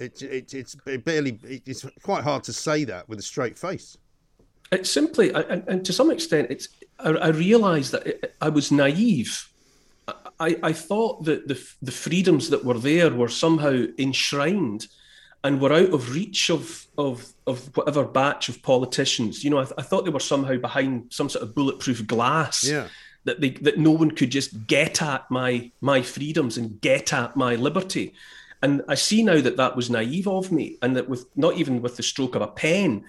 it, 0.04 0.22
it, 0.22 0.54
it's 0.54 0.76
it 0.86 1.04
barely. 1.04 1.40
It's 1.44 1.86
quite 2.04 2.24
hard 2.24 2.44
to 2.46 2.54
say 2.54 2.84
that 2.86 3.08
with 3.08 3.20
a 3.20 3.24
straight 3.24 3.58
face. 3.58 3.98
It's 4.72 4.90
simply, 4.90 5.32
and, 5.32 5.64
and 5.68 5.86
to 5.86 5.94
some 5.94 6.12
extent, 6.12 6.48
it's. 6.50 6.70
I, 7.00 7.10
I 7.10 7.28
realise 7.30 7.92
that 7.92 8.08
it, 8.08 8.36
I 8.42 8.50
was 8.50 8.72
naive. 8.72 9.50
I, 10.40 10.58
I 10.64 10.74
thought 10.74 11.26
that 11.26 11.48
the 11.48 11.62
the 11.82 11.92
freedoms 11.92 12.50
that 12.50 12.66
were 12.66 12.78
there 12.78 13.12
were 13.12 13.30
somehow 13.30 13.86
enshrined, 13.98 14.88
and 15.44 15.62
were 15.62 15.74
out 15.74 15.94
of 15.94 16.14
reach 16.14 16.50
of 16.50 16.88
of 16.98 17.34
of 17.48 17.76
whatever 17.78 18.04
batch 18.04 18.50
of 18.50 18.62
politicians. 18.62 19.44
You 19.44 19.52
know, 19.52 19.60
I, 19.60 19.66
th- 19.66 19.76
I 19.78 19.82
thought 19.84 20.06
they 20.06 20.12
were 20.12 20.20
somehow 20.20 20.58
behind 20.58 21.14
some 21.14 21.30
sort 21.30 21.44
of 21.44 21.56
bulletproof 21.56 22.06
glass. 22.08 22.68
Yeah 22.68 22.88
that 23.26 23.42
they 23.42 23.52
that 23.52 23.78
no 23.78 23.92
one 23.92 24.12
could 24.12 24.30
just 24.30 24.68
get 24.68 25.02
at 25.02 25.30
my 25.32 25.72
my 25.82 26.02
freedoms 26.02 26.58
and 26.58 26.82
get 26.82 27.14
at 27.14 27.36
my 27.36 27.56
liberty. 27.56 28.14
And 28.64 28.82
I 28.88 28.96
see 28.96 29.22
now 29.22 29.42
that 29.42 29.58
that 29.58 29.76
was 29.76 29.90
naive 29.90 30.28
of 30.28 30.52
me, 30.52 30.78
and 30.82 30.96
that 30.96 31.10
with 31.10 31.26
not 31.36 31.56
even 31.58 31.82
with 31.82 31.98
the 31.98 32.04
stroke 32.04 32.34
of 32.34 32.42
a 32.42 32.48
pen, 32.48 33.04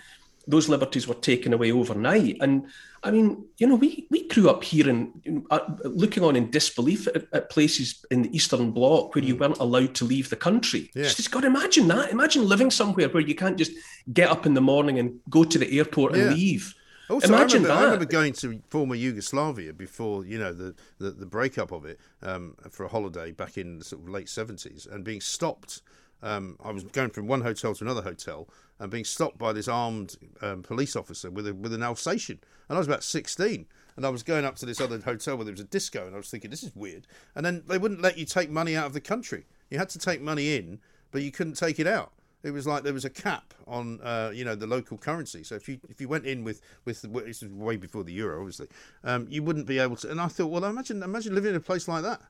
those 0.49 0.69
liberties 0.69 1.07
were 1.09 1.15
taken 1.15 1.53
away 1.53 1.71
overnight. 1.71 2.37
And 2.41 2.67
I 3.05 3.13
mean, 3.13 3.45
you 3.59 3.67
know, 3.67 3.77
we 3.77 4.07
we 4.11 4.27
grew 4.29 4.51
up 4.51 4.65
here 4.65 4.89
and 4.89 5.47
uh, 5.51 5.61
looking 5.85 6.25
on 6.25 6.35
in 6.35 6.51
disbelief 6.51 7.07
at, 7.07 7.27
at, 7.33 7.51
places 7.51 8.05
in 8.11 8.23
the 8.23 8.37
Eastern 8.37 8.73
Bloc 8.73 9.15
where 9.15 9.25
you 9.25 9.37
mm. 9.37 9.41
weren't 9.41 9.59
allowed 9.59 9.95
to 9.95 10.05
leave 10.05 10.29
the 10.29 10.37
country. 10.37 10.91
Yeah. 10.95 11.05
Just, 11.05 11.19
just 11.19 11.31
got 11.31 11.43
to 11.43 11.47
imagine 11.47 11.87
that. 11.89 12.11
Imagine 12.11 12.49
living 12.49 12.71
somewhere 12.71 13.09
where 13.09 13.23
you 13.23 13.37
can't 13.37 13.57
just 13.57 13.73
get 14.13 14.31
up 14.31 14.47
in 14.47 14.55
the 14.55 14.61
morning 14.61 14.99
and 14.99 15.21
go 15.31 15.45
to 15.45 15.59
the 15.59 15.79
airport 15.79 16.17
and 16.17 16.35
leave. 16.35 16.75
Also, 17.11 17.29
Imagine 17.29 17.67
I 17.67 17.69
remember, 17.69 17.69
that. 17.69 17.77
I 17.77 17.85
remember 17.85 18.05
going 18.07 18.33
to 18.35 18.63
former 18.71 18.95
Yugoslavia 18.95 19.73
before 19.73 20.25
you 20.25 20.39
know 20.39 20.53
the 20.53 20.75
the, 20.99 21.11
the 21.11 21.27
breakup 21.27 21.71
of 21.73 21.85
it 21.85 22.01
um, 22.23 22.57
for 22.71 22.85
a 22.85 22.89
holiday 22.89 23.31
back 23.31 23.59
in 23.59 23.79
the 23.79 23.85
sort 23.85 24.03
of 24.03 24.09
late 24.09 24.29
seventies, 24.29 24.87
and 24.91 25.05
being 25.05 25.21
stopped. 25.21 25.83
Um, 26.23 26.57
I 26.65 26.71
was 26.71 26.85
going 26.85 27.11
from 27.11 27.27
one 27.27 27.43
hotel 27.43 27.75
to 27.75 27.85
another 27.85 28.01
hotel 28.01 28.49
and 28.79 28.91
being 28.91 29.05
stopped 29.05 29.37
by 29.37 29.53
this 29.53 29.69
armed 29.69 30.17
um, 30.41 30.63
police 30.63 30.97
officer 30.97 31.31
with 31.31 31.47
a 31.47 31.55
with 31.55 31.75
an 31.75 31.83
Alsatian, 31.83 32.39
and 32.69 32.77
I 32.77 32.79
was 32.79 32.87
about 32.87 33.05
sixteen. 33.05 33.67
And 33.97 34.05
I 34.05 34.09
was 34.09 34.25
going 34.25 34.45
up 34.45 34.57
to 34.57 34.67
this 34.67 34.81
other 34.81 34.99
hotel 34.99 35.37
where 35.37 35.45
there 35.45 35.53
was 35.53 35.61
a 35.61 35.65
disco, 35.65 36.05
and 36.05 36.15
I 36.15 36.19
was 36.19 36.29
thinking, 36.29 36.51
this 36.51 36.65
is 36.65 36.75
weird. 36.75 37.07
And 37.37 37.47
then 37.47 37.63
they 37.69 37.79
wouldn't 37.79 38.03
let 38.03 38.19
you 38.19 38.25
take 38.25 38.51
money 38.51 38.75
out 38.75 38.87
of 38.87 38.93
the 38.93 39.01
country. 39.01 39.47
You 39.71 39.79
had 39.79 39.89
to 39.91 40.01
take 40.01 40.21
money 40.21 40.57
in, 40.57 40.81
but 41.13 41.23
you 41.23 41.31
couldn't 41.31 41.55
take 41.55 41.79
it 41.79 41.87
out 41.87 42.13
it 42.45 42.53
was 42.53 42.67
like 42.67 42.85
there 42.85 42.93
was 42.93 43.07
a 43.07 43.11
cap 43.11 43.55
on 43.67 44.01
uh, 44.03 44.31
you 44.33 44.45
know 44.45 44.55
the 44.55 44.67
local 44.67 44.99
currency. 44.99 45.43
So 45.43 45.55
if 45.55 45.69
you 45.69 45.81
if 45.89 46.01
you 46.01 46.09
went 46.09 46.27
in 46.27 46.45
with 46.45 46.61
with 46.85 47.03
this 47.03 47.43
was 47.43 47.51
way 47.51 47.77
before 47.77 48.05
the 48.05 48.13
euro, 48.13 48.39
obviously, 48.39 48.69
um, 49.03 49.27
you 49.31 49.43
wouldn't 49.43 49.67
be 49.67 49.79
able 49.79 49.97
to. 49.97 50.11
And 50.11 50.21
I 50.21 50.29
thought, 50.29 50.49
well, 50.49 50.65
imagine 50.65 51.03
imagine 51.03 51.35
living 51.35 51.51
in 51.51 51.57
a 51.57 51.61
place 51.61 51.89
like 51.89 52.03
that. 52.03 52.21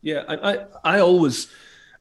Yeah, 0.00 0.24
I 0.26 0.34
I, 0.34 0.66
I 0.84 1.00
always. 1.00 1.48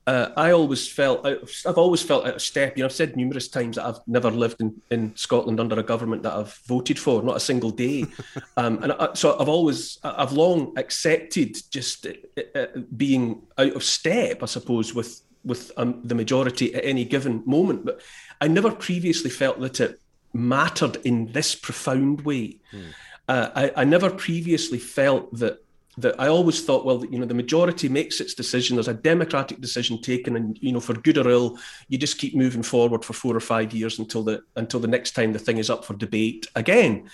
Uh, 0.08 0.32
I 0.36 0.52
always 0.52 0.92
felt 0.92 1.24
I've 1.28 1.78
always 1.78 2.02
felt 2.02 2.26
out 2.26 2.34
of 2.34 2.42
step. 2.42 2.76
You 2.76 2.82
know, 2.82 2.86
I've 2.86 2.92
said 2.92 3.16
numerous 3.16 3.48
times 3.48 3.76
that 3.76 3.86
I've 3.86 4.00
never 4.08 4.32
lived 4.32 4.60
in, 4.60 4.82
in 4.90 5.16
Scotland 5.16 5.60
under 5.60 5.80
a 5.80 5.84
government 5.84 6.24
that 6.24 6.34
I've 6.34 6.56
voted 6.66 6.98
for, 6.98 7.22
not 7.22 7.36
a 7.36 7.40
single 7.40 7.70
day. 7.70 8.08
um, 8.58 8.82
and 8.82 8.94
I, 8.94 9.14
so 9.14 9.40
I've 9.40 9.48
always, 9.48 10.00
I've 10.04 10.32
long 10.32 10.74
accepted 10.76 11.56
just 11.70 12.08
uh, 12.08 12.42
uh, 12.56 12.66
being 12.98 13.44
out 13.60 13.76
of 13.76 13.84
step, 13.84 14.42
I 14.42 14.48
suppose, 14.48 14.96
with 14.96 15.22
with 15.44 15.72
um, 15.78 16.02
the 16.04 16.16
majority 16.16 16.74
at 16.74 16.86
any 16.86 17.06
given 17.06 17.44
moment. 17.46 17.86
But 17.86 18.02
I 18.40 18.48
never 18.48 18.72
previously 18.72 19.30
felt 19.30 19.60
that 19.60 19.80
it 19.80 20.00
mattered 20.34 20.98
in 21.04 21.32
this 21.32 21.56
profound 21.56 22.22
way. 22.22 22.60
Mm. 22.74 22.94
Uh, 23.28 23.50
I, 23.56 23.72
I, 23.78 23.84
never 23.84 24.10
previously 24.10 24.80
felt 24.80 25.34
that 25.38 25.64
that 25.98 26.20
I 26.20 26.28
always 26.28 26.64
thought, 26.64 26.86
well, 26.86 27.06
you 27.06 27.20
know, 27.20 27.26
the 27.26 27.34
majority 27.34 27.90
makes 27.90 28.22
its 28.22 28.34
decision. 28.34 28.76
There's 28.76 28.88
a 28.88 28.94
democratic 28.94 29.60
decision 29.60 30.02
taken, 30.02 30.36
and 30.36 30.58
you 30.62 30.72
know, 30.72 30.80
for 30.80 30.94
good 30.94 31.18
or 31.18 31.30
ill, 31.30 31.58
you 31.90 31.98
just 31.98 32.18
keep 32.18 32.36
moving 32.36 32.64
forward 32.64 33.04
for 33.04 33.14
four 33.14 33.36
or 33.36 33.42
five 33.42 33.74
years 33.74 34.00
until 34.00 34.24
the 34.24 34.42
until 34.56 34.80
the 34.80 34.88
next 34.88 35.12
time 35.12 35.34
the 35.34 35.40
thing 35.40 35.58
is 35.58 35.70
up 35.70 35.86
for 35.86 35.94
debate 35.94 36.48
again. 36.56 37.10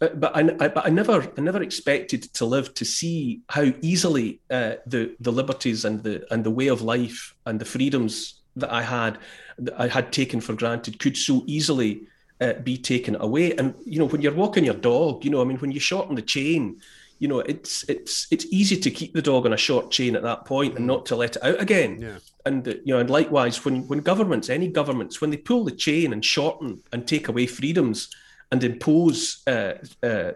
But 0.00 0.34
I, 0.34 0.40
I, 0.58 0.68
but 0.68 0.86
I 0.86 0.88
never, 0.88 1.30
I 1.36 1.40
never 1.42 1.62
expected 1.62 2.22
to 2.34 2.46
live 2.46 2.72
to 2.74 2.86
see 2.86 3.42
how 3.50 3.70
easily 3.82 4.40
uh, 4.50 4.76
the 4.86 5.14
the 5.20 5.30
liberties 5.30 5.84
and 5.84 6.02
the 6.02 6.26
and 6.32 6.42
the 6.42 6.50
way 6.50 6.68
of 6.68 6.80
life 6.80 7.34
and 7.44 7.60
the 7.60 7.66
freedoms 7.66 8.40
that 8.56 8.72
I 8.72 8.80
had, 8.80 9.18
that 9.58 9.78
I 9.78 9.88
had 9.88 10.10
taken 10.10 10.40
for 10.40 10.54
granted, 10.54 11.00
could 11.00 11.18
so 11.18 11.44
easily 11.46 12.06
uh, 12.40 12.54
be 12.54 12.78
taken 12.78 13.14
away. 13.16 13.54
And 13.56 13.74
you 13.84 13.98
know, 13.98 14.06
when 14.06 14.22
you're 14.22 14.32
walking 14.32 14.64
your 14.64 14.74
dog, 14.74 15.22
you 15.22 15.30
know, 15.30 15.42
I 15.42 15.44
mean, 15.44 15.58
when 15.58 15.70
you 15.70 15.80
shorten 15.80 16.14
the 16.14 16.22
chain, 16.22 16.80
you 17.18 17.28
know, 17.28 17.40
it's 17.40 17.84
it's 17.86 18.26
it's 18.30 18.46
easy 18.46 18.78
to 18.78 18.90
keep 18.90 19.12
the 19.12 19.20
dog 19.20 19.44
on 19.44 19.52
a 19.52 19.58
short 19.58 19.90
chain 19.90 20.16
at 20.16 20.22
that 20.22 20.46
point 20.46 20.78
and 20.78 20.86
not 20.86 21.04
to 21.06 21.16
let 21.16 21.36
it 21.36 21.44
out 21.44 21.60
again. 21.60 22.00
Yeah. 22.00 22.18
And 22.46 22.66
uh, 22.66 22.70
you 22.86 22.94
know, 22.94 23.00
and 23.00 23.10
likewise, 23.10 23.66
when 23.66 23.86
when 23.86 24.00
governments, 24.00 24.48
any 24.48 24.68
governments, 24.68 25.20
when 25.20 25.28
they 25.28 25.36
pull 25.36 25.64
the 25.64 25.72
chain 25.72 26.14
and 26.14 26.24
shorten 26.24 26.82
and 26.90 27.06
take 27.06 27.28
away 27.28 27.44
freedoms 27.44 28.08
and 28.52 28.64
impose 28.64 29.42
uh, 29.46 29.74
uh, 30.02 30.32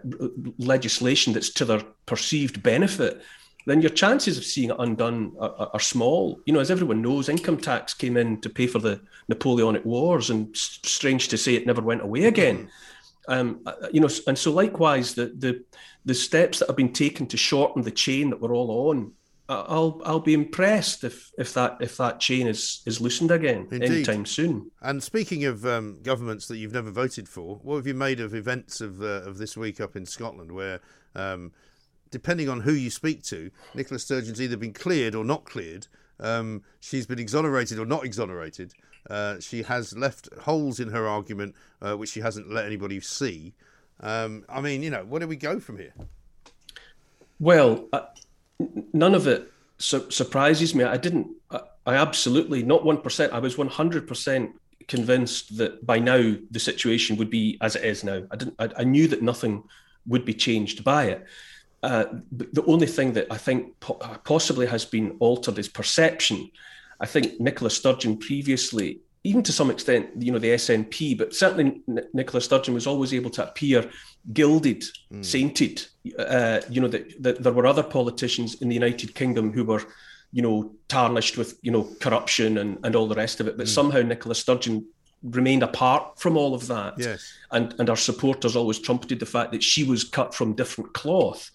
legislation 0.57 1.33
that's 1.33 1.49
to 1.51 1.65
their 1.65 1.81
perceived 2.05 2.63
benefit, 2.63 3.21
then 3.65 3.81
your 3.81 3.89
chances 3.89 4.37
of 4.37 4.45
seeing 4.45 4.69
it 4.69 4.75
undone 4.79 5.33
are, 5.39 5.69
are, 5.73 5.79
small. 5.79 6.39
You 6.45 6.53
know, 6.53 6.59
as 6.59 6.71
everyone 6.71 7.01
knows, 7.01 7.29
income 7.29 7.57
tax 7.57 7.93
came 7.93 8.15
in 8.15 8.39
to 8.41 8.49
pay 8.49 8.67
for 8.67 8.79
the 8.79 9.01
Napoleonic 9.27 9.83
Wars, 9.83 10.29
and 10.29 10.55
strange 10.55 11.27
to 11.29 11.37
say, 11.37 11.55
it 11.55 11.65
never 11.65 11.81
went 11.81 12.01
away 12.01 12.25
again. 12.25 12.69
Um, 13.27 13.61
uh, 13.65 13.73
you 13.91 13.99
know, 13.99 14.09
and 14.27 14.37
so 14.37 14.51
likewise, 14.51 15.15
the, 15.15 15.27
the 15.37 15.63
the 16.05 16.13
steps 16.13 16.59
that 16.59 16.67
have 16.67 16.77
been 16.77 16.93
taken 16.93 17.25
to 17.25 17.37
shorten 17.37 17.81
the 17.81 17.91
chain 17.91 18.29
that 18.29 18.39
we're 18.39 18.55
all 18.55 18.89
on, 18.89 19.11
I'll 19.47 20.01
I'll 20.05 20.19
be 20.19 20.33
impressed 20.33 21.03
if 21.03 21.31
if 21.37 21.53
that 21.53 21.77
if 21.79 21.97
that 21.97 22.19
chain 22.19 22.47
is 22.47 22.81
is 22.85 22.99
loosened 22.99 23.31
again 23.31 23.67
Indeed. 23.71 23.91
anytime 23.91 24.25
soon. 24.25 24.71
And 24.81 25.03
speaking 25.03 25.45
of 25.45 25.65
um, 25.65 25.99
governments 26.01 26.47
that 26.47 26.57
you've 26.57 26.73
never 26.73 26.89
voted 26.89 27.29
for, 27.29 27.57
what 27.57 27.75
have 27.75 27.87
you 27.87 27.93
made 27.93 28.19
of 28.19 28.33
events 28.33 28.81
of 28.81 29.01
uh, 29.01 29.21
of 29.23 29.37
this 29.37 29.55
week 29.55 29.79
up 29.79 29.95
in 29.95 30.05
Scotland, 30.05 30.51
where 30.51 30.79
um, 31.15 31.51
depending 32.09 32.49
on 32.49 32.61
who 32.61 32.71
you 32.71 32.89
speak 32.89 33.23
to, 33.23 33.51
Nicola 33.75 33.99
Sturgeon's 33.99 34.41
either 34.41 34.57
been 34.57 34.73
cleared 34.73 35.13
or 35.13 35.23
not 35.23 35.45
cleared. 35.45 35.87
Um, 36.19 36.63
she's 36.79 37.05
been 37.05 37.19
exonerated 37.19 37.77
or 37.77 37.85
not 37.85 38.03
exonerated. 38.03 38.73
Uh, 39.09 39.39
she 39.39 39.61
has 39.63 39.95
left 39.95 40.29
holes 40.41 40.79
in 40.79 40.89
her 40.89 41.07
argument, 41.07 41.53
uh, 41.81 41.95
which 41.95 42.09
she 42.09 42.21
hasn't 42.21 42.51
let 42.51 42.65
anybody 42.65 42.99
see. 42.99 43.53
Um, 43.99 44.45
I 44.49 44.61
mean, 44.61 44.81
you 44.81 44.89
know, 44.89 45.05
where 45.05 45.19
do 45.19 45.27
we 45.27 45.35
go 45.35 45.59
from 45.59 45.77
here? 45.77 45.93
Well, 47.39 47.87
uh, 47.91 48.01
none 48.93 49.15
of 49.15 49.27
it 49.27 49.51
su- 49.77 50.09
surprises 50.09 50.75
me. 50.75 50.83
I 50.83 50.97
didn't. 50.97 51.27
I, 51.51 51.61
I 51.85 51.95
absolutely 51.95 52.63
not 52.63 52.85
one 52.85 53.01
percent. 53.01 53.33
I 53.33 53.39
was 53.39 53.57
one 53.57 53.67
hundred 53.67 54.07
percent 54.07 54.51
convinced 54.87 55.57
that 55.57 55.85
by 55.85 55.99
now 55.99 56.35
the 56.51 56.59
situation 56.59 57.17
would 57.17 57.29
be 57.29 57.57
as 57.61 57.75
it 57.75 57.83
is 57.83 58.03
now. 58.03 58.23
I 58.31 58.35
didn't. 58.35 58.55
I, 58.59 58.69
I 58.77 58.83
knew 58.83 59.07
that 59.07 59.21
nothing 59.21 59.63
would 60.07 60.25
be 60.25 60.33
changed 60.33 60.83
by 60.83 61.05
it. 61.05 61.25
Uh, 61.83 62.05
the 62.31 62.63
only 62.65 62.87
thing 62.87 63.13
that 63.13 63.27
I 63.29 63.37
think 63.37 63.79
po- 63.79 63.99
possibly 64.23 64.65
has 64.65 64.85
been 64.85 65.17
altered 65.19 65.59
is 65.59 65.67
perception. 65.67 66.49
I 66.99 67.05
think 67.05 67.39
Nicola 67.39 67.69
Sturgeon 67.69 68.17
previously, 68.17 69.01
even 69.25 69.41
to 69.41 69.51
some 69.51 69.71
extent, 69.71 70.09
you 70.19 70.31
know, 70.31 70.37
the 70.37 70.51
SNP, 70.51 71.17
but 71.17 71.33
certainly 71.33 71.81
N- 71.89 72.07
Nicola 72.13 72.41
Sturgeon 72.41 72.75
was 72.75 72.85
always 72.85 73.11
able 73.11 73.31
to 73.31 73.47
appear 73.47 73.89
gilded, 74.33 74.83
mm. 75.11 75.25
sainted. 75.25 75.85
Uh, 76.17 76.61
you 76.69 76.79
know, 76.79 76.87
that, 76.87 77.21
that 77.21 77.41
there 77.41 77.51
were 77.51 77.65
other 77.65 77.81
politicians 77.81 78.61
in 78.61 78.69
the 78.69 78.75
United 78.75 79.15
Kingdom 79.15 79.51
who 79.51 79.65
were, 79.65 79.81
you 80.31 80.43
know, 80.43 80.71
tarnished 80.89 81.37
with, 81.37 81.57
you 81.63 81.71
know, 81.71 81.89
corruption 81.99 82.59
and, 82.59 82.77
and 82.83 82.95
all 82.95 83.07
the 83.07 83.15
rest 83.15 83.39
of 83.39 83.47
it. 83.47 83.57
But 83.57 83.65
mm. 83.65 83.69
somehow 83.69 84.01
Nicola 84.03 84.35
Sturgeon 84.35 84.85
remained 85.23 85.63
apart 85.63 86.19
from 86.19 86.37
all 86.37 86.53
of 86.53 86.67
that. 86.67 86.93
Yes. 86.99 87.33
And 87.51 87.73
and 87.79 87.89
our 87.89 87.97
supporters 87.97 88.55
always 88.55 88.77
trumpeted 88.77 89.19
the 89.19 89.25
fact 89.25 89.51
that 89.53 89.63
she 89.63 89.83
was 89.83 90.03
cut 90.03 90.35
from 90.35 90.53
different 90.53 90.93
cloth. 90.93 91.49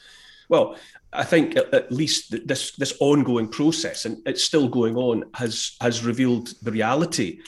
Well, 0.49 0.77
I 1.13 1.25
think 1.25 1.57
at, 1.57 1.73
at, 1.73 1.93
least 1.93 2.47
this 2.47 2.73
this 2.73 2.97
ongoing 3.01 3.49
process, 3.49 4.05
and 4.05 4.19
it's 4.27 4.45
still 4.45 4.69
going 4.69 4.97
on, 4.97 5.25
has 5.35 5.77
has 5.81 6.05
revealed 6.05 6.55
the 6.63 6.73
reality. 6.73 7.41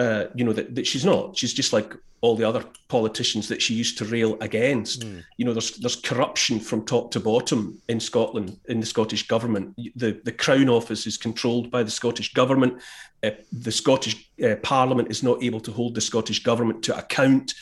Uh, 0.00 0.28
you 0.34 0.44
know 0.46 0.54
that, 0.54 0.74
that 0.74 0.86
she's 0.86 1.04
not. 1.04 1.36
She's 1.36 1.52
just 1.52 1.74
like 1.74 1.94
all 2.22 2.34
the 2.34 2.48
other 2.48 2.64
politicians 2.88 3.48
that 3.48 3.60
she 3.60 3.74
used 3.74 3.98
to 3.98 4.04
rail 4.06 4.38
against. 4.40 5.02
Mm. 5.02 5.22
You 5.36 5.44
know, 5.44 5.52
there's 5.52 5.72
there's 5.76 5.96
corruption 5.96 6.58
from 6.58 6.86
top 6.86 7.10
to 7.10 7.20
bottom 7.20 7.80
in 7.86 8.00
Scotland 8.00 8.58
in 8.66 8.80
the 8.80 8.86
Scottish 8.86 9.28
government. 9.28 9.76
The 9.96 10.18
the 10.24 10.32
Crown 10.32 10.70
Office 10.70 11.06
is 11.06 11.18
controlled 11.18 11.70
by 11.70 11.82
the 11.82 11.90
Scottish 11.90 12.32
government. 12.32 12.80
Uh, 13.22 13.32
the 13.52 13.72
Scottish 13.72 14.30
uh, 14.42 14.56
Parliament 14.62 15.10
is 15.10 15.22
not 15.22 15.42
able 15.42 15.60
to 15.60 15.72
hold 15.72 15.94
the 15.94 16.00
Scottish 16.00 16.42
government 16.42 16.82
to 16.84 16.96
account, 16.96 17.52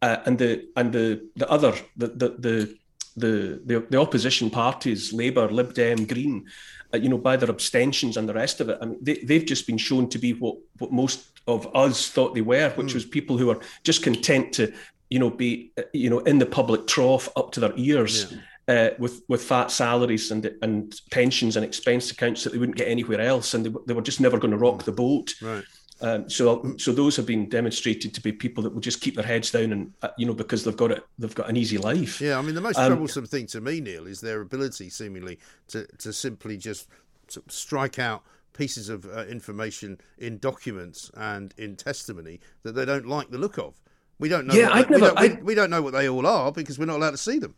uh, 0.00 0.16
and 0.24 0.38
the 0.38 0.66
and 0.76 0.94
the 0.94 1.28
the 1.36 1.50
other 1.50 1.74
the 1.98 2.08
the 2.08 2.28
the 2.38 2.78
the, 3.14 3.60
the, 3.66 3.86
the 3.90 4.00
opposition 4.00 4.48
parties, 4.48 5.12
Labour, 5.12 5.46
Lib 5.50 5.74
Dem, 5.74 6.06
Green, 6.06 6.46
you 6.98 7.08
know, 7.08 7.18
by 7.18 7.36
their 7.36 7.50
abstentions 7.50 8.16
and 8.16 8.28
the 8.28 8.34
rest 8.34 8.60
of 8.60 8.68
it, 8.68 8.78
I 8.80 8.86
mean, 8.86 8.98
they, 9.00 9.14
they've 9.24 9.44
just 9.44 9.66
been 9.66 9.78
shown 9.78 10.08
to 10.10 10.18
be 10.18 10.32
what, 10.32 10.56
what 10.78 10.92
most 10.92 11.40
of 11.46 11.68
us 11.74 12.08
thought 12.08 12.34
they 12.34 12.40
were, 12.40 12.70
which 12.70 12.88
mm. 12.88 12.94
was 12.94 13.04
people 13.04 13.38
who 13.38 13.50
are 13.50 13.60
just 13.84 14.02
content 14.02 14.52
to, 14.54 14.72
you 15.10 15.18
know, 15.18 15.30
be, 15.30 15.72
uh, 15.78 15.82
you 15.92 16.10
know, 16.10 16.20
in 16.20 16.38
the 16.38 16.46
public 16.46 16.86
trough 16.86 17.28
up 17.36 17.52
to 17.52 17.60
their 17.60 17.72
ears. 17.76 18.32
Yeah. 18.32 18.38
Uh, 18.68 18.90
with 19.00 19.22
with 19.26 19.42
fat 19.42 19.72
salaries 19.72 20.30
and 20.30 20.48
and 20.62 21.00
pensions 21.10 21.56
and 21.56 21.64
expense 21.64 22.12
accounts 22.12 22.44
that 22.44 22.52
they 22.52 22.58
wouldn't 22.58 22.78
get 22.78 22.86
anywhere 22.86 23.20
else, 23.20 23.54
and 23.54 23.66
they, 23.66 23.72
they 23.88 23.92
were 23.92 24.00
just 24.00 24.20
never 24.20 24.38
going 24.38 24.52
to 24.52 24.56
rock 24.56 24.78
mm. 24.78 24.84
the 24.84 24.92
boat. 24.92 25.34
Right. 25.42 25.64
Um, 26.02 26.28
so, 26.28 26.74
so 26.78 26.92
those 26.92 27.16
have 27.16 27.26
been 27.26 27.48
demonstrated 27.48 28.12
to 28.14 28.20
be 28.20 28.32
people 28.32 28.62
that 28.64 28.74
will 28.74 28.80
just 28.80 29.00
keep 29.00 29.14
their 29.14 29.24
heads 29.24 29.50
down, 29.50 29.72
and 29.72 29.92
uh, 30.02 30.08
you 30.18 30.26
know, 30.26 30.34
because 30.34 30.64
they've 30.64 30.76
got 30.76 30.90
it, 30.90 31.04
they've 31.18 31.34
got 31.34 31.48
an 31.48 31.56
easy 31.56 31.78
life. 31.78 32.20
Yeah, 32.20 32.38
I 32.38 32.42
mean, 32.42 32.54
the 32.54 32.60
most 32.60 32.78
um, 32.78 32.88
troublesome 32.88 33.26
thing 33.26 33.46
to 33.48 33.60
me, 33.60 33.80
Neil, 33.80 34.06
is 34.06 34.20
their 34.20 34.40
ability, 34.40 34.90
seemingly, 34.90 35.38
to 35.68 35.86
to 35.98 36.12
simply 36.12 36.56
just 36.56 36.88
strike 37.48 37.98
out 37.98 38.24
pieces 38.52 38.88
of 38.88 39.06
uh, 39.06 39.24
information 39.26 39.98
in 40.18 40.38
documents 40.38 41.10
and 41.16 41.54
in 41.56 41.76
testimony 41.76 42.40
that 42.64 42.72
they 42.72 42.84
don't 42.84 43.06
like 43.06 43.30
the 43.30 43.38
look 43.38 43.58
of. 43.58 43.80
We 44.18 44.28
don't 44.28 44.46
know. 44.46 44.54
Yeah, 44.54 44.70
I've 44.72 44.90
never. 44.90 45.04
We 45.04 45.08
don't, 45.08 45.18
I, 45.18 45.26
we, 45.26 45.42
we 45.42 45.54
don't 45.54 45.70
know 45.70 45.82
what 45.82 45.92
they 45.92 46.08
all 46.08 46.26
are 46.26 46.52
because 46.52 46.78
we're 46.78 46.86
not 46.86 46.96
allowed 46.96 47.12
to 47.12 47.16
see 47.16 47.38
them. 47.38 47.54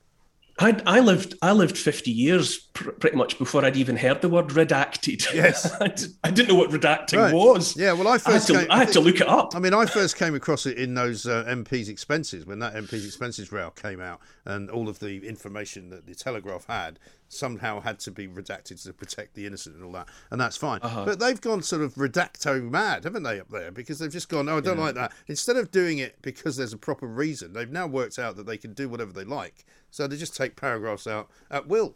I, 0.59 0.81
I 0.87 1.01
lived 1.01 1.35
I 1.43 1.53
lived 1.53 1.77
50 1.77 2.13
years 2.13 2.59
pr- 2.59 2.91
pretty 2.93 3.17
much 3.17 3.39
before 3.39 3.65
I'd 3.65 3.77
even 3.77 3.97
heard 3.97 4.23
the 4.23 4.29
word 4.29 4.49
redacted. 4.49 5.33
Yes. 5.35 5.71
I, 5.81 5.89
did, 5.89 6.11
I 6.23 6.31
didn't 6.31 6.49
know 6.49 6.55
what 6.55 6.71
redacting 6.71 7.19
right. 7.19 7.35
was. 7.35 7.77
Yeah, 7.77 7.93
well, 7.93 8.07
I 8.07 8.19
first 8.19 8.29
I 8.29 8.33
had, 8.33 8.61
to, 8.61 8.67
came, 8.67 8.71
I 8.71 8.79
had 8.79 8.93
to 8.93 9.01
look 9.01 9.21
it 9.21 9.29
up. 9.29 9.57
I 9.57 9.59
mean, 9.59 9.75
I 9.75 9.87
first 9.87 10.17
came 10.17 10.35
across 10.35 10.67
it 10.67 10.79
in 10.79 10.95
those 10.95 11.27
uh, 11.27 11.45
MP's 11.49 11.89
expenses 11.89 12.47
when 12.47 12.61
that 12.61 12.75
MP's 12.75 13.05
expenses 13.05 13.51
rail 13.51 13.71
came 13.71 14.01
out 14.01 14.21
and 14.45 14.71
all 14.71 14.89
of 14.89 15.01
the 15.01 15.27
information 15.27 15.91
that 15.91 16.07
the 16.07 16.15
Telegraph 16.15 16.67
had 16.67 17.01
somehow 17.29 17.81
had 17.81 17.99
to 17.99 18.11
be 18.13 18.29
redacted 18.29 18.81
to 18.85 18.93
protect 18.93 19.35
the 19.35 19.47
innocent 19.47 19.75
and 19.75 19.85
all 19.85 19.93
that, 19.93 20.09
and 20.31 20.41
that's 20.41 20.57
fine. 20.57 20.79
Uh-huh. 20.83 21.05
But 21.05 21.19
they've 21.19 21.41
gone 21.41 21.63
sort 21.63 21.83
of 21.83 21.95
redacto 21.95 22.63
mad, 22.63 23.05
haven't 23.05 23.25
they, 23.25 23.41
up 23.41 23.49
there? 23.49 23.73
Because 23.73 23.99
they've 23.99 24.13
just 24.13 24.29
gone, 24.29 24.49
oh, 24.49 24.59
I 24.59 24.61
don't 24.61 24.79
yeah. 24.79 24.85
like 24.85 24.95
that. 24.95 25.13
Instead 25.27 25.57
of 25.57 25.73
doing 25.73 25.99
it 25.99 26.23
because 26.23 26.57
there's 26.57 26.73
a 26.73 26.79
proper 26.79 27.07
reason, 27.07 27.53
they've 27.53 27.71
now 27.71 27.89
worked 27.89 28.19
out 28.19 28.37
that 28.37 28.47
they 28.47 28.57
can 28.57 28.73
do 28.73 28.89
whatever 28.89 29.13
they 29.13 29.25
like. 29.25 29.65
So 29.95 30.09
they 30.09 30.17
just 30.17 30.35
take 30.35 30.57
paragraphs 30.57 31.07
out 31.07 31.31
at 31.53 31.69
will. 31.69 31.95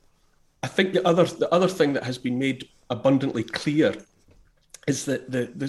I 0.63 0.69
think 0.69 0.93
the 0.93 1.05
other 1.05 1.25
the 1.25 1.53
other 1.53 1.67
thing 1.67 1.95
that 1.95 2.05
has 2.05 2.17
been 2.17 2.39
made 2.39 2.69
abundantly 2.91 3.43
clear 3.43 3.93
is 4.87 5.05
that 5.07 5.33
the 5.33 5.51
the, 5.53 5.67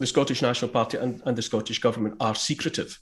the 0.00 0.06
Scottish 0.06 0.42
National 0.42 0.72
Party 0.72 0.98
and, 0.98 1.22
and 1.24 1.38
the 1.38 1.42
Scottish 1.42 1.78
government 1.78 2.16
are 2.18 2.34
secretive. 2.34 2.98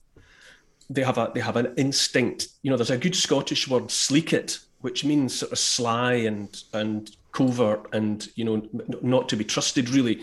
They 0.90 1.04
have 1.04 1.16
a 1.16 1.30
they 1.34 1.40
have 1.40 1.56
an 1.56 1.72
instinct. 1.78 2.48
You 2.60 2.70
know, 2.70 2.76
there's 2.76 2.90
a 2.90 2.98
good 2.98 3.16
Scottish 3.16 3.66
word, 3.66 3.84
sleekit, 3.84 4.58
which 4.82 5.06
means 5.06 5.38
sort 5.38 5.52
of 5.52 5.58
sly 5.58 6.12
and 6.12 6.62
and 6.74 7.16
covert 7.32 7.86
and 7.94 8.28
you 8.34 8.44
know 8.44 8.68
not 9.00 9.30
to 9.30 9.36
be 9.36 9.44
trusted 9.44 9.88
really. 9.88 10.20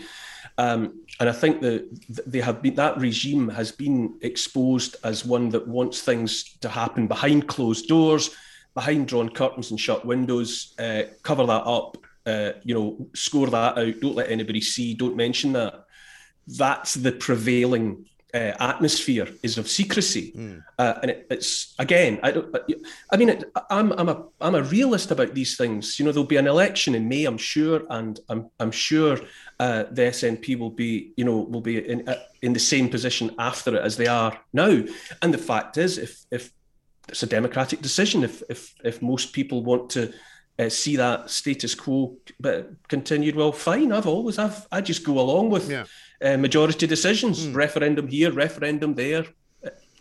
Um, 0.58 1.00
and 1.20 1.28
I 1.28 1.32
think 1.32 1.60
that 1.60 1.88
they 2.26 2.40
have 2.40 2.60
been 2.60 2.74
that 2.74 2.98
regime 2.98 3.48
has 3.48 3.70
been 3.70 4.18
exposed 4.22 4.96
as 5.04 5.24
one 5.24 5.48
that 5.50 5.66
wants 5.66 6.02
things 6.02 6.56
to 6.58 6.68
happen 6.68 7.06
behind 7.06 7.46
closed 7.46 7.86
doors, 7.86 8.30
behind 8.74 9.06
drawn 9.06 9.28
curtains 9.28 9.70
and 9.70 9.78
shut 9.78 10.04
windows. 10.04 10.74
Uh, 10.78 11.02
cover 11.22 11.46
that 11.46 11.62
up, 11.66 11.96
uh, 12.26 12.52
you 12.64 12.74
know, 12.74 13.06
score 13.14 13.46
that 13.46 13.78
out. 13.78 14.00
Don't 14.00 14.16
let 14.16 14.30
anybody 14.30 14.60
see. 14.60 14.94
Don't 14.94 15.16
mention 15.16 15.52
that. 15.52 15.84
That's 16.48 16.94
the 16.94 17.12
prevailing 17.12 18.06
uh, 18.34 18.52
atmosphere 18.58 19.28
is 19.44 19.58
of 19.58 19.68
secrecy, 19.68 20.32
mm. 20.36 20.62
uh, 20.78 20.94
and 21.02 21.10
it, 21.12 21.26
it's 21.30 21.72
again. 21.78 22.18
I 22.22 22.32
don't. 22.32 22.54
I 23.12 23.16
mean, 23.16 23.28
it, 23.28 23.44
I'm 23.70 23.92
I'm 23.92 24.08
a 24.08 24.24
I'm 24.40 24.56
a 24.56 24.62
realist 24.62 25.12
about 25.12 25.34
these 25.34 25.56
things. 25.56 25.98
You 25.98 26.04
know, 26.04 26.10
there'll 26.10 26.26
be 26.26 26.36
an 26.36 26.48
election 26.48 26.96
in 26.96 27.08
May, 27.08 27.26
I'm 27.26 27.38
sure, 27.38 27.82
and 27.90 28.18
I'm 28.28 28.50
I'm 28.58 28.72
sure 28.72 29.18
uh, 29.60 29.84
the 29.84 30.02
SNP 30.02 30.58
will 30.58 30.70
be 30.70 31.12
you 31.16 31.24
know 31.24 31.36
will 31.36 31.60
be 31.60 31.78
in 31.88 32.08
uh, 32.08 32.18
in 32.42 32.52
the 32.52 32.60
same 32.60 32.88
position 32.88 33.30
after 33.38 33.76
it 33.76 33.82
as 33.82 33.96
they 33.96 34.08
are 34.08 34.36
now. 34.52 34.82
And 35.22 35.32
the 35.32 35.38
fact 35.38 35.78
is, 35.78 35.96
if 35.96 36.24
if 36.32 36.52
it's 37.08 37.22
a 37.22 37.28
democratic 37.28 37.82
decision, 37.82 38.24
if 38.24 38.42
if 38.50 38.74
if 38.82 39.00
most 39.00 39.32
people 39.32 39.62
want 39.62 39.90
to. 39.90 40.12
Uh, 40.56 40.68
see 40.68 40.94
that 40.94 41.28
status 41.28 41.74
quo 41.74 42.16
but 42.38 42.70
continued 42.86 43.34
well 43.34 43.50
fine 43.50 43.90
i've 43.90 44.06
always 44.06 44.38
i've 44.38 44.68
i 44.70 44.80
just 44.80 45.02
go 45.02 45.18
along 45.18 45.50
with 45.50 45.68
yeah 45.68 45.82
uh, 46.24 46.36
majority 46.36 46.86
decisions, 46.86 47.46
mm. 47.46 47.54
referendum 47.54 48.08
here, 48.08 48.32
referendum 48.32 48.94
there, 48.94 49.26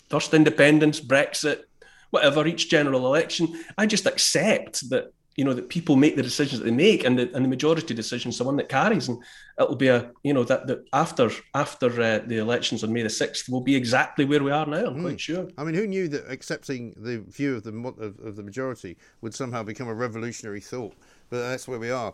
first 0.10 0.34
independence, 0.34 1.00
Brexit, 1.00 1.64
whatever, 2.12 2.48
each 2.48 2.70
general 2.70 3.06
election. 3.06 3.64
I 3.78 3.86
just 3.86 4.06
accept 4.06 4.90
that 4.90 5.12
you 5.36 5.44
know 5.44 5.54
that 5.54 5.68
people 5.68 5.96
make 5.96 6.16
the 6.16 6.22
decisions 6.22 6.60
that 6.60 6.66
they 6.66 6.76
make, 6.76 7.04
and 7.04 7.18
the 7.18 7.34
and 7.34 7.44
the 7.44 7.50
majority 7.50 7.94
decision 7.94 8.30
is 8.30 8.38
the 8.38 8.44
one 8.44 8.56
that 8.58 8.70
carries, 8.70 9.10
and 9.10 9.18
it'll 9.60 9.76
be 9.76 9.88
a 9.88 10.12
you 10.24 10.34
know 10.34 10.44
that 10.44 10.68
that 10.68 10.86
after 10.94 11.32
after 11.56 11.90
uh, 12.02 12.20
the 12.28 12.38
elections 12.38 12.84
on 12.84 12.94
May 12.94 13.02
the 13.02 13.10
sixth 13.10 13.50
will 13.50 13.62
be 13.62 13.76
exactly 13.76 14.26
where 14.26 14.44
we 14.44 14.52
are 14.52 14.68
now. 14.68 14.86
I'm 14.86 14.98
mm. 14.98 15.02
quite 15.02 15.20
sure. 15.20 15.48
I 15.58 15.64
mean, 15.64 15.74
who 15.74 15.88
knew 15.88 16.08
that 16.10 16.30
accepting 16.30 16.94
the 16.98 17.20
view 17.20 17.56
of 17.56 17.64
the 17.64 17.74
of, 18.00 18.20
of 18.20 18.36
the 18.36 18.44
majority 18.44 18.96
would 19.22 19.34
somehow 19.34 19.64
become 19.64 19.88
a 19.88 19.96
revolutionary 19.96 20.62
thought? 20.62 20.94
But 21.30 21.50
that's 21.50 21.68
where 21.68 21.80
we 21.80 21.90
are. 21.90 22.14